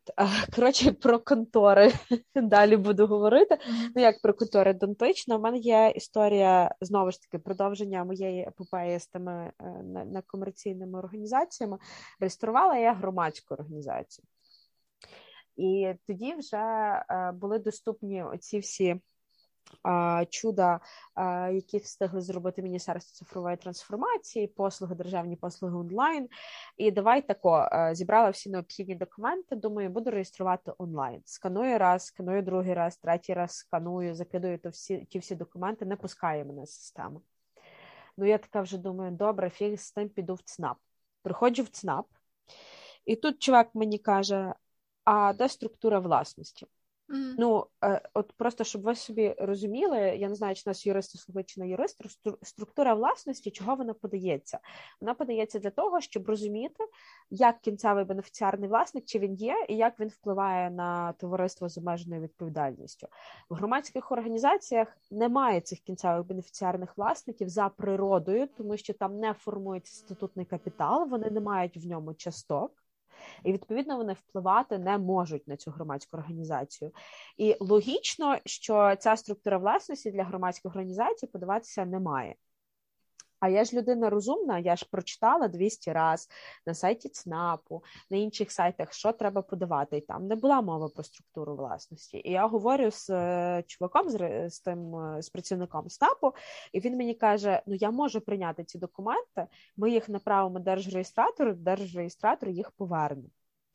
коротше, 0.57 0.93
про 0.93 1.19
контори 1.19 1.93
далі 2.35 2.77
буду 2.77 3.07
говорити. 3.07 3.55
Mm-hmm. 3.55 3.89
Ну 3.97 4.03
як 4.03 4.23
про 4.23 4.35
контори 4.35 4.75
донтично, 4.75 5.37
у 5.37 5.41
мене 5.41 5.59
є 5.59 5.93
історія 5.97 6.75
знову 6.81 7.11
ж 7.11 7.21
таки 7.23 7.39
продовження 7.39 8.05
моєї 8.05 8.43
епопеї 8.43 9.01
з 9.01 9.07
тими 9.07 9.53
е, 9.61 9.65
на, 9.83 10.05
на 10.05 10.23
комерційними 10.23 10.99
організаціями. 10.99 11.79
Реєструвала 12.21 12.77
я 12.77 12.93
громадську 12.95 13.55
організацію. 13.55 14.25
І 15.59 15.95
тоді 16.07 16.35
вже 16.35 16.57
е, 16.57 17.33
були 17.33 17.59
доступні 17.59 18.23
оці 18.23 18.59
всі 18.59 19.01
чуда, 20.31 20.81
які 21.53 21.79
встигли 21.79 22.21
зробити 22.21 22.63
Міністерство 22.63 23.17
цифрової 23.17 23.57
трансформації, 23.57 24.47
послуги, 24.47 24.95
державні 24.95 25.37
послуги 25.37 25.77
онлайн. 25.77 26.29
І 26.77 26.91
давай 26.91 27.27
тако 27.27 27.69
зібрала 27.93 28.31
всі 28.31 28.51
необхідні 28.51 28.95
документи. 28.95 29.57
Думаю, 29.57 29.91
буду 29.91 30.11
реєструвати 30.11 30.73
онлайн. 30.79 31.23
Сканую 31.25 31.79
раз, 31.79 32.07
сканую 32.07 32.43
другий 32.43 32.75
раз, 32.75 32.97
третій 32.97 33.35
раз 33.35 33.57
сканую, 33.57 34.15
закидую 34.15 34.59
то 34.59 34.69
всі 34.69 35.05
ті 35.05 35.19
всі 35.19 35.35
документи, 35.35 35.85
не 35.85 35.97
пускає 35.97 36.45
мене 36.45 36.67
система. 36.67 37.21
Ну, 38.17 38.27
я 38.27 38.39
така 38.39 38.61
вже 38.61 38.79
думаю, 38.79 39.11
добре, 39.11 39.51
фіг 39.51 39.81
з 39.81 39.93
тим 39.93 40.09
піду 40.09 40.35
в 40.35 40.43
ЦНАП. 40.43 40.77
Приходжу 41.23 41.63
в 41.63 41.69
ЦНАП, 41.69 42.07
і 43.05 43.17
тут 43.17 43.43
чувак 43.43 43.75
мені 43.75 43.99
каже: 43.99 44.55
а 45.09 45.33
де 45.33 45.49
структура 45.49 45.99
власності? 45.99 46.67
Mm. 47.09 47.35
Ну, 47.39 47.67
е, 47.85 48.01
от 48.15 48.33
просто 48.33 48.65
щоб 48.65 48.83
ви 48.83 48.95
собі 48.95 49.35
розуміли, 49.39 49.99
я 49.99 50.29
не 50.29 50.35
знаю, 50.35 50.55
чи 50.55 50.63
нас 50.67 50.87
юристи 50.87 51.19
слухають, 51.19 51.49
чи 51.49 51.61
не 51.61 51.69
юрист, 51.69 52.03
структура 52.43 52.95
власності, 52.95 53.51
чого 53.51 53.75
вона 53.75 53.95
подається? 53.95 54.59
Вона 55.01 55.15
подається 55.15 55.59
для 55.59 55.71
того, 55.71 56.01
щоб 56.01 56.27
розуміти, 56.27 56.85
як 57.31 57.61
кінцевий 57.61 58.05
бенефіціарний 58.05 58.69
власник, 58.69 59.05
чи 59.05 59.19
він 59.19 59.35
є, 59.35 59.67
і 59.69 59.77
як 59.77 60.01
він 60.01 60.09
впливає 60.09 60.71
на 60.71 61.13
товариство 61.13 61.69
з 61.69 61.79
обмеженою 61.79 62.23
відповідальністю. 62.23 63.09
В 63.51 63.55
громадських 63.55 64.13
організаціях 64.13 64.89
немає 65.11 65.61
цих 65.61 65.79
кінцевих 65.79 66.27
бенефіціарних 66.27 66.97
власників 66.97 67.49
за 67.49 67.69
природою, 67.69 68.49
тому 68.57 68.77
що 68.77 68.95
там 68.95 69.19
не 69.19 69.35
формується 69.35 69.95
статутний 69.95 70.47
капітал, 70.47 71.09
вони 71.09 71.31
не 71.31 71.41
мають 71.41 71.77
в 71.77 71.87
ньому 71.87 72.15
часток 72.15 72.73
і 73.45 73.53
відповідно 73.53 73.97
вони 73.97 74.13
впливати 74.13 74.79
не 74.79 74.99
можуть 74.99 75.49
на 75.49 75.57
цю 75.57 75.71
громадську 75.71 76.17
організацію. 76.17 76.91
І 77.37 77.57
логічно, 77.61 78.39
що 78.45 78.97
ця 78.99 79.17
структура 79.17 79.59
власності 79.59 80.11
для 80.11 80.25
громадських 80.25 80.73
організацій 80.73 81.27
подаватися 81.27 81.85
не 81.85 82.01
має. 82.01 82.35
А 83.41 83.49
я 83.49 83.65
ж 83.65 83.77
людина 83.77 84.11
розумна, 84.11 84.59
я 84.59 84.77
ж 84.77 84.87
прочитала 84.91 85.49
200 85.49 85.93
раз 85.93 86.29
на 86.67 86.75
сайті 86.75 87.09
ЦНАПу, 87.09 87.83
на 88.11 88.17
інших 88.17 88.53
сайтах, 88.53 88.93
що 88.93 89.13
треба 89.13 89.43
подавати, 89.43 89.97
і 89.97 90.01
там 90.01 90.27
не 90.27 90.37
була 90.37 90.63
мова 90.63 90.89
про 90.89 91.05
структуру 91.05 91.57
власності. 91.57 92.21
І 92.25 92.31
я 92.31 92.47
говорю 92.47 92.91
з 92.91 93.11
е, 93.11 93.65
чуваком, 93.67 94.09
з, 94.11 94.49
з 94.51 94.61
тим 94.61 94.97
е, 94.97 95.23
з 95.23 95.31
працівником 95.31 95.89
ЦНАПу, 95.89 96.33
і 96.73 96.81
він 96.81 96.97
мені 96.97 97.15
каже: 97.15 97.63
Ну 97.67 97.75
я 97.75 97.91
можу 97.91 98.21
прийняти 98.21 98.65
ці 98.65 98.79
документи, 98.79 99.47
ми 99.77 99.91
їх 99.91 100.09
направимо 100.09 100.59
держреєстратору, 100.59 101.53
держреєстратор 101.53 102.49
їх 102.49 102.71
поверне. 102.71 103.29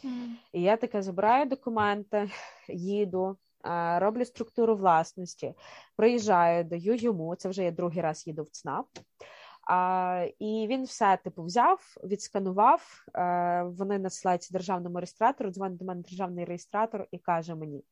Mm. 0.03 0.34
І 0.53 0.61
я 0.61 0.78
таке 0.78 1.01
забираю 1.01 1.45
документи, 1.45 2.30
їду. 2.68 3.38
Е, 3.66 3.99
роблю 3.99 4.26
структуру 4.26 4.76
власності, 4.76 5.53
приїжджаю, 5.95 6.64
даю 6.64 6.95
йому. 6.95 7.36
Це 7.36 7.49
вже 7.49 7.64
я 7.64 7.72
другий 7.72 8.01
раз 8.01 8.28
їду 8.28 8.43
в 8.43 8.49
ЦНАП. 8.49 8.88
А, 9.68 10.28
І 10.39 10.68
він 10.70 10.84
все 10.84 11.18
типу 11.24 11.43
взяв, 11.43 11.95
відсканував. 12.03 13.05
А, 13.14 13.64
Вони 13.64 13.99
надсилаються 13.99 14.53
державному 14.53 14.97
реєстратору. 14.97 15.51
Дзвонить 15.51 15.78
до 15.78 15.86
мене 15.86 16.01
державний 16.01 16.45
реєстратор 16.45 17.07
і 17.11 17.18
каже 17.18 17.55
мені: 17.55 17.84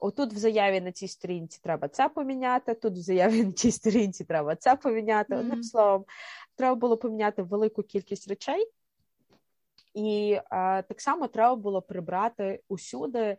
отут 0.00 0.32
в 0.32 0.36
заяві 0.36 0.80
на 0.80 0.92
цій 0.92 1.08
сторінці 1.08 1.60
треба 1.62 1.88
це 1.88 2.08
поміняти. 2.08 2.74
Тут 2.74 2.94
в 2.94 3.00
заяві 3.00 3.44
на 3.44 3.52
цій 3.52 3.72
сторінці 3.72 4.24
треба 4.24 4.56
це 4.56 4.76
поміняти. 4.76 5.34
Mm-hmm. 5.34 5.40
Одним 5.40 5.62
словом, 5.62 6.04
треба 6.56 6.74
було 6.74 6.96
поміняти 6.96 7.42
велику 7.42 7.82
кількість 7.82 8.28
речей. 8.28 8.72
І 9.94 10.40
а, 10.50 10.82
так 10.82 11.00
само 11.00 11.28
треба 11.28 11.56
було 11.56 11.82
прибрати 11.82 12.60
усюди 12.68 13.36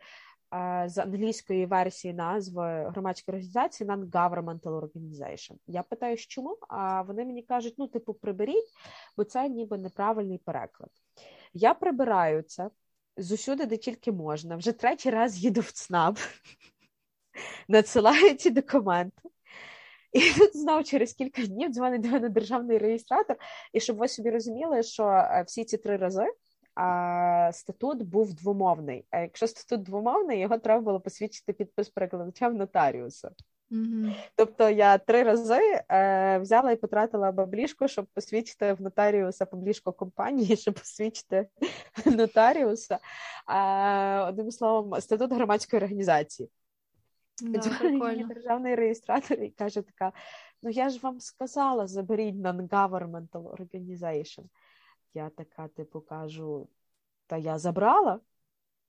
з 0.85 0.97
англійської 0.97 1.65
версії 1.65 2.13
назви 2.13 2.89
громадської 2.89 3.33
організації 3.33 3.89
Non-Governmental 3.89 4.81
Organization. 4.81 5.55
Я 5.67 5.83
питаю, 5.83 6.17
чому? 6.17 6.57
А 6.69 7.01
вони 7.01 7.25
мені 7.25 7.43
кажуть: 7.43 7.75
ну, 7.77 7.87
типу, 7.87 8.13
приберіть, 8.13 8.73
бо 9.17 9.23
це 9.23 9.49
ніби 9.49 9.77
неправильний 9.77 10.37
переклад. 10.37 10.89
Я 11.53 11.73
прибираю 11.73 12.41
це 12.41 12.69
з 13.17 13.31
усюди, 13.31 13.65
де 13.65 13.77
тільки 13.77 14.11
можна. 14.11 14.55
Вже 14.55 14.71
третій 14.71 15.09
раз 15.09 15.37
їду 15.37 15.61
в 15.61 15.71
ЦНАП, 15.71 16.17
надсилаю 17.67 18.35
ці 18.35 18.49
документи. 18.49 19.21
І 20.13 20.31
тут 20.37 20.57
знову 20.57 20.83
через 20.83 21.13
кілька 21.13 21.41
днів 21.45 21.71
дзвонить 21.71 22.01
до 22.01 22.09
мене 22.09 22.29
державний 22.29 22.77
реєстратор. 22.77 23.37
І 23.73 23.79
щоб 23.79 23.97
ви 23.97 24.07
собі 24.07 24.29
розуміли, 24.29 24.83
що 24.83 25.07
е, 25.07 25.43
всі 25.47 25.65
ці 25.65 25.77
три 25.77 25.97
рази 25.97 26.27
статут 27.51 28.03
був 28.03 28.33
двомовний. 28.33 29.05
А 29.09 29.19
якщо 29.19 29.47
статут 29.47 29.85
двомовний, 29.85 30.39
його 30.39 30.57
треба 30.57 30.81
було 30.81 30.99
посвідчити 30.99 31.53
підпис 31.53 31.89
перекладача 31.89 32.47
в 32.47 32.53
нотаріуса. 32.53 33.31
Mm-hmm. 33.71 34.15
Тобто 34.35 34.69
я 34.69 34.97
три 34.97 35.23
рази 35.23 35.81
е, 35.89 36.39
взяла 36.39 36.71
і 36.71 36.75
потратила 36.75 37.31
баблішку, 37.31 37.87
щоб 37.87 38.05
посвідчити 38.05 38.73
в 38.73 38.81
нотаріуса 38.81 39.45
паблішку 39.45 39.91
компанії, 39.91 40.55
щоб 40.57 40.73
посвідчити 40.73 41.47
нотаріуса. 42.05 42.99
Е, 43.49 44.19
одним 44.19 44.51
словом, 44.51 45.01
статут 45.01 45.33
громадської 45.33 45.81
організації. 45.83 46.49
Да, 47.41 47.59
державний 48.23 48.75
реєстратор 48.75 49.39
і 49.39 49.49
каже 49.49 49.81
така: 49.81 50.11
ну 50.63 50.69
я 50.69 50.89
ж 50.89 50.99
вам 50.99 51.19
сказала, 51.19 51.87
заберіть 51.87 52.35
non-governmental 52.35 53.55
organization. 53.57 54.43
Я 55.13 55.29
така, 55.29 55.67
типу, 55.67 56.01
кажу, 56.01 56.69
та 57.27 57.37
я 57.37 57.57
забрала. 57.57 58.19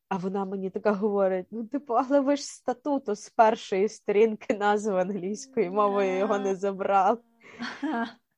А 0.09 0.17
вона 0.17 0.45
мені 0.45 0.71
така 0.71 0.93
говорить: 0.93 1.47
ну, 1.51 1.65
типу, 1.65 1.95
але 1.95 2.21
ви 2.21 2.37
ж 2.37 2.43
статуту 2.43 3.15
з 3.15 3.31
першої 3.31 3.89
сторінки 3.89 4.55
назви 4.55 5.01
англійською 5.01 5.73
мовою 5.73 6.19
його 6.19 6.39
не 6.39 6.57
забрали. 6.57 7.19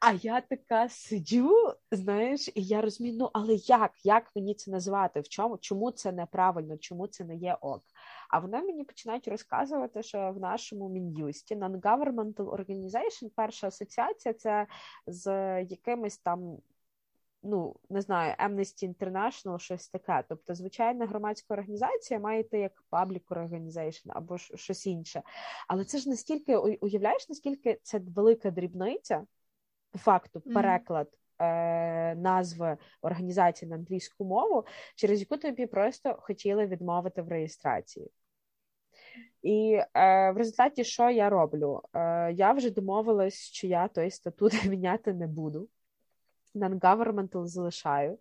А 0.00 0.12
я 0.12 0.40
така 0.40 0.88
сидю, 0.88 1.74
знаєш, 1.90 2.48
і 2.48 2.62
я 2.62 2.80
розумію, 2.80 3.16
ну 3.18 3.30
але 3.32 3.54
як 3.54 3.92
Як 4.04 4.30
мені 4.36 4.54
це 4.54 4.70
назвати? 4.70 5.20
В 5.20 5.28
чому? 5.28 5.58
Чому 5.58 5.90
це 5.90 6.12
неправильно? 6.12 6.78
Чому 6.78 7.06
це 7.06 7.24
не 7.24 7.36
є 7.36 7.58
ок? 7.60 7.82
А 8.30 8.38
вони 8.38 8.62
мені 8.62 8.84
починають 8.84 9.28
розказувати, 9.28 10.02
що 10.02 10.32
в 10.32 10.40
нашому 10.40 10.88
мін'юсті 10.88 11.56
Non-Governmental 11.56 12.34
Organization, 12.34 13.30
перша 13.34 13.66
асоціація 13.66 14.34
це 14.34 14.66
з 15.06 15.30
якимись 15.62 16.18
там 16.18 16.58
ну 17.42 17.76
не 17.90 18.00
знаю, 18.00 18.34
Amnesty 18.38 18.94
International, 18.94 19.58
щось 19.58 19.88
таке. 19.88 20.24
Тобто, 20.28 20.54
звичайна 20.54 21.06
громадська 21.06 21.54
організація 21.54 22.20
має 22.20 22.40
йти 22.40 22.58
як 22.58 22.84
public 22.90 23.26
organization 23.28 24.06
або 24.08 24.38
щось 24.38 24.86
інше. 24.86 25.22
Але 25.68 25.84
це 25.84 25.98
ж 25.98 26.08
настільки 26.08 26.56
уявляєш, 26.56 27.28
наскільки 27.28 27.80
це 27.82 27.98
велика 27.98 28.50
дрібниця, 28.50 29.26
по 29.90 29.98
факту, 29.98 30.40
переклад. 30.40 31.08
Е, 31.40 32.14
назви 32.14 32.76
організації 33.02 33.68
на 33.68 33.76
англійську 33.76 34.24
мову, 34.24 34.66
через 34.96 35.20
яку 35.20 35.36
тобі 35.36 35.66
просто 35.66 36.14
хотіли 36.20 36.66
відмовити 36.66 37.22
в 37.22 37.28
реєстрації. 37.28 38.10
І 39.42 39.80
е, 39.94 40.30
в 40.30 40.36
результаті, 40.36 40.84
що 40.84 41.10
я 41.10 41.30
роблю? 41.30 41.82
Е, 41.94 42.32
Я 42.32 42.52
вже 42.52 42.70
домовилась, 42.70 43.34
що 43.34 43.66
я 43.66 43.88
той 43.88 44.10
статут 44.10 44.52
міняти 44.64 45.14
не 45.14 45.26
буду 45.26 45.68
non-governmental 46.54 47.46
залишаю. 47.46 48.18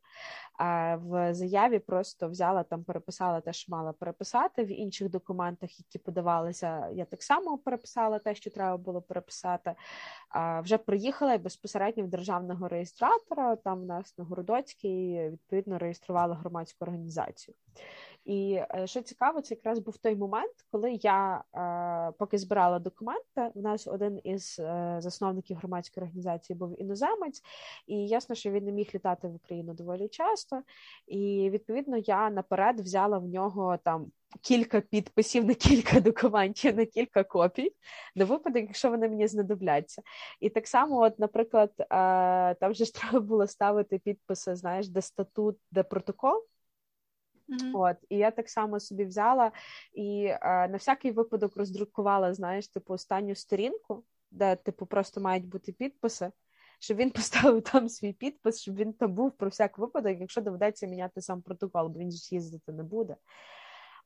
А 0.58 0.96
в 0.96 1.34
заяві 1.34 1.80
просто 1.80 2.30
взяла 2.30 2.64
там, 2.64 2.84
переписала 2.84 3.42
те, 3.42 3.54
що 3.54 3.72
мала 3.72 3.94
переписати. 3.94 4.64
В 4.64 4.72
інших 4.72 5.10
документах, 5.10 5.80
які 5.80 6.00
подавалися, 6.00 6.90
я 6.94 7.06
так 7.06 7.24
само 7.24 7.58
переписала 7.58 8.20
те, 8.20 8.36
що 8.36 8.50
треба 8.50 8.78
було 8.78 9.02
переписати. 9.02 9.76
А 10.30 10.62
Вже 10.62 10.78
приїхала 10.78 11.34
і 11.34 11.38
безпосередньо 11.38 12.04
в 12.04 12.08
державного 12.08 12.68
реєстратора. 12.68 13.56
Там 13.56 13.82
в 13.82 13.86
нас 13.86 14.18
на 14.18 14.24
Городоцькій 14.24 15.30
відповідно 15.32 15.78
реєструвала 15.78 16.36
громадську 16.36 16.86
організацію. 16.86 17.56
І 18.28 18.62
е, 18.76 18.88
що 18.88 19.02
цікаво, 19.02 19.42
це 19.42 19.56
якраз 19.56 19.80
був 19.80 19.98
той 19.98 20.16
момент, 20.16 20.54
коли 20.72 20.94
я 20.94 21.44
е, 21.56 22.14
поки 22.20 22.38
збирала 22.38 22.80
документи. 22.80 23.52
У 23.54 23.62
нас 23.62 23.88
один 23.88 24.22
із 24.24 24.60
е, 24.60 24.98
засновників 25.00 25.58
громадської 25.58 26.04
організації 26.04 26.58
був 26.58 26.82
іноземець, 26.82 27.42
і 27.88 28.08
ясно, 28.08 28.36
що 28.36 28.52
він 28.52 28.66
не 28.66 28.72
міг 28.72 28.90
літати 28.96 29.28
в 29.28 29.36
Україну 29.36 29.74
доволі 29.74 30.08
часто. 30.08 30.62
І 31.08 31.50
відповідно 31.50 31.98
я 31.98 32.30
наперед 32.30 32.80
взяла 32.80 33.18
в 33.18 33.28
нього 33.28 33.78
там. 33.84 34.12
Кілька 34.42 34.82
підписів 34.82 35.46
на 35.46 35.54
кілька 35.54 36.00
документів, 36.00 36.76
на 36.76 36.86
кілька 36.86 37.24
копій, 37.24 37.72
на 38.16 38.26
випадок, 38.26 38.62
якщо 38.62 38.90
вони 38.90 39.10
мені 39.10 39.28
знадобляться. 39.28 40.02
І 40.40 40.50
так 40.50 40.68
само, 40.68 41.00
от, 41.00 41.20
наприклад, 41.20 41.72
там 42.60 42.74
же 42.74 42.86
ж 42.86 42.94
треба 43.00 43.20
було 43.20 43.48
ставити 43.48 44.00
підписи, 44.00 44.56
знаєш, 44.56 44.88
де 44.88 45.02
статут, 45.02 45.58
де 45.72 45.84
протокол. 45.84 46.44
Mm-hmm. 47.50 47.72
От, 47.74 47.98
і 48.10 48.18
я 48.18 48.32
так 48.32 48.50
само 48.50 48.80
собі 48.80 49.06
взяла 49.06 49.52
і 49.94 50.26
е, 50.26 50.68
на 50.68 50.78
всякий 50.78 51.12
випадок 51.12 51.58
роздрукувала, 51.58 52.34
знаєш, 52.34 52.68
типу, 52.68 52.94
останню 52.94 53.36
сторінку, 53.36 54.04
де, 54.32 54.56
типу, 54.56 54.86
просто 54.86 55.22
мають 55.22 55.48
бути 55.48 55.72
підписи, 55.72 56.32
щоб 56.80 56.98
він 56.98 57.12
поставив 57.12 57.62
там 57.62 57.90
свій 57.90 58.14
підпис, 58.14 58.62
щоб 58.62 58.76
він 58.76 58.94
там 58.94 59.14
був 59.14 59.32
про 59.32 59.50
всяк 59.50 59.78
випадок, 59.78 60.18
якщо 60.20 60.42
доведеться 60.42 60.88
міняти 60.88 61.22
сам 61.22 61.42
протокол, 61.42 61.88
бо 61.88 62.00
він 62.00 62.12
ж 62.12 62.36
їздити 62.36 62.72
не 62.72 62.84
буде. 62.84 63.16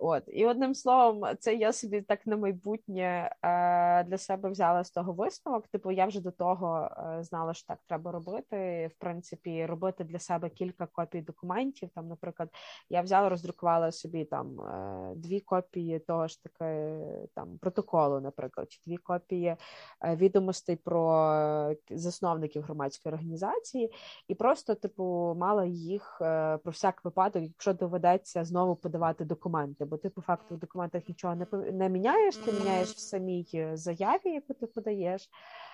От 0.04 0.24
і 0.28 0.46
одним 0.46 0.76
словом, 0.76 1.24
це 1.40 1.56
я 1.56 1.74
собі 1.74 2.02
так 2.02 2.28
на 2.28 2.38
майбутнє 2.38 3.36
е, 3.42 4.04
для 4.04 4.18
себе 4.18 4.50
взяла 4.50 4.84
з 4.84 4.92
того 4.92 5.14
висновок. 5.14 5.68
Типу, 5.68 5.92
я 5.92 6.06
вже 6.06 6.22
до 6.22 6.32
того 6.32 6.90
е, 6.98 7.24
знала, 7.24 7.54
що 7.54 7.68
так 7.68 7.80
треба 7.88 8.12
робити. 8.12 8.88
В 8.96 9.00
принципі, 9.00 9.66
робити 9.66 10.04
для 10.04 10.20
себе 10.20 10.50
кілька 10.50 10.86
копій 10.86 11.22
документів. 11.22 11.90
Там, 11.96 12.08
наприклад, 12.08 12.50
я 12.90 13.02
взяла, 13.02 13.30
роздрукувала 13.30 13.92
собі 13.92 14.26
там 14.26 14.62
е, 14.62 15.14
дві 15.16 15.40
копії 15.40 16.00
того 16.00 16.28
ж 16.28 16.44
таки 16.44 16.98
там 17.36 17.58
протоколу, 17.58 18.20
наприклад, 18.20 18.72
чи 18.72 18.82
дві 18.86 18.98
копії 18.98 19.56
е, 20.04 20.16
відомостей 20.16 20.76
про 20.76 21.32
е, 21.34 21.76
засновників 21.90 22.64
громадської 22.64 23.14
організації, 23.14 23.94
і 24.28 24.36
просто, 24.36 24.76
типу, 24.76 25.36
мала 25.38 25.66
їх 25.66 26.16
про 26.64 26.72
всяк 26.72 27.06
випадок, 27.06 27.44
якщо 27.44 27.74
доведеться 27.74 28.46
знову 28.46 28.76
подавати 28.76 29.26
документи 29.26 29.86
бо 29.92 29.98
ти 29.98 30.10
по 30.10 30.22
факту 30.22 30.56
в 30.56 30.58
документах 30.58 31.08
нічого 31.08 31.36
не 31.36 31.48
не 31.72 31.90
міняєш, 31.90 32.38
ти 32.38 32.52
міняєш 32.52 32.90
в 32.90 33.00
самій 33.00 33.48
е, 33.54 33.78
заяві, 33.78 34.30
яку 34.30 34.54
ти 34.54 34.68
подаєш, 34.68 35.30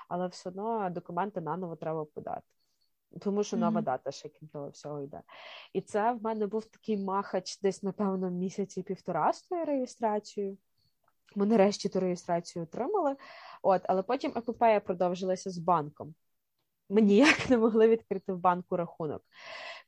але 0.09 0.27
все 0.27 0.49
одно 0.49 0.89
документи 0.89 1.41
наново 1.41 1.75
треба 1.75 2.05
подати. 2.05 2.47
Тому 3.21 3.43
що 3.43 3.57
нова 3.57 3.79
mm-hmm. 3.79 3.83
дата 3.83 4.11
ще 4.11 4.29
крім 4.29 4.49
того 4.49 4.69
всього 4.69 5.01
йде. 5.01 5.21
І 5.73 5.81
це 5.81 6.11
в 6.11 6.23
мене 6.23 6.47
був 6.47 6.65
такий 6.65 6.97
махач 6.97 7.61
десь, 7.61 7.83
напевно, 7.83 8.29
місяці 8.29 8.83
півтора 8.83 9.33
з 9.33 9.41
тою 9.41 9.65
реєстрацією. 9.65 10.57
Ми 11.35 11.45
нарешті 11.45 11.89
ту 11.89 11.99
реєстрацію 11.99 12.63
отримали, 12.63 13.15
От, 13.61 13.81
але 13.85 14.03
потім 14.03 14.33
епопея 14.35 14.79
продовжилася 14.79 15.49
з 15.49 15.57
банком. 15.57 16.15
Ми 16.89 17.01
ніяк 17.01 17.49
не 17.49 17.57
могли 17.57 17.87
відкрити 17.87 18.33
в 18.33 18.37
банку 18.37 18.77
рахунок 18.77 19.21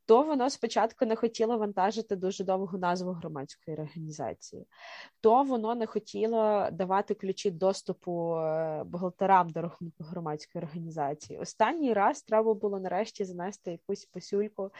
то 0.09 0.23
воно 0.23 0.49
спочатку 0.49 1.05
не 1.05 1.15
хотіло 1.15 1.57
вантажити 1.57 2.15
дуже 2.15 2.43
довгу 2.43 2.77
назву 2.77 3.11
громадської 3.11 3.77
організації, 3.77 4.67
то 5.21 5.43
воно 5.43 5.75
не 5.75 5.85
хотіло 5.85 6.69
давати 6.71 7.13
ключі 7.13 7.51
доступу 7.51 8.35
е, 8.35 8.83
бухгалтерам 8.83 9.49
до 9.49 9.61
рахунку 9.61 10.03
громадської 10.03 10.63
організації. 10.63 11.39
Останній 11.39 11.93
раз 11.93 12.21
треба 12.21 12.53
було 12.53 12.79
нарешті 12.79 13.25
занести 13.25 13.71
якусь 13.71 14.05
посюльку 14.05 14.71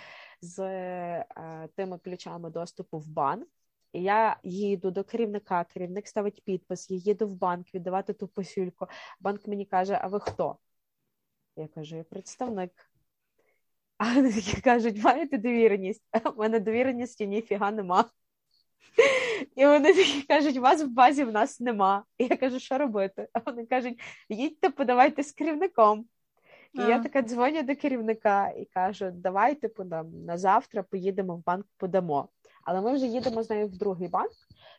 з 0.41 0.59
е, 0.59 1.67
тими 1.75 1.97
ключами 1.97 2.49
доступу 2.49 2.99
в 2.99 3.07
банк. 3.07 3.47
І 3.93 4.03
я 4.03 4.39
їду 4.43 4.91
до 4.91 5.03
керівника, 5.03 5.63
керівник 5.63 6.07
ставить 6.07 6.43
підпис, 6.43 6.91
я 6.91 6.97
їду 6.97 7.27
в 7.27 7.35
банк 7.35 7.73
віддавати 7.73 8.13
ту 8.13 8.27
посюльку. 8.27 8.87
Банк 9.19 9.47
мені 9.47 9.65
каже: 9.65 9.99
А 10.01 10.07
ви 10.07 10.19
хто? 10.19 10.57
Я 11.55 11.67
кажу, 11.67 11.95
я 11.95 12.03
представник. 12.03 12.88
А 13.99 14.13
вони 14.13 14.33
такі 14.33 14.61
кажуть, 14.61 15.03
маєте 15.03 15.37
довіреність? 15.37 16.03
А 16.11 16.29
в 16.29 16.37
мене 16.37 16.59
довіреності 16.59 17.27
ніфіга 17.27 17.71
нема. 17.71 18.05
І 19.55 19.65
вони 19.65 19.93
такі 19.93 20.21
кажуть, 20.21 20.57
вас 20.57 20.83
в 20.83 20.87
базі 20.87 21.23
в 21.23 21.31
нас 21.31 21.59
нема. 21.59 22.03
І 22.17 22.25
я 22.25 22.37
кажу, 22.37 22.59
що 22.59 22.77
робити? 22.77 23.27
А 23.33 23.39
вони 23.39 23.65
кажуть, 23.65 23.99
їдьте, 24.29 24.69
подавайте 24.69 25.23
з 25.23 25.31
керівником. 25.31 26.05
І 26.73 26.79
а. 26.79 26.89
я 26.89 26.99
така 26.99 27.21
дзвоню 27.21 27.63
до 27.63 27.75
керівника 27.75 28.49
і 28.49 28.65
кажу, 28.65 29.11
давайте 29.13 29.61
типу, 29.61 29.83
на 30.25 30.37
завтра 30.37 30.83
поїдемо 30.83 31.35
в 31.35 31.43
банк, 31.43 31.65
подамо. 31.77 32.29
Але 32.63 32.81
ми 32.81 32.93
вже 32.93 33.05
їдемо 33.05 33.43
з 33.43 33.49
нею 33.49 33.67
в 33.67 33.77
другий 33.77 34.07
банк, 34.07 34.31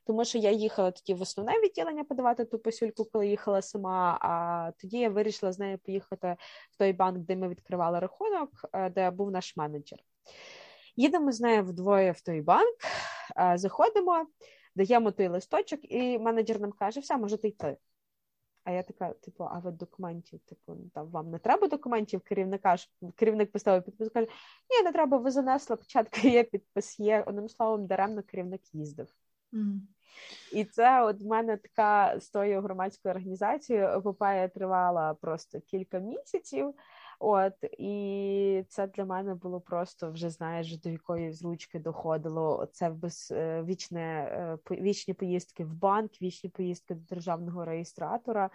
тому 0.07 0.25
що 0.25 0.39
я 0.39 0.51
їхала 0.51 0.91
тоді 0.91 1.15
в 1.15 1.23
основне 1.23 1.53
відділення 1.53 2.05
подавати 2.05 2.45
ту 2.45 2.59
посюльку, 2.59 3.05
коли 3.05 3.29
їхала 3.29 3.63
сама. 3.63 4.19
А 4.21 4.73
тоді 4.81 4.99
я 4.99 5.11
вирішила 5.11 5.53
з 5.53 5.59
нею 5.59 5.79
поїхати 5.79 6.37
в 6.71 6.77
той 6.77 6.93
банк, 6.93 7.19
де 7.19 7.37
ми 7.37 7.49
відкривали 7.49 7.99
рахунок, 7.99 8.51
е, 8.73 8.91
де 8.91 9.11
був 9.11 9.31
наш 9.31 9.57
менеджер. 9.57 9.99
Їдемо 10.97 11.33
з 11.33 11.41
нею 11.41 11.65
вдвоє 11.65 12.13
в 12.13 12.21
той 12.21 12.41
банк, 12.41 12.77
е, 13.37 13.59
заходимо, 13.59 14.27
даємо 14.77 15.11
той 15.11 15.29
листочок, 15.29 15.81
і 15.83 16.19
менеджер 16.19 16.61
нам 16.61 16.73
каже: 16.73 17.01
все, 17.01 17.17
можете 17.17 17.49
йти. 17.49 17.77
А 18.65 18.71
я 18.71 18.83
така, 18.83 19.13
типу, 19.13 19.45
а 19.45 19.59
ви 19.59 19.71
документів, 19.71 20.41
типу, 20.41 20.77
там 20.95 21.11
вам 21.11 21.31
не 21.31 21.39
треба 21.39 21.69
документів 21.69 22.21
керівника? 22.21 22.77
Керівник 23.17 23.53
поставив 23.53 23.85
підпис, 23.85 24.09
каже, 24.11 24.27
ні, 24.71 24.85
не 24.85 24.93
треба, 24.93 25.19
ви 25.19 25.31
занесли, 25.31 25.77
початку 25.77 26.21
є 26.29 26.45
підпис, 26.45 27.01
є. 27.01 27.25
Одним 27.27 27.49
словом, 27.49 27.87
даремно 27.87 28.23
керівник 28.23 28.75
їздив. 28.75 29.15
Mm. 29.53 29.81
І 30.53 30.65
це 30.65 31.03
от 31.03 31.21
в 31.21 31.27
мене 31.27 31.57
така 31.57 32.21
з 32.21 32.31
тою 32.31 32.61
громадською 32.61 33.15
організацією 33.15 33.87
епопея 33.87 34.49
тривала 34.49 35.15
просто 35.15 35.61
кілька 35.61 35.99
місяців. 35.99 36.75
От 37.23 37.55
і 37.79 38.65
це 38.69 38.87
для 38.87 39.05
мене 39.05 39.35
було 39.35 39.61
просто 39.61 40.11
вже 40.11 40.31
знаєш, 40.31 40.77
до 40.77 40.91
якої 40.91 41.33
зручки 41.33 41.79
доходило. 41.79 42.69
Це 42.73 42.91
без 42.91 43.33
е, 43.37 43.63
вічне 43.63 44.03
е, 44.71 44.75
вічні 44.75 45.15
поїздки 45.15 45.65
в 45.65 45.75
банк, 45.75 46.23
вічні 46.23 46.51
поїздки 46.51 46.95
до 46.95 47.15
державного 47.15 47.65
реєстратора. 47.65 48.51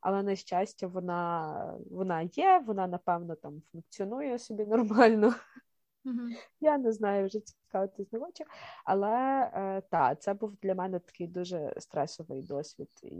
Але 0.00 0.22
на 0.22 0.36
щастя, 0.36 0.86
вона 0.86 1.78
вона 1.90 2.22
є, 2.22 2.64
вона 2.66 2.86
напевно 2.86 3.34
там 3.34 3.62
функціонує 3.72 4.38
собі 4.38 4.64
нормально. 4.64 5.34
Mm-hmm. 6.04 6.28
Я 6.60 6.78
не 6.78 6.92
знаю, 6.92 7.26
вже 7.26 7.40
цікавитись 7.40 8.12
не 8.12 8.18
хочу. 8.18 8.44
Але 8.84 9.50
е, 9.54 9.82
та, 9.90 10.14
це 10.14 10.34
був 10.34 10.56
для 10.62 10.74
мене 10.74 10.98
такий 10.98 11.26
дуже 11.26 11.74
стресовий 11.78 12.42
досвід. 12.42 12.90
І 13.02 13.18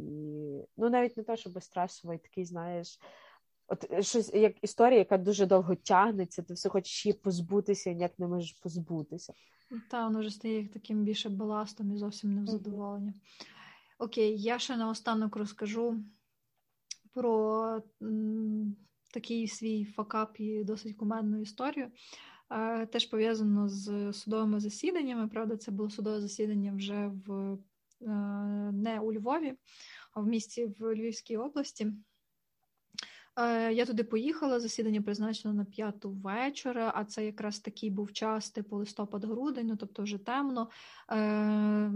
ну 0.76 0.90
навіть 0.90 1.16
не 1.16 1.22
те, 1.22 1.36
щоб 1.36 1.62
стресовий, 1.62 2.18
такий, 2.18 2.44
знаєш, 2.44 2.98
от 3.68 3.90
е, 3.90 4.02
щось 4.02 4.34
як 4.34 4.64
історія, 4.64 4.98
яка 4.98 5.18
дуже 5.18 5.46
довго 5.46 5.74
тягнеться, 5.74 6.42
ти 6.42 6.54
все 6.54 6.68
хочеш 6.68 7.06
її 7.06 7.18
позбутися, 7.18 7.90
і 7.90 7.94
ніяк 7.94 8.18
не 8.18 8.26
можеш 8.26 8.52
позбутися. 8.52 9.32
Та, 9.90 10.04
воно 10.04 10.20
вже 10.20 10.30
стає 10.30 10.68
таким 10.68 11.04
більше 11.04 11.28
баластом 11.28 11.92
і 11.92 11.96
зовсім 11.96 12.34
не 12.34 12.42
в 12.42 12.46
задоволення. 12.46 13.14
Окей, 13.98 14.42
я 14.42 14.58
ще 14.58 14.76
наостанок 14.76 15.36
розкажу 15.36 16.04
про 17.12 17.82
м, 18.02 18.76
такий 19.12 19.48
свій 19.48 19.84
факап 19.84 20.40
і 20.40 20.64
досить 20.64 20.96
кумедну 20.96 21.40
історію. 21.40 21.90
Е, 22.50 22.86
теж 22.86 23.06
пов'язано 23.06 23.68
з 23.68 24.12
судовими 24.12 24.60
засіданнями. 24.60 25.28
Правда, 25.28 25.56
це 25.56 25.70
було 25.70 25.90
судове 25.90 26.20
засідання 26.20 26.72
вже 26.72 27.12
в 27.26 27.58
е, 28.02 28.06
не 28.72 29.00
у 29.00 29.12
Львові, 29.12 29.54
а 30.12 30.20
в 30.20 30.26
місті 30.26 30.66
в 30.66 30.94
Львівській 30.94 31.36
області. 31.36 31.92
Е, 33.36 33.72
я 33.72 33.86
туди 33.86 34.04
поїхала, 34.04 34.60
засідання 34.60 35.02
призначено 35.02 35.54
на 35.54 35.64
п'яту 35.64 36.10
вечора, 36.10 36.92
а 36.94 37.04
це 37.04 37.26
якраз 37.26 37.58
такий 37.58 37.90
був 37.90 38.12
час, 38.12 38.50
типу 38.50 38.76
листопад-грудень, 38.76 39.66
ну 39.66 39.76
тобто 39.76 40.02
вже 40.02 40.18
темно. 40.18 40.70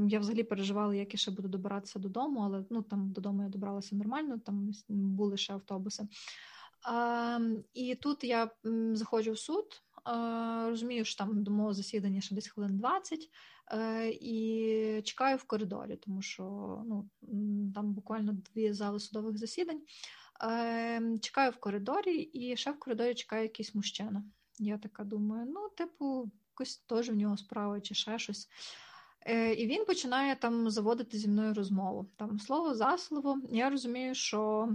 Я 0.09 0.19
взагалі 0.19 0.43
переживала, 0.43 0.95
як 0.95 1.15
я 1.15 1.19
ще 1.19 1.31
буду 1.31 1.49
добиратися 1.49 1.99
додому, 1.99 2.41
але 2.41 2.65
ну 2.71 2.83
там 2.83 3.13
додому 3.13 3.43
я 3.43 3.49
добралася 3.49 3.97
нормально, 3.97 4.39
там 4.39 4.71
були 4.89 5.37
ще 5.37 5.53
автобуси. 5.53 6.09
Ем, 6.89 7.65
і 7.75 7.95
тут 7.95 8.25
я 8.25 8.51
заходжу 8.95 9.33
в 9.33 9.39
суд 9.39 9.83
розумію, 10.69 11.05
що 11.05 11.25
там 11.25 11.43
до 11.43 11.51
мого 11.51 11.75
засідання 11.75 12.21
ще 12.21 12.35
десь 12.35 12.49
хвилин 12.49 12.79
20, 12.79 13.31
е, 13.73 14.09
і 14.11 15.03
чекаю 15.03 15.37
в 15.37 15.45
коридорі, 15.45 15.97
тому 15.97 16.23
що 16.23 16.43
ну, 16.87 17.09
там 17.75 17.93
буквально 17.93 18.33
дві 18.33 18.73
зали 18.73 19.01
судових 19.01 19.39
засідань. 19.39 19.81
Е, 20.43 21.19
чекаю 21.21 21.51
в 21.51 21.57
коридорі, 21.57 22.17
і 22.17 22.57
ще 22.57 22.71
в 22.71 22.79
коридорі 22.79 23.15
чекає 23.15 23.43
якийсь 23.43 23.75
мужчина. 23.75 24.25
Я 24.59 24.79
така 24.79 25.05
думаю, 25.05 25.47
ну, 25.55 25.69
типу, 25.69 26.31
якось 26.53 26.77
теж 26.77 27.11
в 27.11 27.15
нього 27.15 27.37
справа 27.37 27.81
чи 27.81 27.95
ще 27.95 28.19
щось. 28.19 28.49
Е, 29.27 29.55
і 29.55 29.67
він 29.67 29.85
починає 29.85 30.37
там 30.37 30.71
заводити 30.71 31.19
зі 31.19 31.29
мною 31.29 31.55
розмову. 31.55 32.07
Там 32.17 32.39
слово 32.39 32.75
за 32.75 32.99
слово. 32.99 33.39
Я 33.51 33.71
розумію, 33.71 34.15
що 34.15 34.69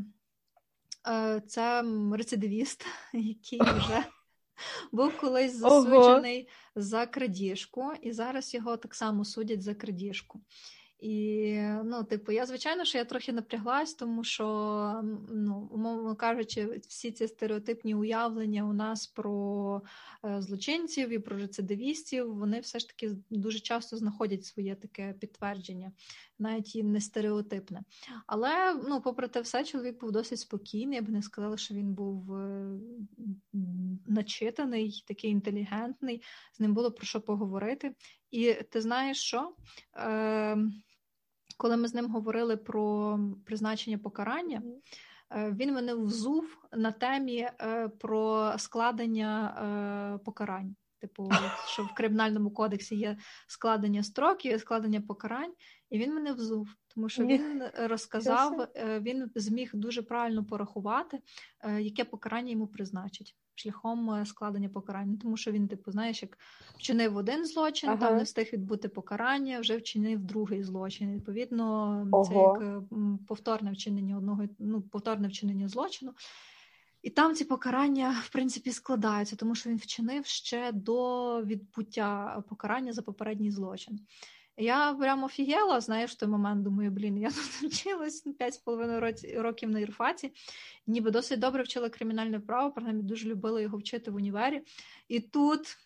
це 1.47 1.83
рецидивіст, 2.13 2.85
який 3.13 3.61
вже 3.61 4.03
був 4.91 5.17
колись 5.17 5.55
засуджений 5.55 6.41
Ого. 6.41 6.83
за 6.85 7.05
крадіжку, 7.05 7.91
і 8.01 8.11
зараз 8.11 8.53
його 8.53 8.77
так 8.77 8.95
само 8.95 9.25
судять 9.25 9.61
за 9.61 9.75
крадіжку. 9.75 10.41
І, 11.03 11.53
ну, 11.83 12.03
типу, 12.03 12.31
я, 12.31 12.45
звичайно, 12.45 12.85
що 12.85 12.97
я 12.97 13.05
трохи 13.05 13.33
напряглась, 13.33 13.93
тому 13.93 14.23
що, 14.23 14.45
ну, 15.31 15.69
умовно 15.71 16.15
кажучи, 16.15 16.81
всі 16.87 17.11
ці 17.11 17.27
стереотипні 17.27 17.95
уявлення 17.95 18.63
у 18.63 18.73
нас 18.73 19.07
про 19.07 19.81
е, 20.25 20.41
злочинців 20.41 21.09
і 21.09 21.19
про 21.19 21.37
рецидивістів, 21.37 22.35
вони 22.35 22.59
все 22.59 22.79
ж 22.79 22.87
таки 22.87 23.11
дуже 23.29 23.59
часто 23.59 23.97
знаходять 23.97 24.45
своє 24.45 24.75
таке 24.75 25.15
підтвердження, 25.19 25.91
навіть 26.39 26.75
і 26.75 26.83
не 26.83 27.01
стереотипне. 27.01 27.83
Але, 28.27 28.81
ну, 28.87 29.01
попри 29.01 29.27
те, 29.27 29.41
все, 29.41 29.63
чоловік 29.63 29.99
був 29.99 30.11
досить 30.11 30.39
спокійний. 30.39 30.95
Я 30.95 31.01
б 31.01 31.09
не 31.09 31.21
сказала, 31.21 31.57
що 31.57 31.73
він 31.73 31.93
був 31.93 32.35
е, 32.35 32.79
начитаний, 34.07 35.03
такий 35.07 35.31
інтелігентний, 35.31 36.23
з 36.53 36.59
ним 36.59 36.73
було 36.73 36.91
про 36.91 37.05
що 37.05 37.21
поговорити. 37.21 37.95
І 38.31 38.53
ти 38.53 38.81
знаєш 38.81 39.17
що? 39.17 39.55
Е, 39.97 40.57
коли 41.63 41.77
ми 41.77 41.87
з 41.87 41.93
ним 41.93 42.11
говорили 42.11 42.57
про 42.57 43.19
призначення 43.45 43.97
покарання, 43.97 44.61
е, 45.31 45.51
він 45.59 45.73
мене 45.73 45.95
взув 45.95 46.57
на 46.71 46.91
темі 46.91 47.37
е, 47.37 47.89
про 47.99 48.53
складення 48.57 49.49
е, 49.49 50.25
покарань. 50.25 50.75
типу, 51.01 51.31
що 51.67 51.83
в 51.83 51.93
кримінальному 51.97 52.51
кодексі 52.51 52.95
є 52.95 53.17
складення 53.47 54.03
строків, 54.03 54.59
складення 54.59 55.01
покарань, 55.01 55.53
і 55.93 55.99
він 55.99 56.13
мене 56.13 56.33
взув. 56.33 56.67
Тому 56.87 57.09
що 57.09 57.25
він 57.25 57.63
розказав, 57.75 58.67
е, 58.75 58.99
він 58.99 59.31
зміг 59.35 59.71
дуже 59.73 60.01
правильно 60.01 60.45
порахувати, 60.45 61.19
е, 61.59 61.81
яке 61.81 62.03
покарання 62.03 62.51
йому 62.51 62.67
призначить 62.67 63.35
шляхом 63.55 64.11
е, 64.11 64.25
складення 64.25 64.69
покарання. 64.69 65.17
Тому 65.21 65.37
що 65.37 65.51
він, 65.51 65.67
типу, 65.67 65.91
знаєш, 65.91 66.21
як 66.21 66.37
вчинив 66.77 67.15
один 67.17 67.45
злочин, 67.45 67.89
ага. 67.89 67.99
там 67.99 68.17
не 68.17 68.23
встиг 68.23 68.49
відбути 68.53 68.89
покарання, 68.89 69.59
вже 69.59 69.77
вчинив 69.77 70.19
другий 70.19 70.63
злочин. 70.63 71.15
Відповідно, 71.15 72.07
Ого. 72.11 72.25
це 72.25 72.33
як 72.33 72.83
повторне 73.27 73.71
вчинення 73.71 74.17
одного, 74.17 74.43
ну 74.59 74.81
повторне 74.81 75.27
вчинення 75.27 75.67
злочину. 75.67 76.13
І 77.01 77.09
там 77.09 77.35
ці 77.35 77.45
покарання, 77.45 78.21
в 78.23 78.29
принципі, 78.29 78.71
складаються, 78.71 79.35
тому 79.35 79.55
що 79.55 79.69
він 79.69 79.77
вчинив 79.77 80.25
ще 80.25 80.71
до 80.71 81.41
відбуття 81.43 82.43
покарання 82.49 82.93
за 82.93 83.01
попередній 83.01 83.51
злочин. 83.51 83.99
Я 84.57 84.93
прямо 84.93 85.25
офігела, 85.25 85.81
знаєш, 85.81 86.11
в 86.11 86.15
той 86.15 86.29
момент 86.29 86.63
думаю, 86.63 86.91
блін, 86.91 87.17
я 87.17 87.29
тут 87.61 87.71
вчилась 87.71 88.25
5,5 88.25 89.41
років 89.41 89.69
на 89.69 89.79
Ірфаті, 89.79 90.33
ніби 90.87 91.11
досить 91.11 91.39
добре 91.39 91.63
вчила 91.63 91.89
кримінальне 91.89 92.39
право, 92.39 92.71
принаймні 92.71 93.03
дуже 93.03 93.29
любила 93.29 93.61
його 93.61 93.77
вчити 93.77 94.11
в 94.11 94.15
універі. 94.15 94.61
І 95.07 95.19
тут 95.19 95.77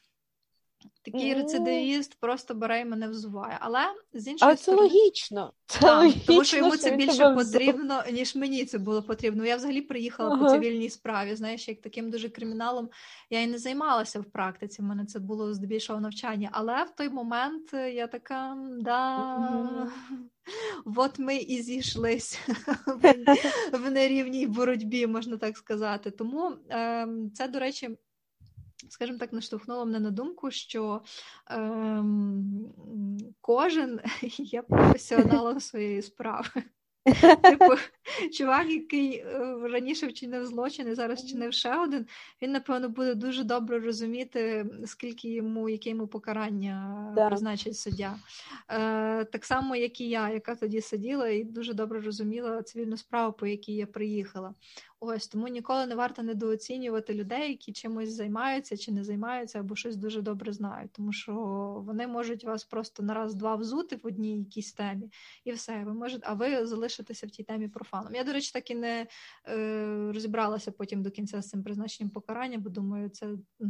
Такий 1.11 1.33
рецидивіст 1.33 2.19
просто 2.19 2.53
бере 2.53 2.81
і 2.81 2.85
мене 2.85 3.07
взуває. 3.07 3.57
Але 3.61 3.79
з 4.13 4.27
іншої 4.27 4.49
Але 4.49 4.57
сторони... 4.57 4.89
це 4.89 4.95
логічно. 4.95 5.53
Це 5.65 5.79
так, 5.79 5.97
логічно, 5.97 6.23
Тому 6.27 6.43
що 6.43 6.57
йому 6.57 6.77
це 6.77 6.95
більше 6.95 7.29
потрібно, 7.29 8.03
ніж 8.11 8.35
мені 8.35 8.65
це 8.65 8.77
було 8.77 9.03
потрібно. 9.03 9.45
Я 9.45 9.55
взагалі 9.55 9.81
приїхала 9.81 10.29
ага. 10.35 10.43
по 10.43 10.49
цивільній 10.49 10.89
справі. 10.89 11.35
Знаєш, 11.35 11.67
як 11.67 11.81
таким 11.81 12.11
дуже 12.11 12.29
криміналом 12.29 12.89
я 13.29 13.41
і 13.41 13.47
не 13.47 13.57
займалася 13.57 14.19
в 14.19 14.25
практиці. 14.25 14.81
У 14.81 14.85
мене 14.85 15.05
це 15.05 15.19
було 15.19 15.53
здебільшого 15.53 15.99
навчання. 15.99 16.49
Але 16.51 16.83
в 16.83 16.91
той 16.95 17.09
момент 17.09 17.73
я 17.73 18.07
така, 18.07 18.57
да. 18.79 19.17
Mm-hmm. 19.37 19.87
От 20.95 21.19
ми 21.19 21.35
і 21.37 21.61
зійшлись 21.61 22.39
в 23.71 23.91
нерівній 23.91 24.47
боротьбі, 24.47 25.07
можна 25.07 25.37
так 25.37 25.57
сказати. 25.57 26.11
Тому 26.11 26.53
ем, 26.69 27.31
це, 27.33 27.47
до 27.47 27.59
речі, 27.59 27.97
скажімо 28.89 29.17
так, 29.17 29.33
наштовхнуло 29.33 29.85
мене 29.85 29.99
на 29.99 30.11
думку, 30.11 30.51
що 30.51 31.01
ем, 31.47 32.73
кожен 33.41 33.99
є 34.37 34.61
професіоналом 34.61 35.59
своєї 35.59 36.01
справи. 36.01 36.63
Типу, 37.43 37.73
чувак, 38.33 38.69
який 38.69 39.17
е, 39.17 39.57
раніше 39.71 40.07
вчинив 40.07 40.45
злочин 40.45 40.87
і 40.87 40.95
зараз 40.95 41.23
вчинив 41.23 41.53
ще 41.53 41.75
один, 41.75 42.05
він, 42.41 42.51
напевно, 42.51 42.89
буде 42.89 43.15
дуже 43.15 43.43
добре 43.43 43.79
розуміти, 43.79 44.65
скільки 44.85 45.29
йому, 45.29 45.69
яке 45.69 45.89
йому 45.89 46.07
покарання 46.07 47.07
да. 47.15 47.27
призначить 47.27 47.77
суддя. 47.77 48.15
Е, 48.69 49.25
Так 49.25 49.45
само, 49.45 49.75
як 49.75 50.01
і 50.01 50.09
я, 50.09 50.29
яка 50.29 50.55
тоді 50.55 50.81
сиділа 50.81 51.29
і 51.29 51.43
дуже 51.43 51.73
добре 51.73 52.01
розуміла 52.01 52.63
цивільну 52.63 52.97
справу, 52.97 53.33
по 53.33 53.47
якій 53.47 53.75
я 53.75 53.87
приїхала. 53.87 54.53
Ось 54.99 55.27
тому 55.27 55.47
ніколи 55.47 55.85
не 55.85 55.95
варто 55.95 56.23
недооцінювати 56.23 57.13
людей, 57.13 57.49
які 57.49 57.73
чимось 57.73 58.09
займаються 58.09 58.77
чи 58.77 58.91
не 58.91 59.03
займаються, 59.03 59.59
або 59.59 59.75
щось 59.75 59.95
дуже 59.95 60.21
добре 60.21 60.53
знають, 60.53 60.91
тому 60.91 61.13
що 61.13 61.33
вони 61.85 62.07
можуть 62.07 62.43
вас 62.43 62.63
просто 62.63 63.03
на 63.03 63.13
раз-два 63.13 63.55
взути 63.55 63.95
в 63.95 64.07
одній 64.07 64.39
якійсь 64.39 64.73
темі, 64.73 65.11
і 65.43 65.51
все, 65.51 65.83
ви 65.83 65.93
можете, 65.93 66.27
а 66.29 66.33
ви 66.33 66.65
залишитеся 66.65 67.27
в 67.27 67.29
тій 67.29 67.43
темі 67.43 67.67
профаном. 67.67 68.15
Я, 68.15 68.23
до 68.23 68.33
речі, 68.33 68.51
так 68.53 68.71
і 68.71 68.75
не 68.75 69.07
е, 69.47 70.11
розібралася 70.13 70.71
потім 70.71 71.03
до 71.03 71.11
кінця 71.11 71.41
з 71.41 71.49
цим 71.49 71.63
призначенням 71.63 72.09
покарання, 72.09 72.57
бо 72.57 72.69
думаю, 72.69 73.09
це 73.09 73.29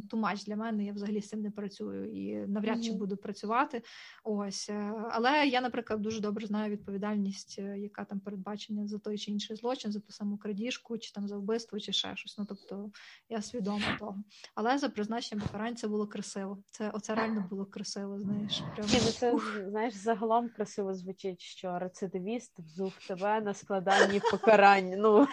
тумач 0.09 0.45
для 0.45 0.55
мене. 0.55 0.86
Я 0.86 0.93
взагалі 0.93 1.21
з 1.21 1.30
цим 1.30 1.41
не 1.41 1.51
працюю 1.51 2.11
і 2.11 2.47
навряд 2.47 2.84
чи 2.84 2.91
mm-hmm. 2.91 2.97
буду 2.97 3.17
працювати. 3.17 3.82
Ось, 4.23 4.69
е, 4.69 4.93
але 5.11 5.47
я, 5.47 5.61
наприклад, 5.61 6.01
дуже 6.01 6.21
добре 6.21 6.45
знаю 6.45 6.71
відповідальність, 6.71 7.55
е, 7.59 7.80
яка 7.80 8.05
там 8.05 8.19
передбачена 8.19 8.88
за 8.88 8.99
той 8.99 9.17
чи 9.17 9.32
інший 9.32 9.55
злочин, 9.55 9.91
за 9.91 9.99
ту 9.99 10.11
саму 10.11 10.38
крадіжку. 10.38 10.97
чи 10.97 11.16
там 11.18 11.28
за 11.28 11.38
вбивство 11.38 11.80
чи 11.80 11.93
ще 11.93 12.15
щось. 12.15 12.38
Ну 12.38 12.45
тобто 12.49 12.91
я 13.30 13.41
свідома 13.41 13.97
того. 13.99 14.24
Але 14.55 14.78
за 14.78 14.89
призначенням 14.89 15.47
покарань 15.47 15.76
це 15.76 15.88
було 15.88 16.07
красиво. 16.07 16.57
Це 16.72 16.89
оце 16.89 17.15
реально 17.15 17.47
було 17.49 17.65
красиво. 17.65 18.20
Знаєш, 18.20 18.63
прямо. 18.76 18.89
Ні, 18.93 18.99
ну 19.05 19.11
це 19.11 19.38
знаєш, 19.70 19.93
загалом 19.93 20.49
красиво 20.49 20.93
звучить, 20.93 21.41
що 21.41 21.80
рецидивіст 21.80 22.59
взув 22.59 22.93
тебе 23.07 23.41
на 23.41 23.53
складанні 23.53 24.22
покарань. 24.32 24.93
Ну 24.97 25.28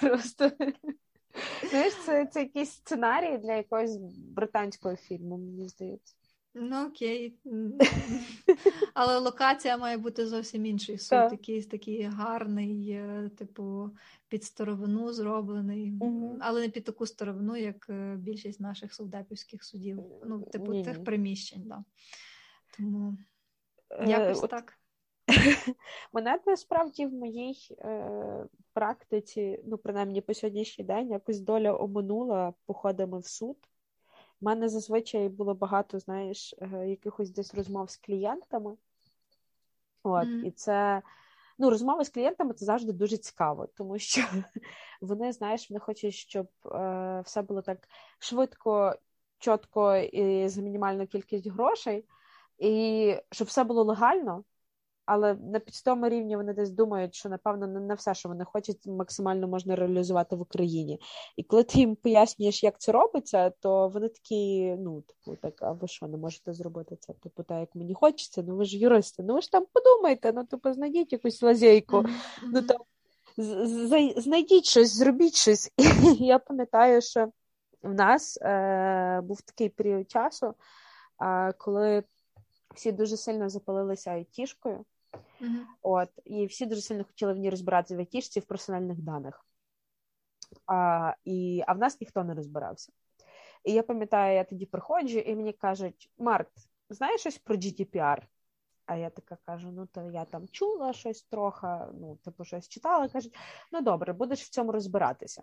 просто. 0.00 0.50
Знаєш, 1.70 1.94
це 2.04 2.26
це 2.26 2.40
якийсь 2.40 2.70
сценарій 2.70 3.38
для 3.38 3.54
якогось 3.54 3.96
британського 4.16 4.96
фільму, 4.96 5.38
мені 5.38 5.68
здається. 5.68 6.14
Ну 6.54 6.86
окей. 6.86 7.38
Але 8.94 9.18
локація 9.18 9.76
має 9.76 9.96
бути 9.96 10.26
зовсім 10.26 10.66
інший 10.66 10.98
суд, 10.98 11.08
так. 11.18 11.32
якийсь 11.32 11.66
такий 11.66 12.02
гарний, 12.02 12.90
е, 12.90 13.30
типу, 13.38 13.90
під 14.28 14.44
старовину 14.44 15.12
зроблений, 15.12 15.92
угу. 16.00 16.38
але 16.40 16.60
не 16.60 16.68
під 16.68 16.84
таку 16.84 17.06
старовину, 17.06 17.56
як 17.56 17.86
е, 17.90 18.16
більшість 18.18 18.60
наших 18.60 18.94
совдепівських 18.94 19.64
судів. 19.64 20.02
Ну, 20.24 20.40
типу, 20.40 20.72
Ні. 20.72 20.84
тих 20.84 21.04
приміщень, 21.04 21.62
да. 21.64 21.84
Тому 22.76 23.16
е, 23.90 24.10
якось 24.10 24.44
е, 24.44 24.46
так. 24.46 24.78
Мене 26.12 26.40
насправді 26.46 27.06
в 27.06 27.12
моїй 27.12 27.76
е, 27.78 28.46
практиці, 28.72 29.60
ну, 29.64 29.78
принаймні 29.78 30.20
по 30.20 30.34
сьогоднішній 30.34 30.84
день, 30.84 31.10
якось 31.10 31.40
доля 31.40 31.76
оминула 31.76 32.54
походами 32.66 33.18
в 33.18 33.26
суд. 33.26 33.56
У 34.42 34.44
мене 34.44 34.68
зазвичай 34.68 35.28
було 35.28 35.54
багато, 35.54 35.98
знаєш, 35.98 36.54
е, 36.60 36.88
якихось 36.88 37.30
десь 37.30 37.54
розмов 37.54 37.90
з 37.90 37.96
клієнтами. 37.96 38.76
От, 40.02 40.28
mm. 40.28 40.44
І 40.44 40.50
це 40.50 41.02
ну, 41.58 41.70
розмови 41.70 42.04
з 42.04 42.08
клієнтами 42.08 42.54
це 42.54 42.64
завжди 42.64 42.92
дуже 42.92 43.16
цікаво, 43.16 43.66
тому 43.66 43.98
що 43.98 44.22
вони, 45.00 45.32
знаєш, 45.32 45.70
вони 45.70 45.80
хочуть, 45.80 46.14
щоб 46.14 46.46
е, 46.66 47.22
все 47.24 47.42
було 47.42 47.62
так 47.62 47.88
швидко, 48.18 48.96
чітко 49.38 49.96
і 49.96 50.48
за 50.48 50.62
мінімальну 50.62 51.06
кількість 51.06 51.46
грошей, 51.46 52.04
і 52.58 53.16
щоб 53.30 53.48
все 53.48 53.64
було 53.64 53.84
легально 53.84 54.44
але 55.06 55.34
на 55.34 55.58
підстому 55.58 56.08
рівні 56.08 56.36
вони 56.36 56.52
десь 56.52 56.70
думають, 56.70 57.14
що 57.14 57.28
напевно 57.28 57.66
не 57.66 57.94
все, 57.94 58.14
що 58.14 58.28
вони 58.28 58.44
хочуть, 58.44 58.86
максимально 58.86 59.48
можна 59.48 59.76
реалізувати 59.76 60.36
в 60.36 60.40
Україні. 60.40 61.00
І 61.36 61.42
коли 61.42 61.62
ти 61.62 61.78
їм 61.78 61.96
пояснюєш, 61.96 62.62
як 62.62 62.80
це 62.80 62.92
робиться, 62.92 63.50
то 63.50 63.88
вони 63.88 64.08
такі, 64.08 64.74
ну, 64.78 65.02
типу, 65.02 65.36
так, 65.36 65.62
а 65.62 65.72
ви 65.72 65.88
що 65.88 66.06
не 66.06 66.16
можете 66.16 66.52
зробити 66.52 66.96
це? 66.96 67.12
Типу, 67.12 67.42
так, 67.42 67.60
як 67.60 67.74
мені 67.74 67.94
хочеться, 67.94 68.42
ну 68.42 68.56
ви 68.56 68.64
ж 68.64 68.78
юристи, 68.78 69.22
ну 69.22 69.34
ви 69.34 69.40
ж 69.40 69.52
там 69.52 69.66
подумайте, 69.72 70.32
ну 70.32 70.44
типу, 70.44 70.72
знайдіть 70.72 71.12
якусь 71.12 71.42
лазейку, 71.42 71.96
mm-hmm. 71.96 72.08
ну 72.52 72.62
там 72.62 72.78
знайдіть 74.16 74.64
щось, 74.64 74.94
зробіть 74.94 75.34
щось. 75.34 75.70
І 76.18 76.24
я 76.26 76.38
пам'ятаю, 76.38 77.02
що 77.02 77.28
в 77.82 77.94
нас 77.94 78.38
е, 78.42 79.20
був 79.24 79.40
такий 79.40 79.68
період 79.68 80.10
часу, 80.10 80.54
е, 81.22 81.52
коли 81.52 82.02
всі 82.74 82.92
дуже 82.92 83.16
сильно 83.16 83.48
запалилися 83.48 84.10
айтішкою. 84.10 84.84
Mm-hmm. 85.40 85.64
От, 85.82 86.08
І 86.24 86.46
всі 86.46 86.66
дуже 86.66 86.80
сильно 86.80 87.04
хотіли 87.04 87.32
в 87.32 87.36
ній 87.36 87.50
розбиратися 87.50 87.96
в 87.96 87.98
айтішці 87.98 88.40
в 88.40 88.44
персональних 88.44 88.98
даних. 88.98 89.46
А 90.66 91.12
і, 91.24 91.62
а 91.66 91.72
в 91.72 91.78
нас 91.78 92.00
ніхто 92.00 92.24
не 92.24 92.34
розбирався. 92.34 92.92
І 93.64 93.72
я 93.72 93.82
пам'ятаю, 93.82 94.36
я 94.36 94.44
тоді 94.44 94.66
приходжу, 94.66 95.18
і 95.18 95.36
мені 95.36 95.52
кажуть: 95.52 96.10
Марк, 96.18 96.48
знаєш 96.90 97.20
щось 97.20 97.38
про 97.38 97.56
GDPR? 97.56 98.22
А 98.86 98.96
я 98.96 99.10
така 99.10 99.36
кажу: 99.46 99.72
ну, 99.72 99.86
то 99.86 100.10
я 100.10 100.24
там 100.24 100.48
чула 100.48 100.92
щось 100.92 101.22
трохи, 101.22 101.66
ну, 101.94 102.18
типу, 102.24 102.44
щось 102.44 102.68
читала. 102.68 103.08
Кажуть, 103.08 103.34
ну 103.72 103.80
добре, 103.80 104.12
будеш 104.12 104.42
в 104.42 104.50
цьому 104.50 104.72
розбиратися. 104.72 105.42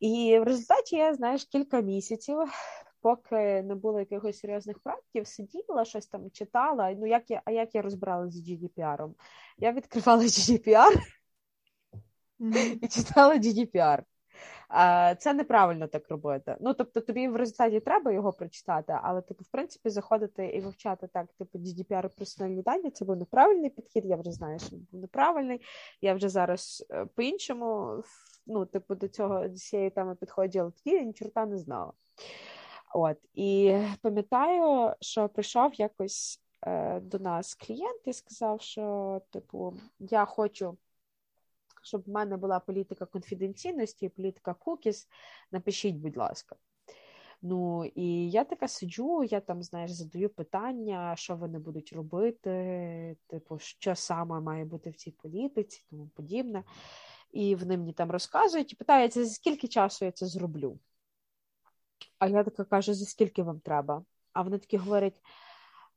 І 0.00 0.38
в 0.38 0.42
результаті 0.42 0.96
я, 0.96 1.14
знаєш, 1.14 1.44
кілька 1.44 1.80
місяців 1.80 2.38
поки 3.02 3.62
не 3.62 3.74
було 3.74 3.98
якихось 3.98 4.38
серйозних 4.38 4.78
практиків, 4.78 5.26
сиділа, 5.26 5.84
щось 5.84 6.06
там 6.06 6.30
читала. 6.30 6.92
Ну, 6.92 7.06
як 7.06 7.30
я, 7.30 7.42
а 7.44 7.50
як 7.50 7.74
я 7.74 7.82
розбиралася 7.82 8.38
з 8.38 8.48
GDPR? 8.48 9.10
Я 9.58 9.72
відкривала 9.72 10.22
GDPR 10.22 10.96
mm-hmm. 12.40 12.78
і 12.82 12.88
читала 12.88 13.34
GDPR. 13.34 14.02
Це 15.18 15.34
неправильно 15.34 15.86
так 15.86 16.08
робити. 16.08 16.56
Ну, 16.60 16.74
тобто, 16.74 17.00
тобі 17.00 17.28
в 17.28 17.36
результаті 17.36 17.80
треба 17.80 18.12
його 18.12 18.32
прочитати, 18.32 18.98
але 19.02 19.22
типу, 19.22 19.44
в 19.44 19.50
принципі, 19.50 19.90
заходити 19.90 20.46
і 20.46 20.60
вивчати 20.60 21.06
так, 21.06 21.26
типу, 21.38 21.58
GDPR 21.58 22.16
персональні 22.16 22.62
дані, 22.62 22.90
це 22.90 23.04
був 23.04 23.16
неправильний 23.16 23.70
підхід. 23.70 24.04
Я 24.04 24.16
вже 24.16 24.32
знаю, 24.32 24.58
що 24.58 24.76
він 24.76 24.86
був 24.90 25.00
неправильний. 25.00 25.60
Я 26.00 26.14
вже 26.14 26.28
зараз 26.28 26.86
е, 26.90 27.06
по-іншому, 27.14 28.02
ну, 28.46 28.66
типу, 28.66 28.94
до 28.94 29.08
цього 29.08 29.48
до 29.48 29.54
цієї 29.54 29.90
теми 29.90 30.14
підходила, 30.14 30.70
тоді 30.70 30.96
я 30.96 31.02
ні 31.02 31.12
чорта 31.12 31.46
не 31.46 31.58
знала. 31.58 31.92
От 32.94 33.18
і 33.34 33.78
пам'ятаю, 34.02 34.94
що 35.00 35.28
прийшов 35.28 35.74
якось 35.74 36.42
е, 36.66 37.00
до 37.00 37.18
нас 37.18 37.54
клієнт 37.54 38.00
і 38.06 38.12
сказав, 38.12 38.60
що, 38.60 39.20
типу, 39.30 39.74
я 39.98 40.24
хочу, 40.24 40.78
щоб 41.82 42.02
в 42.06 42.08
мене 42.08 42.36
була 42.36 42.60
політика 42.60 43.06
конфіденційності, 43.06 44.08
політика 44.08 44.54
кукіс. 44.54 45.08
Напишіть, 45.52 45.96
будь 45.96 46.16
ласка. 46.16 46.56
Ну 47.42 47.84
і 47.94 48.30
я 48.30 48.44
така 48.44 48.68
сиджу, 48.68 49.24
я 49.24 49.40
там, 49.40 49.62
знаєш, 49.62 49.90
задаю 49.90 50.28
питання, 50.28 51.16
що 51.16 51.36
вони 51.36 51.58
будуть 51.58 51.92
робити, 51.92 53.16
типу, 53.26 53.58
що 53.58 53.94
саме 53.94 54.40
має 54.40 54.64
бути 54.64 54.90
в 54.90 54.96
цій 54.96 55.10
політиці, 55.10 55.84
тому 55.90 56.08
подібне. 56.14 56.64
І 57.32 57.54
вони 57.54 57.78
мені 57.78 57.92
там 57.92 58.10
розказують 58.10 58.72
і 58.72 58.76
питаються, 58.76 59.24
за 59.24 59.30
скільки 59.30 59.68
часу 59.68 60.04
я 60.04 60.10
це 60.12 60.26
зроблю. 60.26 60.78
А 62.22 62.28
я 62.28 62.44
така 62.44 62.64
кажу, 62.64 62.94
за 62.94 63.04
скільки 63.06 63.42
вам 63.42 63.60
треба? 63.60 64.04
А 64.32 64.42
вони 64.42 64.58
такі 64.58 64.76
говорять: 64.76 65.20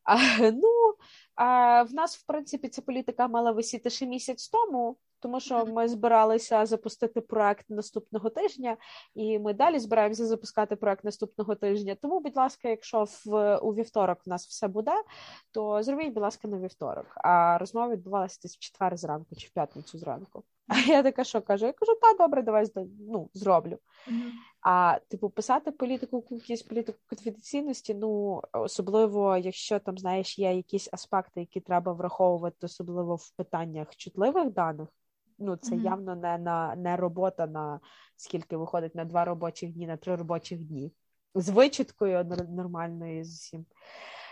а, 0.03 0.17
ну, 0.51 0.95
а, 1.36 1.84
в 1.84 1.93
нас, 1.93 2.17
в 2.17 2.26
принципі, 2.26 2.69
ця 2.69 2.82
політика 2.82 3.28
мала 3.28 3.51
висіти 3.51 3.89
ще 3.89 4.05
місяць 4.05 4.49
тому, 4.49 4.97
тому 5.19 5.39
що 5.39 5.65
ми 5.65 5.88
збиралися 5.88 6.65
запустити 6.65 7.21
проект 7.21 7.69
наступного 7.69 8.30
тижня, 8.30 8.78
і 9.15 9.39
ми 9.39 9.53
далі 9.53 9.80
збираємося 9.80 10.26
запускати 10.26 10.76
проект 10.76 11.03
наступного 11.03 11.55
тижня. 11.55 11.95
Тому, 12.01 12.19
будь 12.19 12.38
ласка, 12.38 12.69
якщо 12.69 13.05
в 13.26 13.57
у 13.57 13.73
вівторок 13.73 14.19
в 14.26 14.30
нас 14.30 14.47
все 14.47 14.67
буде, 14.67 15.03
то 15.51 15.84
зробіть, 15.84 16.13
будь 16.13 16.23
ласка, 16.23 16.47
на 16.47 16.57
вівторок. 16.57 17.05
А 17.15 17.57
розмова 17.57 17.89
відбувалася 17.89 18.39
десь 18.43 18.55
в 18.55 18.59
четвер 18.59 18.97
зранку 18.97 19.36
чи 19.36 19.47
в 19.47 19.51
п'ятницю 19.51 19.97
зранку. 19.97 20.43
А 20.68 20.80
я 20.80 21.03
така, 21.03 21.24
що 21.24 21.41
кажу? 21.41 21.66
Я 21.66 21.74
кажу, 21.74 21.95
та 22.01 22.13
добре, 22.13 22.41
давай 22.41 22.66
ну, 22.99 23.30
зроблю. 23.34 23.80
Mm-hmm. 24.07 24.32
А 24.61 24.99
типу, 25.07 25.30
писати 25.30 25.72
політику 25.72 26.26
якісь 26.30 26.63
політику 26.63 26.99
конфіденційності, 27.09 27.93
ну 27.93 28.41
особливо, 28.53 29.38
якщо 29.38 29.80
там 29.80 29.97
знаєш, 29.97 30.39
є 30.39 30.55
якісь 30.55 30.89
аспекти, 30.91 31.39
які 31.39 31.59
треба 31.59 31.93
враховувати, 31.93 32.57
особливо 32.61 33.16
в 33.16 33.32
питаннях 33.32 33.95
чутливих 33.95 34.49
даних. 34.49 34.89
Ну, 35.38 35.55
це 35.55 35.76
mm-hmm. 35.76 35.84
явно 35.84 36.16
не 36.16 36.38
на 36.38 36.76
не 36.76 36.95
робота 36.95 37.47
на 37.47 37.80
скільки 38.16 38.57
виходить 38.57 38.95
на 38.95 39.05
два 39.05 39.26
робочих 39.26 39.72
дні, 39.72 39.88
на 39.88 39.97
три 39.97 40.16
робочих 40.16 40.59
дні. 40.59 40.93
З 41.36 41.49
вичіткою 41.49 42.24
нормальною 42.49 43.26
з 43.26 43.28
усім. 43.28 43.66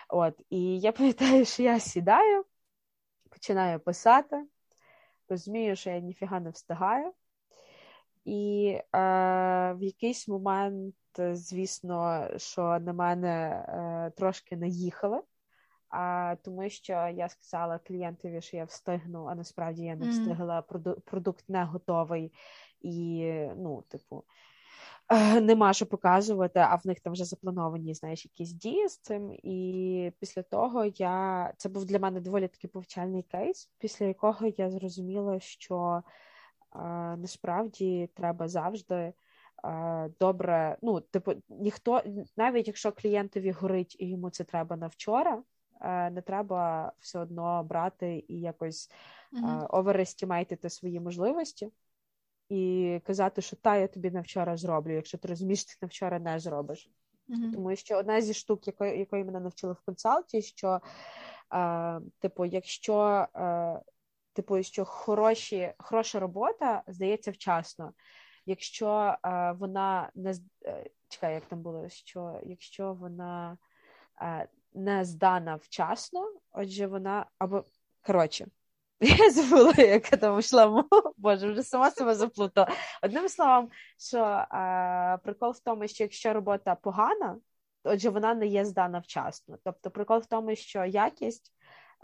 От, 0.10 0.34
і 0.50 0.80
я 0.80 0.92
пам'ятаю, 0.92 1.46
що 1.46 1.64
я 1.64 1.80
сідаю, 1.80 2.46
починаю 3.30 3.80
писати, 3.80 4.46
розумію, 5.34 5.76
що 5.76 5.90
я 5.90 6.00
ніфіга 6.00 6.40
не 6.40 6.50
встигаю. 6.50 7.14
І 8.26 8.68
е, 8.70 9.00
в 9.74 9.84
якийсь 9.84 10.28
момент, 10.28 10.96
звісно, 11.32 12.28
що 12.38 12.62
на 12.80 12.94
мене 12.94 13.50
е, 13.50 14.12
трошки 14.18 14.58
наїхали, 14.58 15.22
а, 15.90 16.36
тому 16.44 16.70
що 16.70 16.94
я 16.94 17.30
сказала 17.30 17.80
клієнтові, 17.80 18.42
що 18.42 18.58
я 18.58 18.66
встигну, 18.66 19.26
а 19.26 19.36
насправді 19.36 19.84
я 19.84 19.96
не 19.96 20.10
встигла, 20.10 20.64
mm. 20.70 21.00
продукт 21.00 21.50
не 21.50 21.64
готовий 21.64 22.34
і, 22.82 23.24
ну, 23.58 23.84
типу, 23.90 24.24
нема 25.42 25.74
що 25.74 25.86
показувати, 25.86 26.60
а 26.60 26.76
в 26.76 26.88
них 26.88 27.00
там 27.00 27.14
вже 27.14 27.26
заплановані, 27.26 27.94
знаєш, 27.94 28.26
якісь 28.26 28.52
дії 28.52 28.88
з 28.88 28.98
цим. 28.98 29.34
І 29.44 30.12
після 30.20 30.42
того 30.42 30.86
я 30.86 31.54
це 31.58 31.70
був 31.70 31.86
для 31.86 32.00
мене 32.00 32.22
доволі 32.22 32.48
такий 32.48 32.70
повчальний 32.70 33.24
кейс, 33.24 33.70
після 33.80 34.06
якого 34.06 34.48
я 34.58 34.70
зрозуміла, 34.70 35.40
що 35.40 36.04
насправді 37.18 38.10
треба 38.14 38.48
завжди. 38.48 39.14
Добре, 40.20 40.78
ну, 40.82 41.02
типу, 41.02 41.34
ніхто, 41.50 42.02
навіть 42.38 42.68
якщо 42.68 42.92
клієнтові 42.92 43.52
горить 43.52 43.96
і 44.00 44.10
йому 44.10 44.30
це 44.30 44.44
треба 44.44 44.78
на 44.78 44.88
вчора, 44.88 45.44
не 46.12 46.24
треба 46.26 46.92
все 47.00 47.20
одно 47.20 47.64
брати 47.64 48.26
і 48.28 48.40
якось 48.40 48.92
uh-huh. 49.34 49.68
оверестімейтити 49.70 50.70
свої 50.70 51.00
можливості 51.00 51.72
і 52.54 53.00
казати, 53.06 53.42
що 53.42 53.56
та 53.56 53.78
я 53.78 53.88
тобі 53.88 54.12
на 54.12 54.22
вчора 54.22 54.58
зроблю, 54.58 54.94
якщо 54.94 55.18
ти 55.18 55.28
розумієш, 55.28 55.66
ти 55.66 55.74
на 55.82 55.88
вчора 55.88 56.20
не 56.20 56.40
зробиш. 56.40 56.90
Uh-huh. 57.30 57.54
Тому 57.54 57.76
що 57.76 57.98
одна 57.98 58.22
зі 58.22 58.34
штук, 58.34 58.68
якої 58.68 59.00
якої 59.00 59.24
мене 59.24 59.40
навчили 59.40 59.74
в 59.74 59.82
консалті, 59.86 60.42
що, 60.42 60.82
е, 61.54 62.00
типу, 62.20 62.46
якщо 62.46 63.28
е, 63.36 63.80
типу, 64.34 64.64
що 64.64 64.86
хороші, 64.86 65.74
хороша 65.78 66.20
робота 66.20 66.84
здається 66.88 67.32
вчасно. 67.32 67.94
Якщо 68.46 69.16
е, 69.26 69.52
вона 69.52 70.12
не 70.16 70.34
е, 70.66 70.90
чекай, 71.08 71.34
як 71.34 71.46
там 71.46 71.62
було, 71.62 71.90
що 71.90 72.40
якщо 72.44 72.94
вона 72.94 73.58
е, 74.22 74.48
не 74.74 75.06
здана 75.06 75.56
вчасно, 75.56 76.32
отже, 76.52 76.88
вона 76.88 77.26
або 77.38 77.64
коротше. 78.02 78.48
Я 79.20 79.32
забула, 79.32 79.74
яка 79.78 80.18
там 80.18 80.40
йшла 80.40 80.68
мова. 80.68 81.14
Боже, 81.18 81.52
вже 81.52 81.64
сама 81.64 81.92
себе 81.92 82.16
заплутала. 82.16 82.68
Одним 83.04 83.30
словом, 83.30 83.70
що 83.98 84.18
е, 84.18 85.18
прикол 85.24 85.52
в 85.52 85.60
тому, 85.60 85.88
що 85.88 86.04
якщо 86.04 86.34
робота 86.34 86.76
погана, 86.76 87.38
отже, 87.84 88.10
вона 88.10 88.34
не 88.34 88.48
є 88.48 88.66
здана 88.66 89.00
вчасно. 89.00 89.58
Тобто, 89.64 89.92
прикол 89.92 90.20
в 90.20 90.26
тому, 90.26 90.56
що 90.56 90.86
якість 90.86 91.54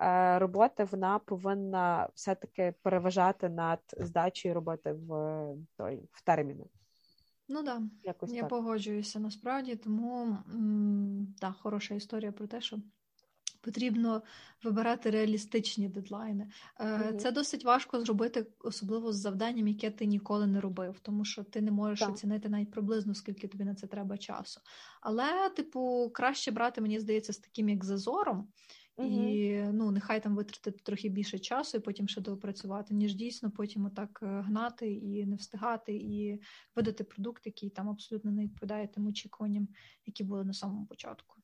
Е, 0.02 0.40
роботи 0.40 0.84
вона 0.84 1.20
повинна 1.20 2.10
все-таки 2.16 2.74
переважати 2.82 3.50
над 3.50 3.80
здачею 3.98 4.54
роботи 4.54 4.92
в 4.94 5.10
той 5.78 6.02
в 6.12 6.22
терміни. 6.24 6.66
Ну 7.48 7.64
да, 7.64 7.82
Якось 8.04 8.34
я 8.34 8.40
так. 8.40 8.50
погоджуюся 8.50 9.20
насправді, 9.20 9.76
тому 9.76 10.38
м- 10.54 11.36
да, 11.42 11.52
хороша 11.52 11.96
історія 11.96 12.32
про 12.32 12.48
те, 12.48 12.62
що 12.62 12.78
потрібно 13.62 14.24
вибирати 14.64 15.10
реалістичні 15.10 15.90
дедлайни. 15.90 16.50
mm 16.80 17.16
Це 17.18 17.32
досить 17.32 17.66
важко 17.66 18.02
зробити, 18.02 18.48
особливо 18.60 19.14
з 19.14 19.16
завданням, 19.16 19.68
яке 19.68 19.92
ти 19.92 20.06
ніколи 20.06 20.48
не 20.48 20.62
робив, 20.62 21.00
тому 21.00 21.26
що 21.26 21.44
ти 21.44 21.62
не 21.62 21.72
можеш 21.72 22.00
так. 22.00 22.10
оцінити 22.10 22.50
навіть 22.50 22.72
приблизно, 22.72 23.16
скільки 23.16 23.48
тобі 23.48 23.64
на 23.64 23.76
це 23.76 23.88
треба 23.88 24.18
часу. 24.18 24.62
Але, 25.02 25.50
типу, 25.50 26.12
краще 26.14 26.52
брати, 26.52 26.82
мені 26.82 27.00
здається, 27.00 27.34
з 27.34 27.38
таким 27.38 27.70
як 27.70 27.86
зазором. 27.86 28.48
І 29.06 29.62
ну, 29.74 29.92
нехай 29.92 30.24
там 30.24 30.36
витратити 30.36 30.80
трохи 30.84 31.10
більше 31.10 31.40
часу 31.40 31.78
і 31.78 31.82
потім 31.82 32.08
ще 32.08 32.22
доопрацювати, 32.22 32.94
ніж 32.94 33.16
дійсно 33.16 33.52
потім 33.52 33.86
отак 33.86 34.20
е, 34.24 34.26
гнати 34.26 34.94
і 34.94 35.26
не 35.26 35.36
встигати, 35.36 35.94
і 35.94 36.42
видати 36.76 37.04
продукт, 37.04 37.46
який 37.46 37.70
там 37.70 37.90
абсолютно 37.90 38.32
не 38.32 38.44
відповідає 38.44 38.88
тим 38.88 39.08
очікуванням, 39.08 39.68
які 40.06 40.24
були 40.24 40.44
на 40.44 40.54
самому 40.54 40.86
початку. 40.86 41.36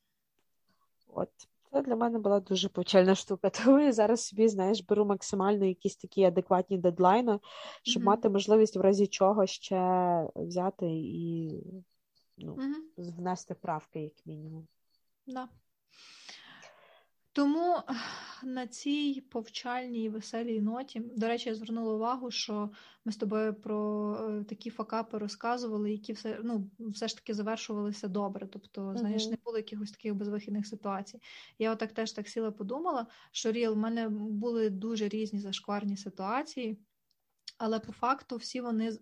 От 1.08 1.30
це 1.76 1.82
для 1.82 1.96
мене 1.96 2.20
була 2.20 2.40
дуже 2.40 2.70
повчальна 2.70 3.16
штука. 3.16 3.50
Тому 3.66 3.80
я 3.80 3.92
зараз 3.92 4.28
собі, 4.28 4.48
знаєш, 4.48 4.82
беру 4.82 5.06
максимально 5.06 5.66
якісь 5.66 5.96
такі 5.96 6.24
адекватні 6.24 6.78
дедлайни, 6.78 7.40
щоб 7.84 8.04
mm-hmm. 8.04 8.06
мати 8.06 8.30
можливість 8.30 8.76
в 8.76 8.82
разі 8.82 9.08
чого 9.08 9.46
ще 9.46 9.80
взяти 10.36 10.86
і 10.90 11.52
ну, 12.38 12.56
mm-hmm. 12.56 13.16
внести 13.18 13.54
правки, 13.54 14.00
як 14.00 14.26
мінімум. 14.26 14.68
Да. 15.28 15.48
Тому 17.36 17.76
на 18.44 18.68
цій 18.68 19.24
повчальній 19.30 20.10
веселій 20.10 20.62
ноті, 20.62 21.00
до 21.00 21.28
речі, 21.28 21.50
я 21.50 21.56
звернула 21.56 21.94
увагу, 21.94 22.32
що 22.32 22.70
ми 23.06 23.12
з 23.12 23.18
тобою 23.18 23.54
про 23.54 24.14
е, 24.16 24.44
такі 24.44 24.70
факапи 24.70 25.18
розказували, 25.18 25.92
які 25.92 26.14
все 26.14 26.40
ну, 26.44 26.70
все 26.80 27.08
ж 27.08 27.16
таки 27.16 27.34
завершувалися 27.34 28.08
добре. 28.08 28.48
Тобто, 28.48 28.96
знаєш, 28.98 29.28
не 29.28 29.38
було 29.46 29.58
якихось 29.58 29.92
таких 29.92 30.16
безвихідних 30.16 30.68
ситуацій. 30.68 31.22
Я 31.60 31.72
отак 31.72 31.92
теж 31.92 32.12
так 32.12 32.28
сіла 32.28 32.52
подумала, 32.52 33.08
що 33.32 33.52
Ріл, 33.52 33.74
в 33.74 33.78
мене 33.78 34.10
були 34.10 34.70
дуже 34.70 35.08
різні 35.08 35.40
зашкварні 35.40 35.98
ситуації 35.98 36.78
але 37.58 37.80
по 37.80 37.92
факту 37.92 38.36
всі 38.38 38.62
вони 38.62 38.98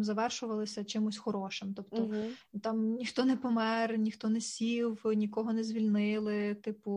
завершувалися 0.00 0.84
чимось 0.84 1.18
хорошим. 1.18 1.74
Тобто 1.74 1.96
uh-huh. 1.96 2.60
там 2.62 2.94
ніхто 2.94 3.24
не 3.24 3.36
помер, 3.36 3.98
ніхто 3.98 4.28
не 4.28 4.40
сів, 4.40 5.02
нікого 5.04 5.52
не 5.52 5.64
звільнили, 5.64 6.54
типу 6.54 6.90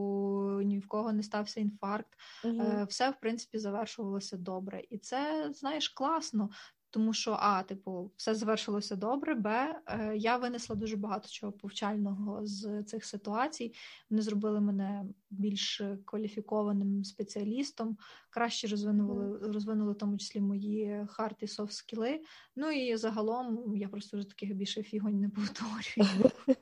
ні 0.63 0.79
в 0.79 0.87
кого 0.87 1.13
не 1.13 1.23
стався 1.23 1.59
інфаркт. 1.59 2.09
Uh-huh. 2.43 2.85
Все 2.85 3.09
в 3.09 3.19
принципі 3.19 3.57
завершувалося 3.59 4.37
добре, 4.37 4.83
і 4.89 4.97
це 4.97 5.49
знаєш 5.53 5.89
класно, 5.89 6.49
тому 6.95 7.13
що 7.13 7.37
а, 7.39 7.63
типу, 7.63 8.11
все 8.15 8.35
завершилося 8.35 8.95
добре. 8.95 9.35
Б, 9.35 9.75
е, 9.87 10.13
я 10.17 10.37
винесла 10.37 10.75
дуже 10.75 10.97
багато 10.97 11.29
чого 11.29 11.51
повчального 11.51 12.45
з 12.45 12.83
цих 12.83 13.05
ситуацій. 13.05 13.73
Вони 14.09 14.21
зробили 14.21 14.61
мене 14.61 15.05
більш 15.29 15.81
кваліфікованим 16.05 17.03
спеціалістом, 17.03 17.97
краще 18.29 18.67
розвинули 18.67 19.37
розвинули 19.37 19.91
в 19.91 19.97
тому 19.97 20.17
числі 20.17 20.41
мої 20.41 21.05
hard 21.09 21.37
і 21.39 21.47
soft 21.47 21.73
скіли. 21.73 22.21
Ну 22.55 22.71
і 22.71 22.97
загалом 22.97 23.75
я 23.75 23.87
просто 23.87 24.17
вже 24.17 24.27
таких 24.27 24.55
більше 24.55 24.83
фігонь 24.83 25.19
не 25.19 25.29
повторюю. 25.29 26.31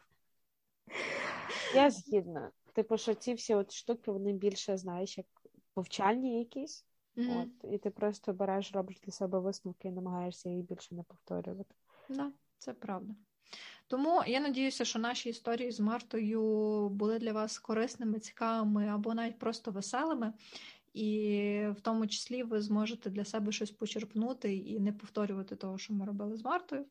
Я 1.76 1.92
згідна. 1.92 2.52
Типу, 2.74 2.98
що 2.98 3.14
ці 3.14 3.34
всі 3.34 3.56
от 3.56 3.72
штуки 3.72 4.12
вони 4.12 4.34
більше 4.34 4.78
знаєш, 4.78 5.18
як 5.18 5.28
повчальні 5.74 6.40
якісь. 6.40 6.86
Mm-hmm. 7.18 7.42
От, 7.42 7.74
І 7.74 7.78
ти 7.78 7.90
просто 7.90 8.34
береш, 8.34 8.72
робиш 8.72 9.00
для 9.00 9.12
себе 9.12 9.40
висновки 9.40 9.88
і 9.88 9.92
намагаєшся 9.92 10.50
її 10.50 10.64
більше 10.64 10.96
не 10.96 11.04
повторювати. 11.04 11.76
Да, 12.10 12.32
це 12.58 12.74
правда. 12.74 13.14
Тому 13.88 14.24
я 14.28 14.40
надіюся, 14.40 14.86
що 14.86 15.00
наші 15.00 15.30
історії 15.30 15.72
з 15.72 15.80
Мартою 15.80 16.42
були 16.90 17.20
для 17.20 17.34
вас 17.34 17.60
корисними, 17.60 18.20
цікавими 18.20 18.88
або 18.88 19.14
навіть 19.14 19.40
просто 19.40 19.72
веселими. 19.72 20.34
І 20.94 21.68
в 21.78 21.82
тому 21.82 22.08
числі 22.08 22.44
ви 22.44 22.62
зможете 22.62 23.10
для 23.10 23.26
себе 23.26 23.52
щось 23.52 23.72
почерпнути 23.72 24.56
і 24.56 24.80
не 24.80 24.94
повторювати 24.94 25.56
того, 25.56 25.78
що 25.78 25.94
ми 25.94 26.06
робили 26.06 26.38
з 26.38 26.44
Мартою. 26.44 26.86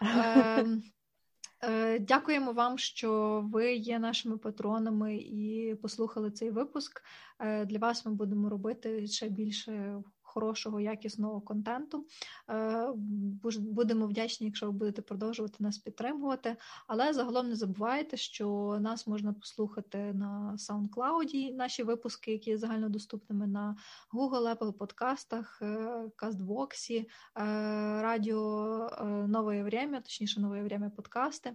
Е, 0.02 0.66
дякуємо 2.00 2.52
вам, 2.52 2.78
що 2.78 3.40
ви 3.52 3.74
є 3.74 3.98
нашими 3.98 4.38
патронами 4.38 5.16
і 5.16 5.74
послухали 5.82 6.30
цей 6.30 6.50
випуск. 6.50 7.02
Е, 7.38 7.64
для 7.64 7.78
вас 7.78 8.06
ми 8.06 8.12
будемо 8.12 8.48
робити 8.48 9.06
ще 9.06 9.28
більше 9.28 10.02
хорошого, 10.32 10.80
якісного 10.80 11.40
контенту. 11.40 12.06
Е, 12.50 12.88
будемо 13.58 14.06
вдячні, 14.06 14.46
якщо 14.46 14.66
ви 14.66 14.72
будете 14.72 15.02
продовжувати 15.02 15.56
нас 15.58 15.78
підтримувати. 15.78 16.56
Але 16.86 17.12
загалом 17.12 17.48
не 17.48 17.56
забувайте, 17.56 18.16
що 18.16 18.78
нас 18.80 19.06
можна 19.06 19.32
послухати 19.32 19.98
на 20.12 20.56
SoundCloud, 20.58 21.54
наші 21.54 21.82
випуски, 21.82 22.32
які 22.32 22.50
є 22.50 22.58
загальнодоступними 22.58 23.46
на 23.46 23.76
Google, 24.12 24.58
Apple 24.58 24.72
подкастах, 24.72 25.62
е, 25.62 26.10
Радіо 28.02 28.86
е, 28.86 29.04
Нове 29.04 29.62
Время, 29.62 30.00
точніше, 30.00 30.40
нове 30.40 30.62
время 30.62 30.90
подкасти. 30.90 31.52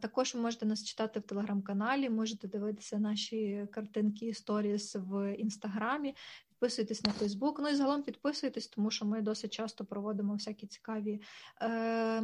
Також 0.00 0.34
ви 0.34 0.40
можете 0.40 0.66
нас 0.66 0.84
читати 0.84 1.20
в 1.20 1.22
телеграм-каналі, 1.22 2.10
можете 2.10 2.48
дивитися 2.48 2.98
наші 2.98 3.68
картинки, 3.70 4.34
сторіс 4.34 4.96
в 4.96 5.34
інстаграмі 5.34 6.14
підписуйтесь 6.64 7.04
на 7.04 7.12
Фейсбук. 7.12 7.60
Ну 7.60 7.68
і 7.68 7.74
загалом 7.74 8.02
підписуйтесь, 8.02 8.66
тому 8.66 8.90
що 8.90 9.04
ми 9.04 9.22
досить 9.22 9.52
часто 9.52 9.84
проводимо 9.84 10.32
всякі 10.32 10.66
цікаві 10.66 11.20
е, 11.62 12.22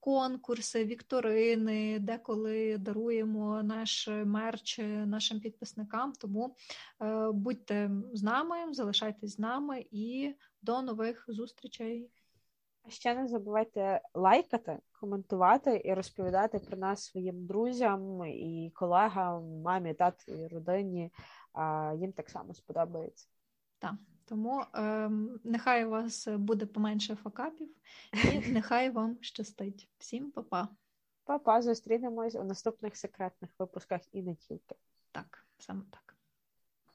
конкурси, 0.00 0.84
вікторини, 0.84 1.98
деколи 1.98 2.78
даруємо 2.78 3.62
наш 3.62 4.08
мерч 4.08 4.78
нашим 5.06 5.40
підписникам. 5.40 6.12
Тому 6.12 6.54
е, 7.02 7.30
будьте 7.32 7.90
з 8.12 8.22
нами, 8.22 8.56
залишайтесь 8.74 9.36
з 9.36 9.38
нами 9.38 9.86
і 9.90 10.34
до 10.62 10.82
нових 10.82 11.24
зустрічей. 11.28 12.10
А 12.82 12.90
ще 12.90 13.14
не 13.14 13.28
забувайте 13.28 14.00
лайкати, 14.14 14.78
коментувати 15.00 15.82
і 15.84 15.94
розповідати 15.94 16.58
про 16.58 16.76
нас 16.76 17.04
своїм 17.04 17.46
друзям 17.46 18.26
і 18.26 18.72
колегам, 18.74 19.60
мамі, 19.62 19.94
тату, 19.94 20.48
родині. 20.48 21.12
А 21.52 21.94
їм 21.98 22.12
так 22.12 22.30
само 22.30 22.54
сподобається. 22.54 23.28
Так. 23.78 23.94
Тому 24.24 24.64
е, 24.74 25.10
нехай 25.44 25.84
у 25.84 25.90
вас 25.90 26.28
буде 26.28 26.66
поменше 26.66 27.14
факапів, 27.14 27.68
і 28.12 28.38
нехай 28.52 28.90
вам 28.90 29.16
щастить. 29.20 29.88
Всім 29.98 30.30
па-па. 30.30 30.68
Па-па, 31.24 31.62
зустрінемось 31.62 32.34
у 32.34 32.44
наступних 32.44 32.96
секретних 32.96 33.50
випусках 33.58 34.00
і 34.12 34.22
не 34.22 34.34
тільки. 34.34 34.74
Так, 35.12 35.46
саме 35.58 35.82
так. 35.90 36.07